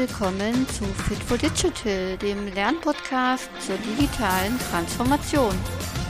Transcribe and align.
willkommen 0.00 0.66
zu 0.68 0.84
Fit 0.84 1.22
for 1.22 1.36
Digital, 1.36 2.16
dem 2.16 2.46
Lernpodcast 2.54 3.50
zur 3.60 3.76
digitalen 3.76 4.58
Transformation. 4.70 5.54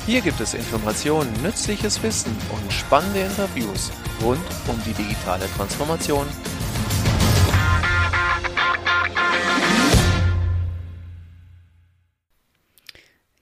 Hier 0.07 0.21
gibt 0.21 0.41
es 0.41 0.55
Informationen, 0.55 1.33
nützliches 1.43 2.01
Wissen 2.01 2.31
und 2.53 2.73
spannende 2.73 3.23
Interviews 3.23 3.91
rund 4.23 4.39
um 4.69 4.81
die 4.87 4.93
digitale 4.93 5.47
Transformation. 5.57 6.25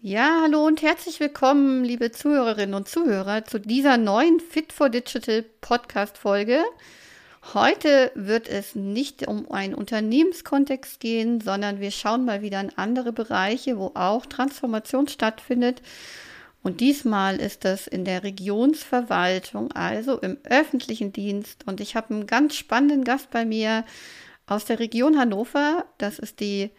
Ja, 0.01 0.41
hallo 0.45 0.65
und 0.65 0.81
herzlich 0.81 1.21
willkommen, 1.21 1.85
liebe 1.85 2.11
Zuhörerinnen 2.11 2.75
und 2.75 2.89
Zuhörer, 2.89 3.45
zu 3.45 3.61
dieser 3.61 3.99
neuen 3.99 4.41
Fit 4.41 4.73
for 4.73 4.89
Digital 4.89 5.43
Podcast-Folge. 5.61 6.65
Heute 7.55 8.13
wird 8.15 8.47
es 8.47 8.75
nicht 8.75 9.27
um 9.27 9.51
einen 9.51 9.75
Unternehmenskontext 9.75 11.01
gehen, 11.01 11.41
sondern 11.41 11.81
wir 11.81 11.91
schauen 11.91 12.27
mal 12.27 12.43
wieder 12.43 12.61
in 12.61 12.77
andere 12.77 13.11
Bereiche, 13.11 13.79
wo 13.79 13.93
auch 13.95 14.27
Transformation 14.27 15.09
stattfindet. 15.09 15.81
Und 16.63 16.81
diesmal 16.81 17.37
ist 17.37 17.65
das 17.65 17.87
in 17.87 18.05
der 18.05 18.23
Regionsverwaltung, 18.23 19.73
also 19.73 20.19
im 20.19 20.37
öffentlichen 20.45 21.13
Dienst. 21.13 21.67
Und 21.67 21.81
ich 21.81 21.97
habe 21.97 22.13
einen 22.13 22.27
ganz 22.27 22.55
spannenden 22.55 23.03
Gast 23.05 23.31
bei 23.31 23.47
mir 23.47 23.85
aus 24.47 24.67
der 24.67 24.79
Region 24.79 25.19
Hannover. 25.19 25.87
Das 25.97 26.19
ist 26.19 26.41
die 26.41 26.71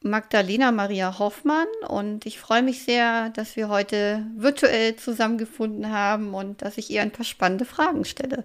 Magdalena 0.00 0.72
Maria 0.72 1.20
Hoffmann. 1.20 1.68
Und 1.86 2.26
ich 2.26 2.40
freue 2.40 2.64
mich 2.64 2.82
sehr, 2.82 3.30
dass 3.30 3.54
wir 3.54 3.68
heute 3.68 4.26
virtuell 4.34 4.96
zusammengefunden 4.96 5.92
haben 5.92 6.34
und 6.34 6.62
dass 6.62 6.76
ich 6.76 6.90
ihr 6.90 7.02
ein 7.02 7.12
paar 7.12 7.24
spannende 7.24 7.66
Fragen 7.66 8.04
stelle. 8.04 8.44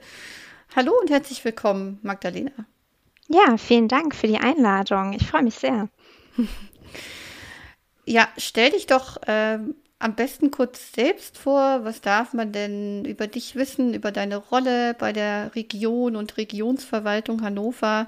Hallo 0.77 0.93
und 1.01 1.09
herzlich 1.09 1.43
willkommen, 1.43 1.97
Magdalena. 2.03 2.51
Ja, 3.27 3.57
vielen 3.57 3.87
Dank 3.87 4.13
für 4.13 4.27
die 4.27 4.37
Einladung. 4.37 5.13
Ich 5.13 5.25
freue 5.25 5.41
mich 5.41 5.55
sehr. 5.55 5.89
Ja, 8.09 8.29
stell 8.37 8.71
dich 8.71 8.87
doch 8.87 9.21
äh, 9.23 9.59
am 9.99 10.15
besten 10.15 10.49
kurz 10.49 10.93
selbst 10.93 11.37
vor. 11.37 11.83
Was 11.83 11.99
darf 11.99 12.31
man 12.31 12.53
denn 12.53 13.03
über 13.03 13.27
dich 13.27 13.55
wissen, 13.57 13.93
über 13.93 14.13
deine 14.13 14.37
Rolle 14.37 14.93
bei 14.93 15.11
der 15.11 15.53
Region 15.55 16.15
und 16.15 16.37
Regionsverwaltung 16.37 17.41
Hannover? 17.41 18.07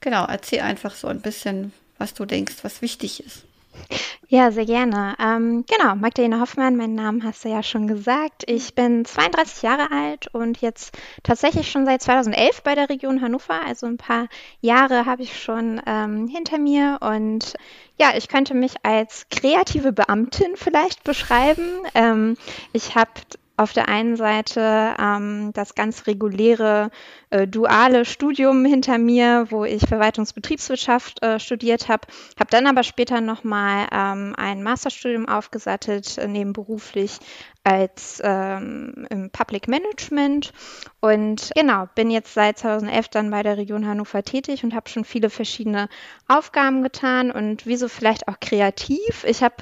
Genau, 0.00 0.26
erzähl 0.26 0.62
einfach 0.62 0.96
so 0.96 1.06
ein 1.06 1.20
bisschen, 1.20 1.72
was 1.98 2.14
du 2.14 2.24
denkst, 2.24 2.56
was 2.62 2.82
wichtig 2.82 3.24
ist. 3.24 3.44
Ja, 4.30 4.50
sehr 4.50 4.66
gerne. 4.66 5.14
Ähm, 5.18 5.64
genau, 5.66 5.94
Magdalena 5.94 6.38
Hoffmann, 6.40 6.76
meinen 6.76 6.94
Namen 6.94 7.24
hast 7.24 7.46
du 7.46 7.48
ja 7.48 7.62
schon 7.62 7.86
gesagt. 7.88 8.44
Ich 8.46 8.74
bin 8.74 9.06
32 9.06 9.62
Jahre 9.62 9.90
alt 9.90 10.28
und 10.34 10.60
jetzt 10.60 10.94
tatsächlich 11.22 11.70
schon 11.70 11.86
seit 11.86 12.02
2011 12.02 12.62
bei 12.62 12.74
der 12.74 12.90
Region 12.90 13.22
Hannover. 13.22 13.64
Also 13.66 13.86
ein 13.86 13.96
paar 13.96 14.28
Jahre 14.60 15.06
habe 15.06 15.22
ich 15.22 15.40
schon 15.40 15.80
ähm, 15.86 16.28
hinter 16.28 16.58
mir 16.58 16.98
und 17.00 17.54
ja, 17.98 18.12
ich 18.18 18.28
könnte 18.28 18.52
mich 18.52 18.74
als 18.82 19.26
kreative 19.30 19.92
Beamtin 19.92 20.56
vielleicht 20.56 21.04
beschreiben. 21.04 21.80
Ähm, 21.94 22.36
ich 22.74 22.96
habe 22.96 23.10
auf 23.58 23.72
der 23.72 23.88
einen 23.88 24.16
Seite 24.16 24.94
ähm, 24.98 25.50
das 25.52 25.74
ganz 25.74 26.06
reguläre 26.06 26.90
äh, 27.30 27.46
duale 27.46 28.04
Studium 28.04 28.64
hinter 28.64 28.98
mir, 28.98 29.46
wo 29.50 29.64
ich 29.64 29.82
Verwaltungsbetriebswirtschaft 29.86 31.22
äh, 31.22 31.40
studiert 31.40 31.88
habe, 31.88 32.06
habe 32.38 32.50
dann 32.50 32.66
aber 32.66 32.84
später 32.84 33.20
nochmal 33.20 33.88
ähm, 33.92 34.34
ein 34.38 34.62
Masterstudium 34.62 35.28
aufgesattelt, 35.28 36.18
äh, 36.18 36.28
nebenberuflich 36.28 37.18
als 37.64 38.20
ähm, 38.24 39.06
im 39.10 39.30
Public 39.30 39.68
Management 39.68 40.52
und 41.00 41.52
genau, 41.54 41.88
bin 41.94 42.10
jetzt 42.10 42.34
seit 42.34 42.58
2011 42.58 43.08
dann 43.08 43.30
bei 43.30 43.44
der 43.44 43.56
Region 43.56 43.86
Hannover 43.86 44.24
tätig 44.24 44.64
und 44.64 44.74
habe 44.74 44.88
schon 44.88 45.04
viele 45.04 45.30
verschiedene 45.30 45.88
Aufgaben 46.26 46.82
getan 46.82 47.30
und 47.30 47.66
wieso 47.66 47.88
vielleicht 47.88 48.26
auch 48.26 48.40
kreativ. 48.40 49.24
Ich 49.24 49.42
habe, 49.44 49.54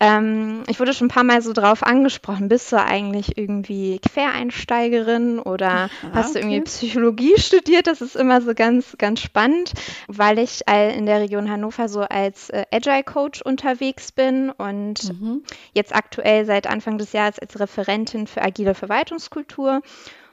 ähm, 0.00 0.62
ich 0.68 0.80
wurde 0.80 0.94
schon 0.94 1.08
ein 1.08 1.10
paar 1.10 1.24
Mal 1.24 1.42
so 1.42 1.52
drauf 1.52 1.82
angesprochen, 1.82 2.48
bist 2.48 2.72
du 2.72 2.76
eigentlich 2.76 3.36
irgendwie 3.36 3.98
Quereinsteigerin 3.98 5.38
oder 5.38 5.68
Aha, 5.68 5.90
hast 6.14 6.34
du 6.34 6.38
irgendwie 6.38 6.62
Psychologie 6.62 7.38
studiert? 7.38 7.86
Das 7.86 8.00
ist 8.00 8.16
immer 8.16 8.40
so 8.40 8.54
ganz, 8.54 8.96
ganz 8.98 9.20
spannend, 9.20 9.74
weil 10.06 10.38
ich 10.38 10.62
in 10.68 11.06
der 11.06 11.20
Region 11.20 11.50
Hannover 11.50 11.88
so 11.88 12.00
als 12.00 12.50
äh, 12.50 12.64
Agile 12.72 13.04
Coach 13.04 13.42
unterwegs 13.42 14.12
bin 14.12 14.50
und 14.50 15.12
mhm. 15.12 15.42
jetzt 15.74 15.94
aktuell 15.94 16.46
seit 16.46 16.66
Anfang 16.66 16.98
des 16.98 17.12
Jahres 17.12 17.37
als 17.40 17.58
Referentin 17.58 18.26
für 18.26 18.42
agile 18.42 18.74
Verwaltungskultur. 18.74 19.82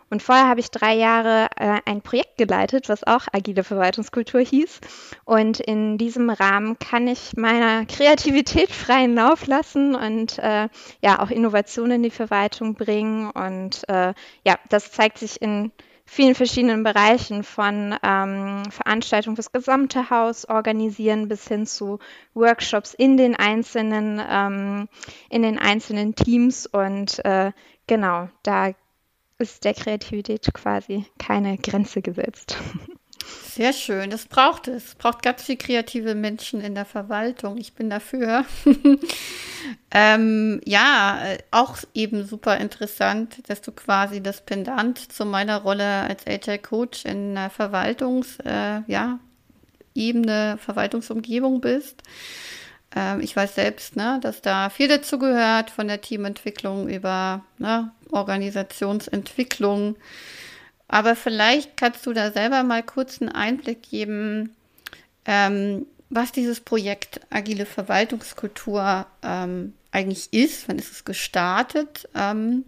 Und 0.10 0.22
vorher 0.22 0.48
habe 0.48 0.60
ich 0.60 0.70
drei 0.70 0.94
Jahre 0.94 1.48
äh, 1.58 1.80
ein 1.86 2.02
Projekt 2.02 2.38
geleitet, 2.38 2.90
was 2.90 3.04
auch 3.04 3.26
agile 3.34 3.64
Verwaltungskultur 3.64 4.42
hieß. 4.42 4.80
Und 5.26 5.60
in 5.60 5.98
diesem 5.98 6.30
Rahmen 6.30 6.78
kann 6.78 7.08
ich 7.08 7.36
meiner 7.36 7.86
Kreativität 7.86 8.72
freien 8.72 9.16
Lauf 9.16 9.48
lassen 9.48 9.96
und 9.96 10.38
äh, 10.38 10.70
ja 11.02 11.20
auch 11.22 11.32
Innovationen 11.32 11.94
in 11.94 12.04
die 12.04 12.12
Verwaltung 12.12 12.76
bringen. 12.76 13.32
Und 13.32 13.88
äh, 13.90 14.14
ja, 14.46 14.60
das 14.70 14.92
zeigt 14.92 15.18
sich 15.18 15.42
in 15.42 15.72
vielen 16.06 16.36
verschiedenen 16.36 16.84
Bereichen 16.84 17.44
von 17.44 17.96
ähm, 18.04 18.64
Veranstaltungen 18.70 19.36
fürs 19.36 19.52
gesamte 19.52 20.10
Haus 20.10 20.46
organisieren 20.48 21.28
bis 21.28 21.48
hin 21.48 21.66
zu 21.66 22.00
Workshops 22.34 22.94
in 22.94 23.18
den 23.18 23.36
einzelnen 23.36 24.22
ähm, 24.28 24.88
in 25.30 25.42
den 25.42 25.58
einzelnen 25.58 26.16
Teams 26.16 26.68
und 26.68 27.24
äh, 27.26 27.52
genau 27.88 28.30
da 28.44 28.72
ist 29.38 29.66
der 29.66 29.74
Kreativität 29.74 30.48
quasi 30.54 31.06
keine 31.20 31.58
Grenze 31.58 32.02
gesetzt. 32.02 32.58
Sehr 33.56 33.74
schön, 33.74 34.10
das 34.10 34.26
braucht 34.26 34.68
es. 34.68 34.96
Braucht 34.96 35.22
ganz 35.22 35.44
viele 35.44 35.58
kreative 35.58 36.14
Menschen 36.14 36.60
in 36.62 36.76
der 36.76 36.86
Verwaltung. 36.86 37.58
Ich 37.58 37.74
bin 37.74 37.90
dafür. 37.90 38.46
ähm, 39.92 40.60
ja, 40.66 41.22
auch 41.52 41.78
eben 41.94 42.26
super 42.26 42.58
interessant, 42.58 43.38
dass 43.48 43.62
du 43.62 43.72
quasi 43.72 44.22
das 44.22 44.42
Pendant 44.42 45.00
zu 45.00 45.26
meiner 45.26 45.62
Rolle 45.62 45.86
als 45.86 46.26
HR-Coach 46.26 47.06
in 47.06 47.36
der 47.36 47.50
Verwaltungs, 47.50 48.38
äh, 48.46 48.82
ja, 48.88 49.20
Verwaltungsumgebung 49.96 51.62
bist. 51.62 52.04
Ähm, 52.96 53.22
ich 53.22 53.36
weiß 53.36 53.56
selbst, 53.56 53.96
ne, 53.96 54.20
dass 54.22 54.42
da 54.42 54.70
viel 54.70 54.88
dazu 54.88 55.20
gehört, 55.20 55.70
von 55.70 55.88
der 55.88 56.02
Teamentwicklung 56.02 56.90
über 56.90 57.44
ne, 57.58 57.92
Organisationsentwicklung 58.12 59.96
aber 60.88 61.16
vielleicht 61.16 61.78
kannst 61.78 62.06
du 62.06 62.14
da 62.14 62.32
selber 62.32 62.64
mal 62.64 62.84
kurz 62.84 63.22
einen 63.22 63.32
Einblick 63.32 63.84
geben, 63.84 64.56
ähm, 65.26 65.86
was 66.10 66.32
dieses 66.32 66.60
Projekt 66.60 67.22
Agile 67.30 67.66
Verwaltungskultur 67.66 69.06
ähm, 69.24 69.74
eigentlich 69.92 70.32
ist, 70.34 70.68
wann 70.68 70.78
ist 70.78 70.92
es 70.92 71.06
gestartet 71.06 72.08
ähm, 72.16 72.66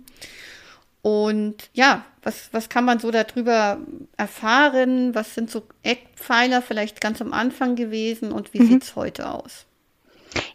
und 1.01 1.69
ja, 1.73 2.03
was, 2.23 2.49
was 2.51 2.67
kann 2.67 2.83
man 2.83 2.99
so 2.99 3.11
darüber 3.11 3.77
erfahren, 4.17 5.15
was 5.15 5.35
sind 5.35 5.49
so 5.49 5.63
Eckpfeiler 5.83 6.61
vielleicht 6.61 6.99
ganz 6.99 7.21
am 7.21 7.31
Anfang 7.31 7.77
gewesen 7.77 8.33
und 8.33 8.53
wie 8.53 8.59
mhm. 8.59 8.67
sieht 8.67 8.83
es 8.83 8.95
heute 8.97 9.29
aus? 9.29 9.65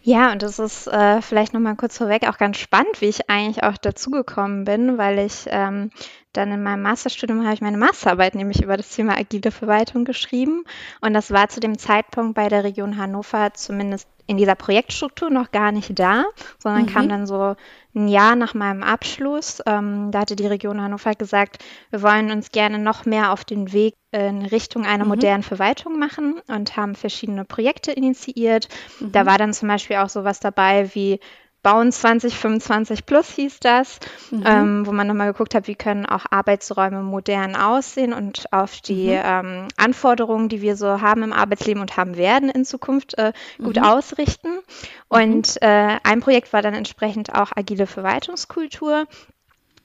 Ja, 0.02 0.32
und 0.32 0.42
das 0.42 0.58
ist 0.58 0.86
äh, 0.88 1.22
vielleicht 1.22 1.54
nochmal 1.54 1.76
kurz 1.76 1.96
vorweg 1.96 2.28
auch 2.28 2.36
ganz 2.36 2.58
spannend, 2.58 3.00
wie 3.00 3.06
ich 3.06 3.30
eigentlich 3.30 3.64
auch 3.64 3.78
dazugekommen 3.78 4.64
bin, 4.64 4.98
weil 4.98 5.20
ich 5.20 5.46
ähm, 5.46 5.90
dann 6.32 6.50
in 6.50 6.62
meinem 6.62 6.82
Masterstudium 6.82 7.44
habe 7.44 7.54
ich 7.54 7.60
meine 7.60 7.76
Masterarbeit 7.76 8.34
nämlich 8.34 8.62
über 8.62 8.76
das 8.76 8.90
Thema 8.90 9.18
agile 9.18 9.50
Verwaltung 9.50 10.04
geschrieben. 10.04 10.64
Und 11.00 11.14
das 11.14 11.30
war 11.30 11.48
zu 11.48 11.60
dem 11.60 11.78
Zeitpunkt 11.78 12.34
bei 12.34 12.48
der 12.48 12.64
Region 12.64 12.96
Hannover 12.96 13.52
zumindest 13.54 14.08
in 14.26 14.36
dieser 14.36 14.54
Projektstruktur 14.54 15.30
noch 15.30 15.50
gar 15.50 15.72
nicht 15.72 15.98
da, 15.98 16.24
sondern 16.58 16.82
mhm. 16.82 16.86
kam 16.86 17.08
dann 17.08 17.26
so 17.26 17.56
ein 17.94 18.08
Jahr 18.08 18.36
nach 18.36 18.54
meinem 18.54 18.82
Abschluss. 18.82 19.60
Ähm, 19.66 20.10
da 20.10 20.20
hatte 20.20 20.36
die 20.36 20.46
Region 20.46 20.80
Hannover 20.80 21.14
gesagt, 21.14 21.62
wir 21.90 22.02
wollen 22.02 22.30
uns 22.30 22.50
gerne 22.50 22.78
noch 22.78 23.04
mehr 23.04 23.32
auf 23.32 23.44
den 23.44 23.72
Weg 23.72 23.94
in 24.12 24.42
Richtung 24.42 24.86
einer 24.86 25.04
mhm. 25.04 25.10
modernen 25.10 25.42
Verwaltung 25.42 25.98
machen 25.98 26.40
und 26.46 26.76
haben 26.76 26.94
verschiedene 26.94 27.44
Projekte 27.44 27.92
initiiert. 27.92 28.68
Mhm. 29.00 29.12
Da 29.12 29.26
war 29.26 29.38
dann 29.38 29.52
zum 29.52 29.68
Beispiel 29.68 29.96
auch 29.96 30.08
sowas 30.08 30.40
dabei 30.40 30.94
wie 30.94 31.18
Bauen 31.62 31.92
2025 31.92 33.06
plus 33.06 33.28
hieß 33.30 33.60
das, 33.60 34.00
mhm. 34.30 34.44
ähm, 34.44 34.86
wo 34.86 34.92
man 34.92 35.06
nochmal 35.06 35.32
geguckt 35.32 35.54
hat, 35.54 35.68
wie 35.68 35.76
können 35.76 36.06
auch 36.06 36.26
Arbeitsräume 36.30 37.02
modern 37.02 37.54
aussehen 37.54 38.12
und 38.12 38.52
auf 38.52 38.80
die 38.80 39.08
mhm. 39.08 39.20
ähm, 39.24 39.68
Anforderungen, 39.76 40.48
die 40.48 40.60
wir 40.60 40.76
so 40.76 41.00
haben 41.00 41.22
im 41.22 41.32
Arbeitsleben 41.32 41.80
und 41.80 41.96
haben 41.96 42.16
werden 42.16 42.48
in 42.48 42.64
Zukunft, 42.64 43.16
äh, 43.16 43.32
gut 43.58 43.76
mhm. 43.76 43.84
ausrichten. 43.84 44.48
Mhm. 44.48 44.60
Und 45.08 45.62
äh, 45.62 45.98
ein 46.02 46.20
Projekt 46.20 46.52
war 46.52 46.62
dann 46.62 46.74
entsprechend 46.74 47.34
auch 47.34 47.52
agile 47.54 47.86
Verwaltungskultur, 47.86 49.06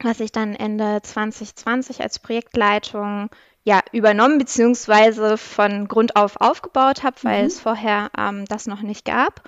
was 0.02 0.20
ich 0.20 0.32
dann 0.32 0.56
Ende 0.56 1.02
2020 1.04 2.02
als 2.02 2.20
Projektleitung 2.20 3.30
ja, 3.68 3.82
übernommen 3.92 4.38
beziehungsweise 4.38 5.38
von 5.38 5.90
Grund 5.90 6.16
auf 6.16 6.40
aufgebaut 6.40 7.04
habe, 7.04 7.18
weil 7.24 7.42
mhm. 7.42 7.48
es 7.48 7.60
vorher 7.60 8.10
ähm, 8.18 8.46
das 8.46 8.66
noch 8.66 8.82
nicht 8.82 9.04
gab. 9.04 9.42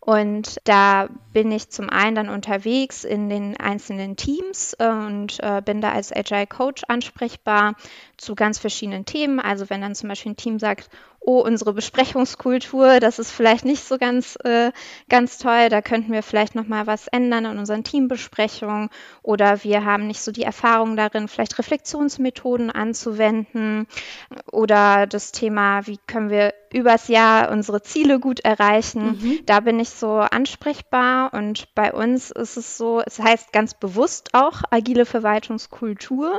Und 0.00 0.58
da 0.64 1.08
bin 1.32 1.50
ich 1.52 1.70
zum 1.70 1.90
einen 1.90 2.14
dann 2.14 2.28
unterwegs 2.28 3.04
in 3.04 3.28
den 3.28 3.58
einzelnen 3.58 4.16
Teams 4.16 4.74
und 4.74 5.38
äh, 5.40 5.60
bin 5.62 5.80
da 5.80 5.92
als 5.92 6.12
Agile 6.12 6.46
Coach 6.46 6.82
ansprechbar 6.88 7.74
zu 8.16 8.34
ganz 8.34 8.58
verschiedenen 8.58 9.04
Themen. 9.04 9.40
Also 9.40 9.68
wenn 9.68 9.80
dann 9.80 9.94
zum 9.94 10.08
Beispiel 10.08 10.32
ein 10.32 10.36
Team 10.36 10.58
sagt, 10.58 10.88
oh, 11.20 11.40
unsere 11.40 11.72
Besprechungskultur, 11.72 13.00
das 13.00 13.18
ist 13.18 13.30
vielleicht 13.30 13.64
nicht 13.64 13.84
so 13.84 13.98
ganz, 13.98 14.36
äh, 14.44 14.72
ganz 15.08 15.38
toll, 15.38 15.68
da 15.68 15.82
könnten 15.82 16.12
wir 16.12 16.22
vielleicht 16.22 16.54
nochmal 16.54 16.86
was 16.86 17.06
ändern 17.08 17.44
in 17.44 17.58
unseren 17.58 17.84
Teambesprechungen 17.84 18.88
oder 19.22 19.62
wir 19.64 19.84
haben 19.84 20.06
nicht 20.06 20.22
so 20.22 20.32
die 20.32 20.42
Erfahrung 20.42 20.96
darin, 20.96 21.28
vielleicht 21.28 21.58
Reflexionsmethoden 21.58 22.70
anzuwenden 22.70 23.86
oder 24.50 25.06
das 25.06 25.32
Thema, 25.32 25.86
wie 25.86 25.98
können 26.06 26.30
wir 26.30 26.54
übers 26.72 27.08
Jahr 27.08 27.50
unsere 27.50 27.82
Ziele 27.82 28.20
gut 28.20 28.40
erreichen. 28.40 29.18
Mhm. 29.20 29.40
Da 29.46 29.60
bin 29.60 29.80
ich 29.80 29.90
so 29.90 30.18
ansprechbar 30.18 31.32
und 31.32 31.74
bei 31.74 31.92
uns 31.92 32.30
ist 32.30 32.56
es 32.56 32.76
so, 32.76 33.00
es 33.04 33.18
heißt 33.18 33.52
ganz 33.52 33.74
bewusst 33.74 34.30
auch 34.34 34.62
agile 34.70 35.06
Verwaltungskultur, 35.06 36.38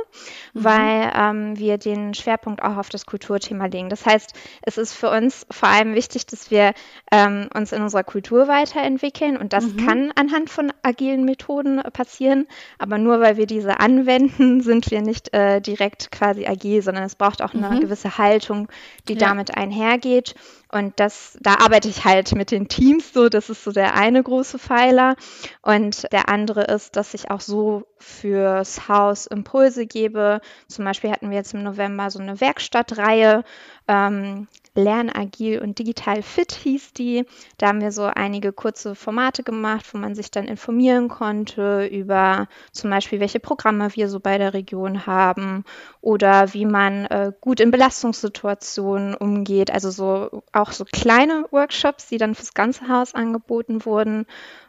mhm. 0.54 0.64
weil 0.64 1.12
ähm, 1.14 1.58
wir 1.58 1.78
den 1.78 2.14
Schwerpunkt 2.14 2.62
auch 2.62 2.76
auf 2.76 2.88
das 2.88 3.06
Kulturthema 3.06 3.66
legen. 3.66 3.88
Das 3.88 4.06
heißt, 4.06 4.34
es 4.62 4.78
ist 4.80 4.94
für 4.94 5.10
uns 5.10 5.46
vor 5.50 5.68
allem 5.68 5.94
wichtig, 5.94 6.26
dass 6.26 6.50
wir 6.50 6.74
ähm, 7.12 7.48
uns 7.54 7.72
in 7.72 7.82
unserer 7.82 8.04
Kultur 8.04 8.48
weiterentwickeln 8.48 9.36
und 9.36 9.52
das 9.52 9.64
mhm. 9.66 9.86
kann 9.86 10.12
anhand 10.14 10.50
von 10.50 10.72
agilen 10.82 11.24
Methoden 11.24 11.80
passieren, 11.92 12.46
aber 12.78 12.98
nur 12.98 13.20
weil 13.20 13.36
wir 13.36 13.46
diese 13.46 13.80
anwenden, 13.80 14.60
sind 14.62 14.90
wir 14.90 15.02
nicht 15.02 15.32
äh, 15.32 15.60
direkt 15.60 16.10
quasi 16.10 16.46
agil, 16.46 16.82
sondern 16.82 17.04
es 17.04 17.14
braucht 17.14 17.42
auch 17.42 17.54
eine 17.54 17.70
mhm. 17.70 17.80
gewisse 17.80 18.18
Haltung, 18.18 18.68
die 19.08 19.14
ja. 19.14 19.20
damit 19.20 19.56
einhergeht 19.56 20.10
geht. 20.10 20.34
Und 20.72 21.00
das, 21.00 21.36
da 21.40 21.54
arbeite 21.54 21.88
ich 21.88 22.04
halt 22.04 22.34
mit 22.34 22.50
den 22.50 22.68
Teams 22.68 23.12
so. 23.12 23.28
Das 23.28 23.50
ist 23.50 23.64
so 23.64 23.72
der 23.72 23.94
eine 23.94 24.22
große 24.22 24.58
Pfeiler. 24.58 25.16
Und 25.62 26.10
der 26.12 26.28
andere 26.28 26.64
ist, 26.64 26.96
dass 26.96 27.14
ich 27.14 27.30
auch 27.30 27.40
so 27.40 27.84
fürs 28.02 28.88
Haus 28.88 29.26
Impulse 29.26 29.86
gebe. 29.86 30.40
Zum 30.68 30.84
Beispiel 30.84 31.10
hatten 31.10 31.30
wir 31.30 31.36
jetzt 31.36 31.54
im 31.54 31.62
November 31.62 32.10
so 32.10 32.18
eine 32.18 32.40
Werkstattreihe. 32.40 33.44
Ähm, 33.88 34.48
Lernagil 34.74 35.60
und 35.60 35.78
Digital 35.78 36.22
Fit 36.22 36.52
hieß 36.52 36.92
die. 36.92 37.26
Da 37.58 37.68
haben 37.68 37.80
wir 37.80 37.90
so 37.90 38.04
einige 38.04 38.52
kurze 38.52 38.94
Formate 38.94 39.42
gemacht, 39.42 39.86
wo 39.92 39.98
man 39.98 40.14
sich 40.14 40.30
dann 40.30 40.46
informieren 40.46 41.08
konnte 41.08 41.86
über 41.86 42.46
zum 42.72 42.90
Beispiel, 42.90 43.20
welche 43.20 43.40
Programme 43.40 43.94
wir 43.96 44.08
so 44.08 44.20
bei 44.20 44.38
der 44.38 44.54
Region 44.54 45.06
haben 45.06 45.64
oder 46.00 46.54
wie 46.54 46.66
man 46.66 47.06
äh, 47.06 47.32
gut 47.40 47.60
in 47.60 47.70
Belastungssituationen 47.70 49.14
umgeht. 49.14 49.72
Also 49.72 49.90
so 49.90 50.42
auch 50.52 50.72
so 50.72 50.84
kleine 50.84 51.46
Workshops, 51.50 52.06
die 52.06 52.18
dann 52.18 52.34
fürs 52.34 52.54
ganze 52.54 52.88
Haus 52.88 53.14
angeboten 53.14 53.84
wurden. 53.84 54.26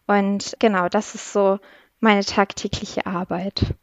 Und 0.08 0.56
genau, 0.60 0.90
das 0.90 1.16
ist 1.16 1.32
so 1.32 1.60
meine 2.02 2.26
tagtägliche 2.26 3.06
Arbeit. 3.06 3.74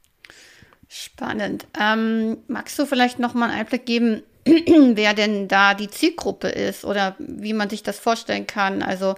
Spannend. 0.89 1.67
Ähm, 1.79 2.39
magst 2.49 2.79
du 2.79 2.87
vielleicht 2.87 3.19
noch 3.19 3.35
mal 3.35 3.51
einen 3.51 3.61
Einblick 3.61 3.87
geben, 3.87 4.23
wer 4.45 5.15
denn 5.15 5.49
da 5.49 5.75
die 5.75 5.89
Zielgruppe 5.89 6.49
ist 6.49 6.85
oder 6.85 7.15
wie 7.19 7.53
man 7.53 7.71
sich 7.71 7.83
das 7.83 7.99
vorstellen 7.99 8.47
kann. 8.47 8.83
Also 8.83 9.15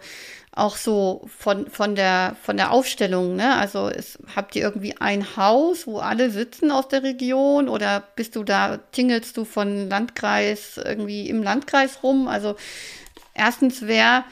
auch 0.52 0.76
so 0.76 1.28
von, 1.38 1.70
von, 1.70 1.94
der, 1.94 2.36
von 2.42 2.56
der 2.56 2.72
Aufstellung, 2.72 3.36
ne? 3.36 3.56
Also 3.56 3.86
ist, 3.86 4.18
habt 4.34 4.56
ihr 4.56 4.62
irgendwie 4.62 4.96
ein 4.98 5.36
Haus, 5.36 5.86
wo 5.86 5.98
alle 5.98 6.30
sitzen 6.30 6.72
aus 6.72 6.88
der 6.88 7.04
Region 7.04 7.68
oder 7.68 8.02
bist 8.16 8.34
du 8.34 8.42
da, 8.42 8.78
tingelst 8.90 9.36
du 9.36 9.44
von 9.44 9.88
Landkreis 9.88 10.76
irgendwie 10.76 11.28
im 11.28 11.42
Landkreis 11.42 12.02
rum? 12.02 12.26
Also 12.26 12.56
erstens, 13.32 13.82
wer, 13.82 14.24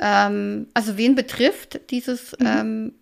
ähm, 0.00 0.66
also 0.74 0.96
wen 0.96 1.14
betrifft 1.14 1.80
dieses, 1.90 2.32
mhm. 2.32 2.46
ähm, 2.46 2.92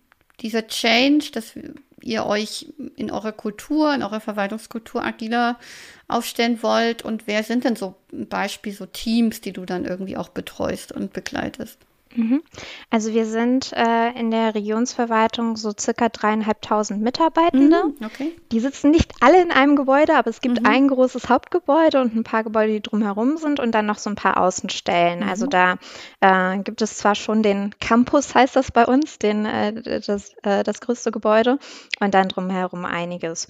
dieser 0.41 0.67
Change, 0.67 1.31
dass 1.31 1.53
ihr 2.01 2.25
euch 2.25 2.67
in 2.95 3.11
eurer 3.11 3.31
Kultur, 3.31 3.93
in 3.93 4.03
eurer 4.03 4.19
Verwaltungskultur 4.19 5.03
agiler 5.03 5.59
aufstellen 6.07 6.61
wollt 6.63 7.03
und 7.03 7.27
wer 7.27 7.43
sind 7.43 7.63
denn 7.63 7.75
so 7.75 7.95
ein 8.11 8.27
Beispiel 8.27 8.73
so 8.73 8.85
Teams, 8.85 9.41
die 9.41 9.53
du 9.53 9.65
dann 9.65 9.85
irgendwie 9.85 10.17
auch 10.17 10.29
betreust 10.29 10.91
und 10.91 11.13
begleitest? 11.13 11.77
Mhm. 12.15 12.41
Also 12.89 13.13
wir 13.13 13.25
sind 13.25 13.71
äh, 13.73 14.11
in 14.19 14.31
der 14.31 14.55
Regionsverwaltung 14.55 15.55
so 15.55 15.71
circa 15.77 16.09
dreieinhalbtausend 16.09 17.01
Mitarbeitende. 17.01 17.83
Mhm, 17.85 18.05
okay. 18.05 18.35
Die 18.51 18.59
sitzen 18.59 18.91
nicht 18.91 19.13
alle 19.21 19.41
in 19.41 19.51
einem 19.51 19.75
Gebäude, 19.75 20.15
aber 20.15 20.29
es 20.29 20.41
gibt 20.41 20.61
mhm. 20.61 20.65
ein 20.65 20.87
großes 20.87 21.29
Hauptgebäude 21.29 22.01
und 22.01 22.15
ein 22.15 22.23
paar 22.23 22.43
Gebäude, 22.43 22.73
die 22.73 22.81
drumherum 22.81 23.37
sind 23.37 23.59
und 23.59 23.71
dann 23.71 23.85
noch 23.85 23.97
so 23.97 24.09
ein 24.09 24.15
paar 24.15 24.37
Außenstellen. 24.37 25.21
Mhm. 25.21 25.29
Also 25.29 25.47
da 25.47 25.75
äh, 26.19 26.57
gibt 26.59 26.81
es 26.81 26.97
zwar 26.97 27.15
schon 27.15 27.43
den 27.43 27.73
Campus, 27.79 28.35
heißt 28.35 28.55
das 28.55 28.71
bei 28.71 28.85
uns, 28.85 29.19
den, 29.19 29.45
äh, 29.45 30.01
das, 30.01 30.33
äh, 30.43 30.63
das 30.63 30.81
größte 30.81 31.11
Gebäude 31.11 31.59
und 31.99 32.13
dann 32.13 32.27
drumherum 32.27 32.85
einiges. 32.85 33.47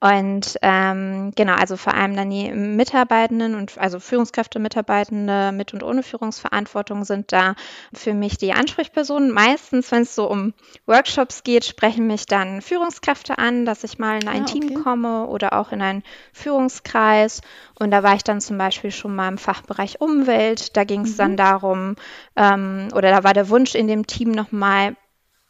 Und 0.00 0.58
ähm, 0.62 1.32
genau, 1.34 1.54
also 1.54 1.76
vor 1.76 1.94
allem 1.94 2.16
dann 2.16 2.30
die 2.30 2.50
Mitarbeitenden 2.52 3.54
und 3.54 3.78
also 3.78 4.00
Führungskräfte, 4.00 4.58
Mitarbeitende 4.58 5.52
mit 5.52 5.72
und 5.72 5.82
ohne 5.82 6.02
Führungsverantwortung 6.02 7.04
sind 7.04 7.32
da 7.32 7.54
für 8.02 8.14
mich 8.14 8.36
die 8.36 8.52
Ansprechpersonen. 8.52 9.30
Meistens, 9.30 9.90
wenn 9.92 10.02
es 10.02 10.14
so 10.14 10.28
um 10.28 10.52
Workshops 10.86 11.42
geht, 11.44 11.64
sprechen 11.64 12.06
mich 12.06 12.26
dann 12.26 12.60
Führungskräfte 12.60 13.38
an, 13.38 13.64
dass 13.64 13.84
ich 13.84 13.98
mal 13.98 14.22
in 14.22 14.28
ein 14.28 14.42
ah, 14.42 14.46
okay. 14.48 14.60
Team 14.60 14.82
komme 14.82 15.26
oder 15.26 15.54
auch 15.54 15.72
in 15.72 15.80
einen 15.80 16.02
Führungskreis. 16.32 17.40
Und 17.78 17.90
da 17.90 18.02
war 18.02 18.14
ich 18.14 18.24
dann 18.24 18.40
zum 18.40 18.58
Beispiel 18.58 18.90
schon 18.90 19.14
mal 19.14 19.28
im 19.28 19.38
Fachbereich 19.38 20.00
Umwelt. 20.00 20.76
Da 20.76 20.84
ging 20.84 21.02
es 21.02 21.12
mhm. 21.12 21.18
dann 21.18 21.36
darum, 21.36 21.96
ähm, 22.36 22.88
oder 22.94 23.10
da 23.10 23.24
war 23.24 23.34
der 23.34 23.48
Wunsch 23.48 23.74
in 23.74 23.88
dem 23.88 24.06
Team 24.06 24.30
nochmal 24.30 24.96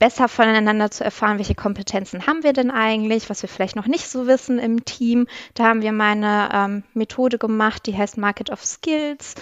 besser 0.02 0.26
voneinander 0.26 0.90
zu 0.90 1.04
erfahren, 1.04 1.38
welche 1.38 1.54
Kompetenzen 1.54 2.26
haben 2.26 2.42
wir 2.42 2.52
denn 2.52 2.72
eigentlich, 2.72 3.30
was 3.30 3.40
wir 3.42 3.48
vielleicht 3.48 3.76
noch 3.76 3.86
nicht 3.86 4.08
so 4.08 4.26
wissen 4.26 4.58
im 4.58 4.84
Team. 4.84 5.28
Da 5.54 5.66
haben 5.66 5.80
wir 5.80 5.92
meine 5.92 6.48
ähm, 6.52 6.82
Methode 6.92 7.38
gemacht, 7.38 7.86
die 7.86 7.96
heißt 7.96 8.18
Market 8.18 8.50
of 8.50 8.64
Skills. 8.64 9.36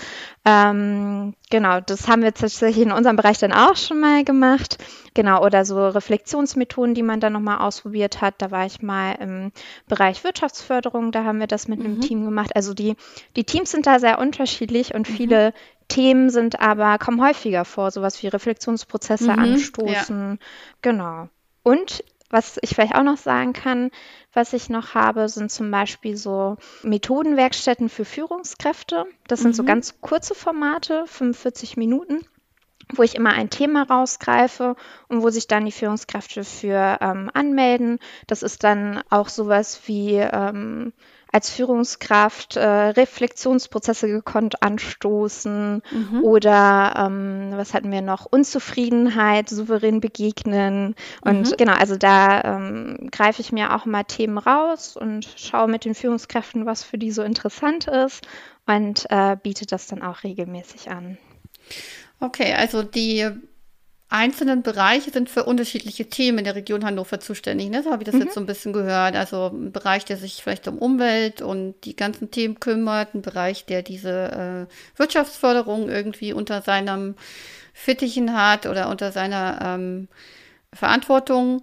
Ähm, 0.44 1.32
genau, 1.48 1.80
das 1.80 2.08
haben 2.08 2.22
wir 2.22 2.34
tatsächlich 2.34 2.84
in 2.84 2.92
unserem 2.92 3.16
Bereich 3.16 3.38
dann 3.38 3.54
auch 3.54 3.74
schon 3.74 4.00
mal 4.00 4.22
gemacht. 4.22 4.76
Genau, 5.14 5.42
oder 5.42 5.64
so 5.64 5.88
Reflexionsmethoden, 5.88 6.94
die 6.94 7.02
man 7.02 7.20
dann 7.20 7.32
nochmal 7.32 7.60
ausprobiert 7.60 8.20
hat. 8.20 8.34
Da 8.36 8.50
war 8.50 8.66
ich 8.66 8.82
mal 8.82 9.12
im 9.12 9.52
Bereich 9.88 10.24
Wirtschaftsförderung, 10.24 11.10
da 11.10 11.24
haben 11.24 11.40
wir 11.40 11.46
das 11.46 11.68
mit 11.68 11.78
mhm. 11.78 11.86
einem 11.86 12.00
Team 12.02 12.24
gemacht. 12.26 12.54
Also 12.54 12.74
die, 12.74 12.96
die 13.34 13.44
Teams 13.44 13.70
sind 13.70 13.86
da 13.86 13.98
sehr 13.98 14.18
unterschiedlich 14.18 14.94
und 14.94 15.08
mhm. 15.08 15.14
viele 15.14 15.54
Themen 15.90 16.31
sind 16.31 16.60
aber, 16.60 16.98
kommen 16.98 17.22
häufiger 17.22 17.66
vor, 17.66 17.90
sowas 17.90 18.22
wie 18.22 18.28
Reflexionsprozesse 18.28 19.32
mhm, 19.32 19.38
anstoßen. 19.38 20.38
Ja. 20.40 20.46
Genau. 20.81 21.29
Und 21.62 22.03
was 22.31 22.58
ich 22.62 22.70
vielleicht 22.70 22.94
auch 22.94 23.03
noch 23.03 23.19
sagen 23.19 23.53
kann, 23.53 23.91
was 24.32 24.53
ich 24.53 24.70
noch 24.70 24.94
habe, 24.94 25.29
sind 25.29 25.50
zum 25.50 25.70
Beispiel 25.70 26.17
so 26.17 26.56
Methodenwerkstätten 26.82 27.88
für 27.88 28.05
Führungskräfte. 28.05 29.05
Das 29.26 29.41
sind 29.41 29.55
so 29.56 29.65
mhm. 29.65 29.67
ganz 29.67 30.00
kurze 30.00 30.34
Formate, 30.34 31.05
45 31.06 31.76
Minuten 31.76 32.24
wo 32.96 33.03
ich 33.03 33.15
immer 33.15 33.32
ein 33.32 33.50
Thema 33.50 33.84
rausgreife 33.84 34.76
und 35.08 35.22
wo 35.22 35.31
sich 35.31 35.46
dann 35.46 35.65
die 35.65 35.72
Führungskräfte 35.72 36.44
für 36.44 36.98
ähm, 37.00 37.31
anmelden. 37.32 37.98
Das 38.26 38.43
ist 38.43 38.65
dann 38.65 39.03
auch 39.10 39.29
sowas 39.29 39.82
wie 39.86 40.17
ähm, 40.17 40.93
als 41.32 41.51
Führungskraft 41.51 42.56
äh, 42.56 42.67
Reflexionsprozesse 42.67 44.08
gekonnt 44.08 44.63
anstoßen 44.63 45.82
mhm. 45.91 46.25
oder 46.25 46.94
ähm, 46.96 47.53
was 47.55 47.75
hatten 47.75 47.93
wir 47.93 48.03
noch? 48.03 48.27
Unzufriedenheit 48.27 49.49
souverän 49.49 50.01
begegnen. 50.01 50.94
Und 51.22 51.51
mhm. 51.51 51.56
genau, 51.56 51.75
also 51.75 51.96
da 51.96 52.43
ähm, 52.43 53.08
greife 53.10 53.41
ich 53.41 53.53
mir 53.53 53.75
auch 53.75 53.87
mal 53.87 54.05
Themen 54.05 54.39
raus 54.39 54.96
und 54.96 55.29
schaue 55.37 55.69
mit 55.69 55.84
den 55.84 55.94
Führungskräften, 55.94 56.67
was 56.67 56.82
für 56.82 56.99
die 56.99 57.13
so 57.13 57.22
interessant 57.22 57.87
ist 57.87 58.27
und 58.67 59.06
äh, 59.10 59.37
biete 59.41 59.67
das 59.67 59.87
dann 59.87 60.03
auch 60.03 60.25
regelmäßig 60.25 60.91
an. 60.91 61.19
Okay, 62.20 62.55
also 62.55 62.82
die 62.82 63.31
einzelnen 64.10 64.62
Bereiche 64.62 65.10
sind 65.10 65.31
für 65.31 65.44
unterschiedliche 65.44 66.10
Themen 66.10 66.38
in 66.38 66.44
der 66.44 66.56
Region 66.56 66.84
Hannover 66.84 67.20
zuständig. 67.20 67.70
Ne? 67.70 67.82
So 67.82 67.93
habe 67.93 68.02
ich 68.02 68.06
das 68.06 68.17
mhm. 68.17 68.22
jetzt 68.22 68.34
so 68.34 68.40
ein 68.40 68.46
bisschen 68.46 68.72
gehört. 68.72 69.14
Also 69.14 69.50
ein 69.52 69.70
Bereich, 69.70 70.05
der 70.05 70.17
sich 70.17 70.43
vielleicht 70.43 70.67
um 70.67 70.79
Umwelt 70.79 71.40
und 71.40 71.76
die 71.84 71.94
ganzen 71.94 72.31
Themen 72.32 72.58
kümmert, 72.58 73.14
ein 73.14 73.22
Bereich, 73.22 73.67
der 73.67 73.82
diese 73.82 74.67
äh, 74.69 74.98
Wirtschaftsförderung 74.98 75.88
irgendwie 75.88 76.32
unter 76.32 76.60
seinem 76.60 77.14
Fittichen 77.72 78.36
hat 78.36 78.67
oder 78.67 78.88
unter 78.90 79.12
seiner 79.12 79.60
ähm, 79.62 80.08
Verantwortung. 80.72 81.62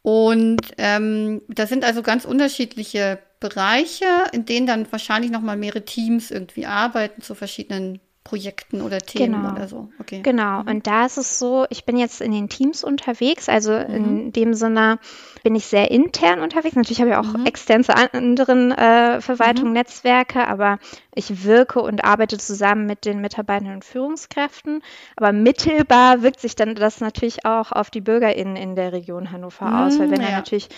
Und 0.00 0.62
ähm, 0.78 1.42
das 1.48 1.68
sind 1.68 1.84
also 1.84 2.02
ganz 2.02 2.24
unterschiedliche 2.24 3.18
Bereiche, 3.38 4.06
in 4.32 4.46
denen 4.46 4.66
dann 4.66 4.90
wahrscheinlich 4.90 5.30
nochmal 5.30 5.58
mehrere 5.58 5.84
Teams 5.84 6.30
irgendwie 6.30 6.64
arbeiten 6.64 7.20
zu 7.20 7.34
verschiedenen 7.34 8.00
Projekten 8.26 8.82
oder 8.82 8.98
Themen 8.98 9.40
Genau. 9.42 9.52
oder 9.52 9.68
so. 9.68 9.88
Okay. 10.00 10.20
Genau, 10.22 10.60
und 10.60 10.86
da 10.86 11.06
ist 11.06 11.16
es 11.16 11.38
so, 11.38 11.64
ich 11.70 11.84
bin 11.84 11.96
jetzt 11.96 12.20
in 12.20 12.32
den 12.32 12.48
Teams 12.48 12.82
unterwegs, 12.82 13.48
also 13.48 13.72
in 13.72 14.32
dem 14.32 14.54
Sinne 14.54 14.98
bin 15.44 15.54
ich 15.54 15.66
sehr 15.66 15.92
intern 15.92 16.40
unterwegs. 16.40 16.74
Natürlich 16.74 17.00
habe 17.00 17.10
ich 17.10 17.16
auch 17.16 17.46
extern 17.46 17.84
zu 17.84 17.94
an- 17.94 18.08
anderen 18.12 18.72
äh, 18.72 19.20
Verwaltungen, 19.20 19.72
Netzwerke, 19.72 20.48
aber 20.48 20.78
ich 21.14 21.44
wirke 21.44 21.80
und 21.80 22.04
arbeite 22.04 22.36
zusammen 22.36 22.86
mit 22.86 23.04
den 23.04 23.20
Mitarbeitern 23.20 23.74
und 23.74 23.84
Führungskräften. 23.84 24.82
Aber 25.14 25.32
mittelbar 25.32 26.22
wirkt 26.22 26.40
sich 26.40 26.56
dann 26.56 26.74
das 26.74 27.00
natürlich 27.00 27.46
auch 27.46 27.70
auf 27.70 27.90
die 27.90 28.00
BürgerInnen 28.00 28.56
in 28.56 28.74
der 28.74 28.92
Region 28.92 29.30
Hannover 29.30 29.84
aus, 29.84 30.00
weil 30.00 30.10
wenn 30.10 30.20
da 30.20 30.30
ja. 30.30 30.36
natürlich 30.36 30.68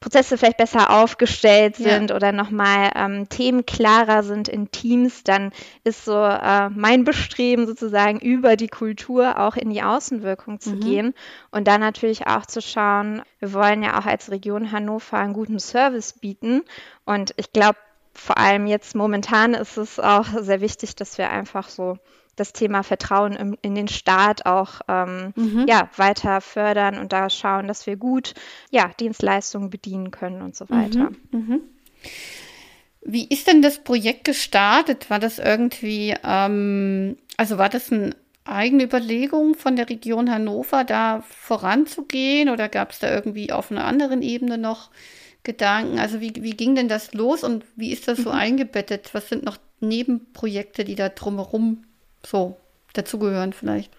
Prozesse 0.00 0.38
vielleicht 0.38 0.56
besser 0.56 0.90
aufgestellt 0.90 1.78
Ja. 1.78 1.90
sind 1.98 2.10
oder 2.10 2.32
nochmal 2.32 2.90
ähm, 2.94 3.28
Themen 3.28 3.66
klarer 3.66 4.22
sind 4.22 4.48
in 4.48 4.70
Teams, 4.70 5.24
dann 5.24 5.52
ist 5.84 6.06
so 6.06 6.16
äh, 6.16 6.70
mein 6.70 7.04
Bestreben 7.04 7.66
sozusagen 7.66 8.18
über 8.18 8.56
die 8.56 8.68
Kultur 8.68 9.38
auch 9.38 9.56
in 9.56 9.68
die 9.70 9.82
Außenwirkung 9.82 10.58
zu 10.58 10.76
gehen 10.76 11.14
und 11.50 11.68
dann 11.68 11.80
natürlich 11.80 12.26
auch 12.26 12.46
zu 12.46 12.62
schauen, 12.62 13.22
wir 13.40 13.52
wollen 13.52 13.82
ja 13.82 13.98
auch 14.00 14.06
als 14.06 14.30
Region 14.30 14.72
Hannover 14.72 15.18
einen 15.18 15.34
guten 15.34 15.58
Service 15.58 16.14
bieten 16.14 16.62
und 17.04 17.34
ich 17.36 17.52
glaube, 17.52 17.78
vor 18.14 18.38
allem 18.38 18.66
jetzt 18.66 18.94
momentan 18.96 19.54
ist 19.54 19.76
es 19.76 20.00
auch 20.00 20.26
sehr 20.40 20.60
wichtig, 20.60 20.96
dass 20.96 21.18
wir 21.18 21.30
einfach 21.30 21.68
so 21.68 21.98
das 22.40 22.52
Thema 22.52 22.82
Vertrauen 22.82 23.34
im, 23.34 23.56
in 23.62 23.74
den 23.74 23.88
Staat 23.88 24.46
auch 24.46 24.80
ähm, 24.88 25.32
ja, 25.68 25.90
weiter 25.96 26.40
fördern 26.40 26.98
und 26.98 27.12
da 27.12 27.28
schauen, 27.28 27.68
dass 27.68 27.86
wir 27.86 27.96
gut 27.96 28.34
ja, 28.70 28.90
Dienstleistungen 28.98 29.70
bedienen 29.70 30.10
können 30.10 30.42
und 30.42 30.56
so 30.56 30.68
weiter. 30.70 31.10
Wie 33.02 33.26
ist 33.28 33.46
denn 33.46 33.62
das 33.62 33.82
Projekt 33.82 34.24
gestartet? 34.24 35.10
War 35.10 35.18
das 35.18 35.38
irgendwie, 35.38 36.14
ähm, 36.24 37.16
also 37.36 37.58
war 37.58 37.68
das 37.68 37.92
eine 37.92 38.16
eigene 38.44 38.84
Überlegung 38.84 39.54
von 39.54 39.76
der 39.76 39.88
Region 39.88 40.30
Hannover, 40.30 40.84
da 40.84 41.22
voranzugehen 41.28 42.48
oder 42.48 42.68
gab 42.68 42.92
es 42.92 42.98
da 42.98 43.12
irgendwie 43.12 43.52
auf 43.52 43.70
einer 43.70 43.84
anderen 43.84 44.22
Ebene 44.22 44.58
noch 44.58 44.90
Gedanken? 45.42 45.98
Also 45.98 46.20
wie, 46.20 46.32
wie 46.36 46.56
ging 46.56 46.74
denn 46.74 46.88
das 46.88 47.12
los 47.14 47.44
und 47.44 47.64
wie 47.76 47.92
ist 47.92 48.08
das 48.08 48.18
so 48.18 48.30
eingebettet? 48.30 49.10
Was 49.12 49.28
sind 49.28 49.44
noch 49.44 49.58
Nebenprojekte, 49.80 50.84
die 50.84 50.94
da 50.94 51.08
drumherum 51.08 51.84
so 52.24 52.56
dazugehören 52.92 53.52
vielleicht? 53.52 53.90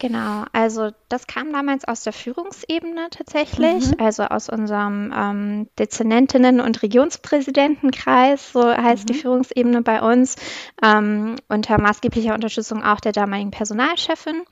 Genau, 0.00 0.44
also 0.54 0.92
das 1.10 1.26
kam 1.26 1.52
damals 1.52 1.84
aus 1.84 2.04
der 2.04 2.14
Führungsebene 2.14 3.08
tatsächlich, 3.10 4.00
also 4.00 4.22
aus 4.22 4.48
unserem 4.48 5.12
ähm, 5.14 5.68
Dezernentinnen- 5.78 6.62
und 6.62 6.82
Regionspräsidentenkreis, 6.82 8.50
so 8.50 8.64
heißt 8.66 9.10
die 9.10 9.14
Führungsebene 9.14 9.82
bei 9.82 10.00
uns, 10.00 10.36
ähm, 10.82 11.36
unter 11.48 11.78
maßgeblicher 11.78 12.32
Unterstützung 12.32 12.82
auch 12.82 13.00
der 13.00 13.12
damaligen 13.12 13.50
Personalchefin. 13.50 14.44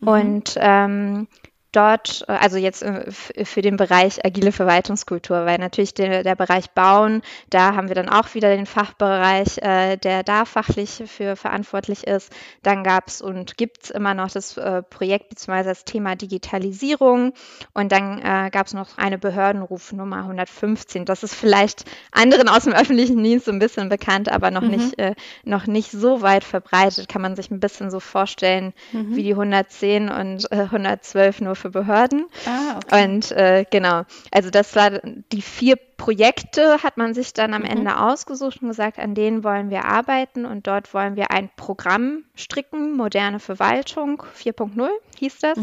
Und 0.00 0.54
ähm, 0.56 1.28
dort, 1.74 2.24
äh, 2.28 2.32
also 2.32 2.56
jetzt 2.56 2.82
äh, 2.82 3.10
für 3.10 3.62
den 3.62 3.76
Bereich 3.76 4.24
agile 4.24 4.52
Verwaltungskultur, 4.52 5.44
weil 5.44 5.58
natürlich 5.58 5.94
der, 5.94 6.22
der 6.22 6.36
Bereich 6.36 6.70
Bauen, 6.70 7.22
da 7.50 7.74
haben 7.74 7.88
wir 7.88 7.94
dann 7.94 8.08
auch 8.08 8.34
wieder 8.34 8.54
den 8.54 8.66
Fachbereich, 8.66 9.58
äh, 9.58 9.96
der 9.96 10.22
da 10.22 10.44
fachlich 10.44 11.02
für 11.06 11.36
verantwortlich 11.36 12.06
ist. 12.06 12.32
Dann 12.62 12.84
gab 12.84 13.08
es 13.08 13.20
und 13.20 13.56
gibt 13.56 13.84
es 13.84 13.90
immer 13.90 14.14
noch 14.14 14.30
das 14.30 14.56
äh, 14.56 14.82
Projekt 14.82 15.30
bzw. 15.30 15.64
das 15.64 15.84
Thema 15.84 16.16
Digitalisierung 16.16 17.32
und 17.72 17.92
dann 17.92 18.18
äh, 18.18 18.50
gab 18.50 18.66
es 18.66 18.74
noch 18.74 18.98
eine 18.98 19.18
Behördenrufnummer 19.18 20.18
115. 20.18 21.04
Das 21.04 21.22
ist 21.22 21.34
vielleicht 21.34 21.84
anderen 22.12 22.48
aus 22.48 22.64
dem 22.64 22.72
öffentlichen 22.72 23.22
Dienst 23.22 23.46
so 23.46 23.52
ein 23.52 23.58
bisschen 23.58 23.88
bekannt, 23.88 24.30
aber 24.30 24.50
noch, 24.50 24.62
nicht, 24.62 24.98
äh, 24.98 25.14
noch 25.44 25.66
nicht 25.66 25.90
so 25.90 26.22
weit 26.22 26.44
verbreitet. 26.44 27.08
Kann 27.08 27.22
man 27.22 27.36
sich 27.36 27.50
ein 27.50 27.60
bisschen 27.60 27.90
so 27.90 28.00
vorstellen 28.00 28.72
wie 28.92 29.22
die 29.22 29.32
110 29.32 30.08
und 30.08 30.50
äh, 30.52 30.56
112 30.56 31.40
nur 31.40 31.56
für 31.64 31.70
Behörden. 31.70 32.26
Ah, 32.44 32.76
okay. 32.76 33.04
Und 33.04 33.32
äh, 33.32 33.64
genau, 33.70 34.02
also 34.30 34.50
das 34.50 34.76
war 34.76 35.00
die 35.32 35.40
vier 35.40 35.76
Projekte, 35.76 36.82
hat 36.82 36.98
man 36.98 37.14
sich 37.14 37.32
dann 37.32 37.54
am 37.54 37.62
Ende 37.62 37.98
ausgesucht 37.98 38.60
und 38.60 38.68
gesagt, 38.68 38.98
an 38.98 39.14
denen 39.14 39.44
wollen 39.44 39.70
wir 39.70 39.86
arbeiten 39.86 40.44
und 40.44 40.66
dort 40.66 40.92
wollen 40.92 41.16
wir 41.16 41.30
ein 41.30 41.48
Programm 41.56 42.24
stricken, 42.34 42.94
moderne 42.94 43.40
Verwaltung 43.40 44.22
4.0 44.38 44.90
hieß 45.18 45.38
das. 45.38 45.58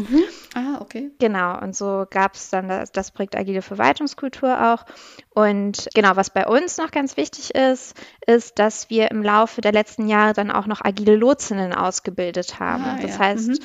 Ah, 0.54 0.80
okay. 0.80 1.12
Genau, 1.20 1.60
und 1.60 1.76
so 1.76 2.04
gab 2.10 2.34
es 2.34 2.50
dann 2.50 2.68
das, 2.68 2.90
das 2.90 3.12
Projekt 3.12 3.36
Agile 3.36 3.62
Verwaltungskultur 3.62 4.72
auch. 4.72 4.84
Und 5.30 5.88
genau, 5.94 6.16
was 6.16 6.30
bei 6.30 6.48
uns 6.48 6.78
noch 6.78 6.90
ganz 6.90 7.16
wichtig 7.16 7.54
ist, 7.54 7.94
ist, 8.26 8.58
dass 8.58 8.90
wir 8.90 9.10
im 9.12 9.22
Laufe 9.22 9.60
der 9.60 9.72
letzten 9.72 10.08
Jahre 10.08 10.32
dann 10.32 10.50
auch 10.50 10.66
noch 10.66 10.80
agile 10.82 11.14
Lotsinnen 11.14 11.72
ausgebildet 11.72 12.58
haben. 12.58 12.84
Ah, 12.84 12.98
das 13.00 13.12
ja. 13.12 13.18
heißt, 13.20 13.60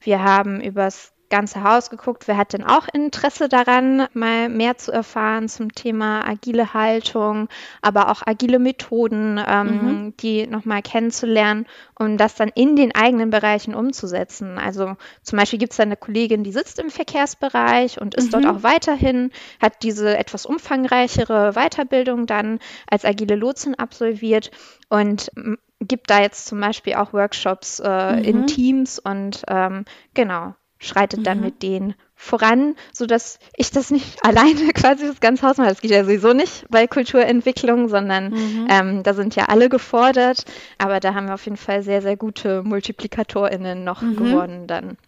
wir 0.00 0.22
haben 0.22 0.60
übers 0.60 1.12
ganze 1.32 1.64
Haus 1.64 1.88
geguckt, 1.88 2.28
wer 2.28 2.36
hat 2.36 2.52
denn 2.52 2.62
auch 2.62 2.86
Interesse 2.92 3.48
daran, 3.48 4.06
mal 4.12 4.50
mehr 4.50 4.76
zu 4.76 4.92
erfahren 4.92 5.48
zum 5.48 5.72
Thema 5.72 6.28
agile 6.28 6.74
Haltung, 6.74 7.48
aber 7.80 8.10
auch 8.10 8.20
agile 8.26 8.58
Methoden, 8.58 9.40
ähm, 9.44 10.12
die 10.20 10.46
nochmal 10.46 10.82
kennenzulernen, 10.82 11.66
um 11.98 12.18
das 12.18 12.34
dann 12.34 12.50
in 12.54 12.76
den 12.76 12.94
eigenen 12.94 13.30
Bereichen 13.30 13.74
umzusetzen. 13.74 14.58
Also 14.58 14.96
zum 15.22 15.38
Beispiel 15.38 15.58
gibt 15.58 15.72
es 15.72 15.78
da 15.78 15.84
eine 15.84 15.96
Kollegin, 15.96 16.44
die 16.44 16.52
sitzt 16.52 16.78
im 16.78 16.90
Verkehrsbereich 16.90 17.98
und 17.98 18.14
ist 18.14 18.34
dort 18.34 18.44
auch 18.46 18.62
weiterhin, 18.62 19.30
hat 19.58 19.82
diese 19.82 20.18
etwas 20.18 20.44
umfangreichere 20.44 21.52
Weiterbildung 21.54 22.26
dann 22.26 22.58
als 22.90 23.06
agile 23.06 23.36
Lotsin 23.36 23.74
absolviert 23.74 24.50
und 24.90 25.30
m, 25.34 25.56
gibt 25.80 26.10
da 26.10 26.20
jetzt 26.20 26.44
zum 26.46 26.60
Beispiel 26.60 26.94
auch 26.94 27.14
Workshops 27.14 27.80
äh, 27.80 28.20
in 28.20 28.46
Teams 28.46 28.98
und 28.98 29.42
ähm, 29.48 29.86
genau, 30.14 30.54
schreitet 30.82 31.26
dann 31.26 31.40
mit 31.40 31.62
denen 31.62 31.94
voran, 32.14 32.76
sodass 32.92 33.38
ich 33.56 33.70
das 33.70 33.90
nicht 33.90 34.18
alleine 34.24 34.72
quasi 34.74 35.06
das 35.06 35.20
ganze 35.20 35.46
Haus 35.46 35.56
mache. 35.56 35.68
Das 35.68 35.80
geht 35.80 35.90
ja 35.90 36.04
sowieso 36.04 36.32
nicht 36.32 36.66
bei 36.68 36.86
Kulturentwicklung, 36.86 37.88
sondern 37.88 38.34
ähm, 38.68 39.02
da 39.02 39.14
sind 39.14 39.34
ja 39.34 39.46
alle 39.46 39.68
gefordert. 39.68 40.44
Aber 40.78 41.00
da 41.00 41.14
haben 41.14 41.26
wir 41.26 41.34
auf 41.34 41.44
jeden 41.44 41.56
Fall 41.56 41.82
sehr, 41.82 42.02
sehr 42.02 42.16
gute 42.16 42.62
MultiplikatorInnen 42.62 43.84
noch 43.84 44.00
gewonnen 44.00 44.66
dann. 44.66 44.98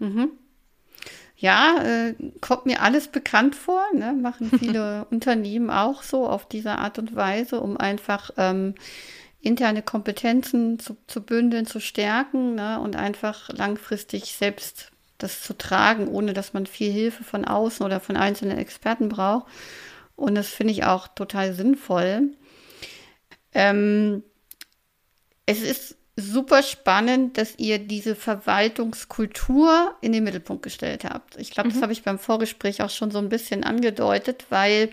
Ja, 1.36 1.82
äh, 1.82 2.14
kommt 2.40 2.66
mir 2.66 2.80
alles 2.80 3.08
bekannt 3.08 3.56
vor, 3.56 3.82
ne? 3.92 4.12
machen 4.12 4.50
viele 4.56 5.04
Unternehmen 5.10 5.68
auch 5.68 6.02
so 6.02 6.26
auf 6.26 6.48
diese 6.48 6.78
Art 6.78 6.98
und 6.98 7.16
Weise, 7.16 7.60
um 7.60 7.76
einfach 7.76 8.30
ähm, 8.36 8.74
interne 9.40 9.82
Kompetenzen 9.82 10.78
zu, 10.78 10.96
zu 11.06 11.20
bündeln, 11.22 11.66
zu 11.66 11.80
stärken 11.80 12.54
ne? 12.54 12.80
und 12.80 12.96
einfach 12.96 13.50
langfristig 13.50 14.36
selbst 14.36 14.93
das 15.18 15.42
zu 15.42 15.56
tragen, 15.56 16.08
ohne 16.08 16.32
dass 16.32 16.52
man 16.52 16.66
viel 16.66 16.90
Hilfe 16.90 17.24
von 17.24 17.44
außen 17.44 17.84
oder 17.84 18.00
von 18.00 18.16
einzelnen 18.16 18.58
Experten 18.58 19.08
braucht. 19.08 19.46
Und 20.16 20.34
das 20.34 20.48
finde 20.48 20.72
ich 20.72 20.84
auch 20.84 21.08
total 21.08 21.54
sinnvoll. 21.54 22.30
Ähm, 23.52 24.22
es 25.46 25.60
ist 25.62 25.96
super 26.16 26.62
spannend, 26.62 27.38
dass 27.38 27.58
ihr 27.58 27.78
diese 27.78 28.14
Verwaltungskultur 28.14 29.94
in 30.00 30.12
den 30.12 30.24
Mittelpunkt 30.24 30.62
gestellt 30.62 31.04
habt. 31.04 31.36
Ich 31.38 31.50
glaube, 31.50 31.70
das 31.70 31.82
habe 31.82 31.92
ich 31.92 32.04
beim 32.04 32.18
Vorgespräch 32.18 32.82
auch 32.82 32.90
schon 32.90 33.10
so 33.10 33.18
ein 33.18 33.28
bisschen 33.28 33.64
angedeutet, 33.64 34.46
weil 34.50 34.90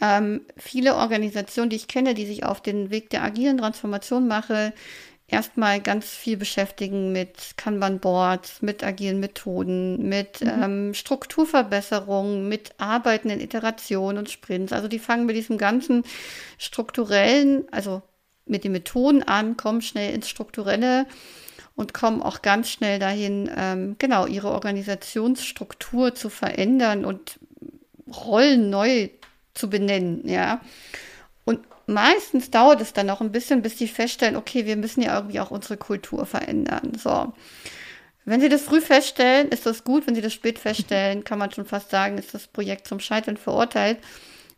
ähm, 0.00 0.40
viele 0.56 0.96
Organisationen, 0.96 1.70
die 1.70 1.76
ich 1.76 1.86
kenne, 1.86 2.14
die 2.14 2.26
sich 2.26 2.44
auf 2.44 2.62
den 2.62 2.90
Weg 2.90 3.10
der 3.10 3.22
agilen 3.22 3.58
Transformation 3.58 4.26
mache, 4.26 4.72
erstmal 5.32 5.80
ganz 5.80 6.06
viel 6.10 6.36
beschäftigen 6.36 7.12
mit 7.12 7.56
Kanban-Boards, 7.56 8.62
mit 8.62 8.84
agilen 8.84 9.18
Methoden, 9.18 10.08
mit 10.08 10.42
ähm, 10.42 10.94
Strukturverbesserungen, 10.94 12.48
mit 12.48 12.72
Arbeiten 12.78 13.30
in 13.30 13.40
Iterationen 13.40 14.18
und 14.18 14.30
Sprints. 14.30 14.72
Also 14.72 14.88
die 14.88 14.98
fangen 14.98 15.26
mit 15.26 15.36
diesem 15.36 15.58
ganzen 15.58 16.04
strukturellen, 16.58 17.64
also 17.72 18.02
mit 18.44 18.64
den 18.64 18.72
Methoden 18.72 19.22
an, 19.22 19.56
kommen 19.56 19.82
schnell 19.82 20.14
ins 20.14 20.28
Strukturelle 20.28 21.06
und 21.74 21.94
kommen 21.94 22.22
auch 22.22 22.42
ganz 22.42 22.68
schnell 22.68 22.98
dahin, 22.98 23.50
ähm, 23.56 23.96
genau, 23.98 24.26
ihre 24.26 24.50
Organisationsstruktur 24.50 26.14
zu 26.14 26.28
verändern 26.28 27.04
und 27.04 27.38
Rollen 28.26 28.68
neu 28.68 29.08
zu 29.54 29.70
benennen, 29.70 30.28
ja. 30.28 30.60
Und 31.44 31.60
meistens 31.86 32.50
dauert 32.50 32.80
es 32.80 32.92
dann 32.92 33.06
noch 33.06 33.20
ein 33.20 33.32
bisschen, 33.32 33.62
bis 33.62 33.78
sie 33.78 33.88
feststellen, 33.88 34.36
okay, 34.36 34.66
wir 34.66 34.76
müssen 34.76 35.02
ja 35.02 35.16
irgendwie 35.16 35.40
auch 35.40 35.50
unsere 35.50 35.76
Kultur 35.76 36.26
verändern. 36.26 36.92
So. 36.96 37.32
Wenn 38.24 38.40
sie 38.40 38.48
das 38.48 38.62
früh 38.62 38.80
feststellen, 38.80 39.48
ist 39.48 39.66
das 39.66 39.84
gut. 39.84 40.06
Wenn 40.06 40.14
sie 40.14 40.20
das 40.20 40.32
spät 40.32 40.58
feststellen, 40.58 41.24
kann 41.24 41.38
man 41.38 41.50
schon 41.52 41.66
fast 41.66 41.90
sagen, 41.90 42.18
ist 42.18 42.34
das 42.34 42.46
Projekt 42.46 42.86
zum 42.86 43.00
Scheitern 43.00 43.36
verurteilt. 43.36 43.98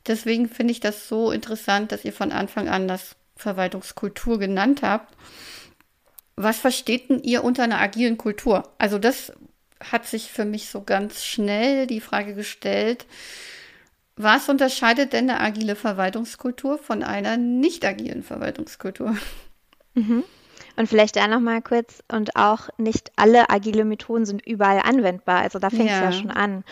Deswegen 0.06 0.48
finde 0.48 0.72
ich 0.72 0.80
das 0.80 1.08
so 1.08 1.30
interessant, 1.30 1.90
dass 1.90 2.04
ihr 2.04 2.12
von 2.12 2.30
Anfang 2.30 2.68
an 2.68 2.88
das 2.88 3.16
Verwaltungskultur 3.36 4.38
genannt 4.38 4.82
habt. 4.82 5.14
Was 6.36 6.58
versteht 6.58 7.10
denn 7.10 7.22
ihr 7.22 7.42
unter 7.44 7.62
einer 7.62 7.80
agilen 7.80 8.18
Kultur? 8.18 8.70
Also 8.78 8.98
das 8.98 9.32
hat 9.80 10.06
sich 10.06 10.30
für 10.30 10.44
mich 10.44 10.68
so 10.68 10.82
ganz 10.82 11.24
schnell 11.24 11.86
die 11.86 12.00
Frage 12.00 12.34
gestellt, 12.34 13.06
was 14.16 14.48
unterscheidet 14.48 15.12
denn 15.12 15.28
eine 15.28 15.40
agile 15.40 15.76
Verwaltungskultur 15.76 16.78
von 16.78 17.02
einer 17.02 17.36
nicht 17.36 17.84
agilen 17.84 18.22
Verwaltungskultur? 18.22 19.16
Und 20.76 20.88
vielleicht 20.88 21.16
da 21.16 21.28
nochmal 21.28 21.62
kurz, 21.62 22.02
und 22.10 22.36
auch 22.36 22.68
nicht 22.78 23.12
alle 23.16 23.48
agile 23.50 23.84
Methoden 23.84 24.26
sind 24.26 24.44
überall 24.44 24.80
anwendbar. 24.80 25.40
Also 25.40 25.58
da 25.58 25.70
fängt 25.70 25.90
es 25.90 25.98
ja. 25.98 26.04
ja 26.04 26.12
schon 26.12 26.30
an. 26.30 26.64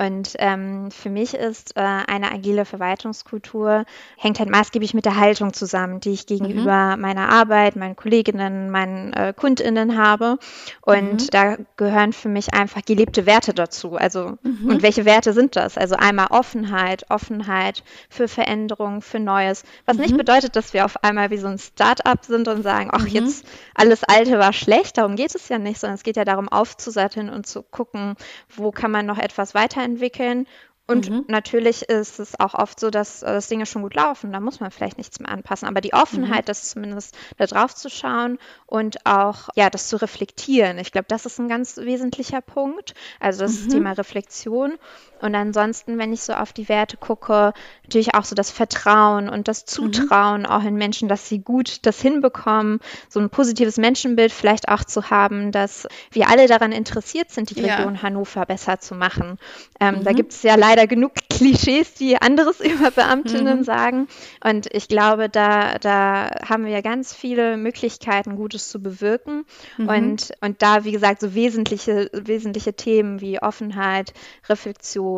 Und 0.00 0.34
ähm, 0.38 0.90
für 0.90 1.10
mich 1.10 1.34
ist 1.34 1.76
äh, 1.76 1.80
eine 1.80 2.32
agile 2.32 2.64
Verwaltungskultur, 2.64 3.84
hängt 4.16 4.38
halt 4.38 4.48
maßgeblich 4.48 4.94
mit 4.94 5.04
der 5.04 5.16
Haltung 5.16 5.52
zusammen, 5.52 6.00
die 6.00 6.12
ich 6.12 6.24
gegenüber 6.24 6.96
mhm. 6.96 7.02
meiner 7.02 7.28
Arbeit, 7.28 7.76
meinen 7.76 7.96
Kolleginnen, 7.96 8.70
meinen 8.70 9.12
äh, 9.12 9.34
KundInnen 9.36 9.98
habe. 9.98 10.38
Und 10.80 11.24
mhm. 11.24 11.26
da 11.32 11.56
gehören 11.76 12.14
für 12.14 12.30
mich 12.30 12.54
einfach 12.54 12.80
gelebte 12.82 13.26
Werte 13.26 13.52
dazu. 13.52 13.96
Also, 13.96 14.38
mhm. 14.42 14.70
und 14.70 14.82
welche 14.82 15.04
Werte 15.04 15.34
sind 15.34 15.54
das? 15.54 15.76
Also 15.76 15.96
einmal 15.96 16.28
Offenheit, 16.30 17.04
Offenheit 17.10 17.84
für 18.08 18.26
Veränderung, 18.26 19.02
für 19.02 19.20
Neues. 19.20 19.64
Was 19.84 19.98
nicht 19.98 20.14
mhm. 20.14 20.18
bedeutet, 20.18 20.56
dass 20.56 20.72
wir 20.72 20.86
auf 20.86 21.04
einmal 21.04 21.28
wie 21.28 21.36
so 21.36 21.48
ein 21.48 21.58
Start-up 21.58 22.24
sind 22.24 22.48
und 22.48 22.62
sagen, 22.62 22.88
ach, 22.90 23.02
mhm. 23.02 23.08
jetzt 23.08 23.44
alles 23.74 24.02
Alte 24.04 24.38
war 24.38 24.54
schlecht. 24.54 24.96
Darum 24.96 25.14
geht 25.16 25.34
es 25.34 25.50
ja 25.50 25.58
nicht, 25.58 25.78
sondern 25.78 25.96
es 25.96 26.04
geht 26.04 26.16
ja 26.16 26.24
darum, 26.24 26.48
aufzusatteln 26.48 27.28
und 27.28 27.46
zu 27.46 27.62
gucken, 27.62 28.14
wo 28.48 28.70
kann 28.70 28.90
man 28.90 29.04
noch 29.04 29.18
etwas 29.18 29.54
weiterentwickeln 29.54 29.89
weiterentwickeln 29.90 30.46
und 30.90 31.08
mhm. 31.08 31.24
natürlich 31.28 31.82
ist 31.82 32.18
es 32.18 32.38
auch 32.40 32.54
oft 32.54 32.80
so, 32.80 32.90
dass, 32.90 33.22
äh, 33.22 33.26
dass 33.26 33.46
Dinge 33.46 33.64
schon 33.64 33.82
gut 33.82 33.94
laufen. 33.94 34.32
Da 34.32 34.40
muss 34.40 34.58
man 34.58 34.72
vielleicht 34.72 34.98
nichts 34.98 35.20
mehr 35.20 35.30
anpassen. 35.30 35.68
Aber 35.68 35.80
die 35.80 35.92
Offenheit, 35.92 36.42
mhm. 36.42 36.46
das 36.46 36.68
zumindest 36.68 37.16
da 37.36 37.46
drauf 37.46 37.76
zu 37.76 37.88
schauen 37.88 38.38
und 38.66 39.06
auch 39.06 39.50
ja, 39.54 39.70
das 39.70 39.88
zu 39.88 40.02
reflektieren. 40.02 40.78
Ich 40.78 40.90
glaube, 40.90 41.06
das 41.06 41.26
ist 41.26 41.38
ein 41.38 41.48
ganz 41.48 41.76
wesentlicher 41.76 42.40
Punkt. 42.40 42.94
Also 43.20 43.42
das 43.42 43.60
mhm. 43.60 43.68
Thema 43.68 43.92
Reflexion. 43.92 44.78
Und 45.20 45.34
ansonsten, 45.34 45.98
wenn 45.98 46.12
ich 46.12 46.22
so 46.22 46.32
auf 46.32 46.52
die 46.52 46.68
Werte 46.68 46.96
gucke, 46.96 47.52
natürlich 47.84 48.14
auch 48.14 48.24
so 48.24 48.34
das 48.34 48.50
Vertrauen 48.50 49.28
und 49.28 49.46
das 49.46 49.62
mhm. 49.62 49.66
Zutrauen 49.66 50.46
auch 50.46 50.64
in 50.64 50.74
Menschen, 50.74 51.08
dass 51.08 51.28
sie 51.28 51.40
gut 51.40 51.86
das 51.86 52.00
hinbekommen, 52.00 52.80
so 53.08 53.20
ein 53.20 53.30
positives 53.30 53.76
Menschenbild 53.76 54.32
vielleicht 54.32 54.68
auch 54.68 54.84
zu 54.84 55.10
haben, 55.10 55.52
dass 55.52 55.86
wir 56.10 56.28
alle 56.28 56.46
daran 56.46 56.72
interessiert 56.72 57.30
sind, 57.30 57.50
die 57.50 57.60
Region 57.60 57.94
ja. 57.96 58.02
Hannover 58.02 58.46
besser 58.46 58.80
zu 58.80 58.94
machen. 58.94 59.38
Ähm, 59.78 60.02
da 60.04 60.12
mhm. 60.12 60.16
gibt 60.16 60.32
es 60.32 60.42
ja 60.42 60.56
leider 60.56 60.80
leider 60.80 60.86
genug 60.86 61.12
Klischees, 61.28 61.94
die 61.94 62.20
anderes 62.20 62.60
über 62.64 62.90
Beamtinnen 62.90 63.58
mhm. 63.58 63.64
sagen. 63.64 64.08
Und 64.44 64.72
ich 64.72 64.88
glaube, 64.88 65.28
da, 65.28 65.78
da 65.78 66.30
haben 66.48 66.64
wir 66.64 66.72
ja 66.72 66.80
ganz 66.80 67.14
viele 67.14 67.56
Möglichkeiten, 67.56 68.36
Gutes 68.36 68.68
zu 68.68 68.82
bewirken. 68.82 69.44
Mhm. 69.78 69.88
Und, 69.88 70.32
und 70.40 70.62
da, 70.62 70.84
wie 70.84 70.92
gesagt, 70.92 71.20
so 71.20 71.34
wesentliche, 71.34 72.10
wesentliche 72.12 72.74
Themen 72.74 73.20
wie 73.20 73.40
Offenheit, 73.40 74.12
Reflexion, 74.48 75.09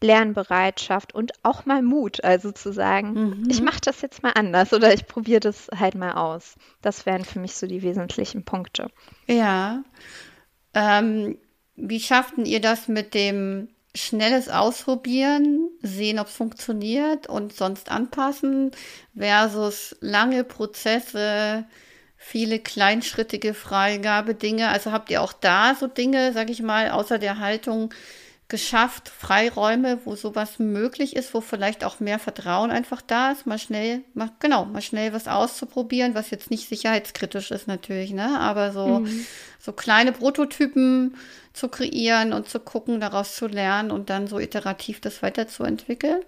Lernbereitschaft 0.00 1.14
und 1.14 1.32
auch 1.42 1.66
mal 1.66 1.82
Mut, 1.82 2.22
also 2.24 2.52
zu 2.52 2.72
sagen, 2.72 3.12
mhm. 3.12 3.48
ich 3.50 3.62
mache 3.62 3.80
das 3.82 4.00
jetzt 4.02 4.22
mal 4.22 4.32
anders 4.32 4.72
oder 4.72 4.92
ich 4.92 5.06
probiere 5.06 5.40
das 5.40 5.68
halt 5.76 5.94
mal 5.94 6.12
aus. 6.12 6.56
Das 6.82 7.06
wären 7.06 7.24
für 7.24 7.38
mich 7.38 7.54
so 7.54 7.66
die 7.66 7.82
wesentlichen 7.82 8.44
Punkte. 8.44 8.90
Ja. 9.26 9.82
Ähm, 10.74 11.38
wie 11.76 12.00
schafften 12.00 12.44
ihr 12.44 12.60
das 12.60 12.88
mit 12.88 13.14
dem 13.14 13.68
schnelles 13.94 14.48
Ausprobieren, 14.48 15.68
sehen, 15.82 16.18
ob 16.18 16.28
es 16.28 16.34
funktioniert 16.34 17.26
und 17.26 17.52
sonst 17.52 17.90
anpassen 17.90 18.70
versus 19.16 19.96
lange 20.00 20.44
Prozesse, 20.44 21.64
viele 22.16 22.60
kleinschrittige 22.60 23.54
Freigabedinge. 23.54 24.68
Also 24.68 24.92
habt 24.92 25.10
ihr 25.10 25.22
auch 25.22 25.32
da 25.32 25.74
so 25.74 25.86
Dinge, 25.88 26.32
sag 26.32 26.50
ich 26.50 26.62
mal, 26.62 26.90
außer 26.90 27.18
der 27.18 27.38
Haltung 27.38 27.92
geschafft, 28.50 29.08
Freiräume, 29.08 30.00
wo 30.04 30.14
sowas 30.14 30.58
möglich 30.58 31.16
ist, 31.16 31.32
wo 31.32 31.40
vielleicht 31.40 31.84
auch 31.84 32.00
mehr 32.00 32.18
Vertrauen 32.18 32.70
einfach 32.70 33.00
da 33.00 33.30
ist, 33.30 33.46
mal 33.46 33.58
schnell, 33.58 34.02
mal, 34.12 34.30
genau, 34.40 34.66
mal 34.66 34.82
schnell 34.82 35.14
was 35.14 35.26
auszuprobieren, 35.26 36.14
was 36.14 36.30
jetzt 36.30 36.50
nicht 36.50 36.68
sicherheitskritisch 36.68 37.50
ist 37.50 37.66
natürlich, 37.66 38.12
ne? 38.12 38.38
Aber 38.38 38.72
so, 38.72 39.00
mhm. 39.00 39.26
so 39.58 39.72
kleine 39.72 40.12
Prototypen 40.12 41.16
zu 41.54 41.68
kreieren 41.68 42.32
und 42.34 42.48
zu 42.48 42.60
gucken, 42.60 43.00
daraus 43.00 43.34
zu 43.34 43.46
lernen 43.46 43.90
und 43.90 44.10
dann 44.10 44.26
so 44.26 44.38
iterativ 44.38 45.00
das 45.00 45.22
weiterzuentwickeln. 45.22 46.20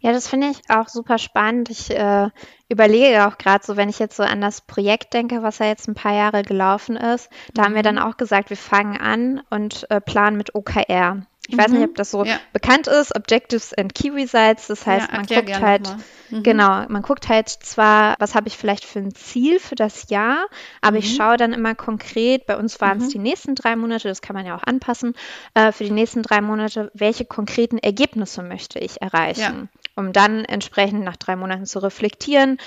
Ja, 0.00 0.12
das 0.12 0.28
finde 0.28 0.48
ich 0.48 0.58
auch 0.68 0.88
super 0.88 1.18
spannend. 1.18 1.70
Ich 1.70 1.90
äh, 1.90 2.28
überlege 2.68 3.26
auch 3.26 3.38
gerade 3.38 3.64
so, 3.64 3.76
wenn 3.76 3.88
ich 3.88 3.98
jetzt 3.98 4.16
so 4.16 4.22
an 4.22 4.40
das 4.40 4.62
Projekt 4.62 5.14
denke, 5.14 5.42
was 5.42 5.58
ja 5.58 5.66
jetzt 5.66 5.88
ein 5.88 5.94
paar 5.94 6.14
Jahre 6.14 6.42
gelaufen 6.42 6.96
ist, 6.96 7.28
da 7.54 7.62
mhm. 7.62 7.66
haben 7.66 7.74
wir 7.74 7.82
dann 7.82 7.96
mhm. 7.96 8.02
auch 8.02 8.16
gesagt, 8.16 8.50
wir 8.50 8.56
fangen 8.56 9.00
an 9.00 9.42
und 9.50 9.88
äh, 9.90 10.00
planen 10.00 10.36
mit 10.36 10.54
OKR. 10.54 11.26
Ich 11.50 11.56
mhm. 11.56 11.62
weiß 11.62 11.70
nicht, 11.72 11.80
mhm. 11.80 11.88
ob 11.88 11.94
das 11.96 12.12
so 12.12 12.24
ja. 12.24 12.38
bekannt 12.52 12.86
ist, 12.86 13.14
Objectives 13.16 13.74
and 13.74 13.92
Key 13.92 14.10
Results. 14.10 14.68
Das 14.68 14.86
heißt, 14.86 15.08
ja, 15.10 15.16
man 15.16 15.26
guckt 15.26 15.60
halt, 15.60 15.96
mhm. 16.30 16.42
genau, 16.44 16.84
man 16.88 17.02
guckt 17.02 17.28
halt 17.28 17.48
zwar, 17.48 18.14
was 18.20 18.36
habe 18.36 18.46
ich 18.46 18.56
vielleicht 18.56 18.84
für 18.84 19.00
ein 19.00 19.14
Ziel 19.14 19.58
für 19.58 19.74
das 19.74 20.10
Jahr, 20.10 20.46
aber 20.80 20.92
mhm. 20.92 20.98
ich 20.98 21.16
schaue 21.16 21.36
dann 21.36 21.52
immer 21.52 21.74
konkret, 21.74 22.46
bei 22.46 22.56
uns 22.56 22.80
waren 22.80 22.98
es 22.98 23.06
mhm. 23.06 23.10
die 23.10 23.18
nächsten 23.18 23.54
drei 23.56 23.74
Monate, 23.74 24.06
das 24.06 24.22
kann 24.22 24.34
man 24.34 24.46
ja 24.46 24.56
auch 24.56 24.62
anpassen, 24.62 25.14
äh, 25.54 25.72
für 25.72 25.82
die 25.82 25.90
nächsten 25.90 26.22
drei 26.22 26.40
Monate, 26.40 26.92
welche 26.94 27.24
konkreten 27.24 27.78
Ergebnisse 27.78 28.42
möchte 28.42 28.78
ich 28.78 29.02
erreichen, 29.02 29.68
ja. 29.72 29.82
um 29.96 30.12
dann 30.12 30.44
entsprechend 30.44 31.02
nach 31.02 31.16
drei 31.16 31.34
Monaten 31.34 31.66
zu 31.66 31.80
reflektieren. 31.80 32.58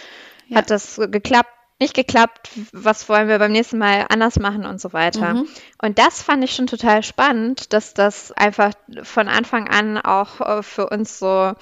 Hat 0.53 0.69
das 0.69 0.99
geklappt? 1.09 1.49
Nicht 1.79 1.93
geklappt, 1.93 2.49
was 2.71 3.09
wollen 3.09 3.27
wir 3.27 3.39
beim 3.39 3.51
nächsten 3.51 3.77
Mal 3.77 4.05
anders 4.09 4.39
machen 4.39 4.65
und 4.65 4.79
so 4.79 4.93
weiter. 4.93 5.33
Mhm. 5.33 5.47
Und 5.81 5.99
das 5.99 6.21
fand 6.21 6.43
ich 6.43 6.53
schon 6.53 6.67
total 6.67 7.03
spannend, 7.03 7.73
dass 7.73 7.93
das 7.93 8.31
einfach 8.31 8.73
von 9.03 9.27
Anfang 9.27 9.67
an 9.67 9.97
auch 9.97 10.41
äh, 10.41 10.63
für 10.63 10.89
uns 10.89 11.19
so 11.19 11.53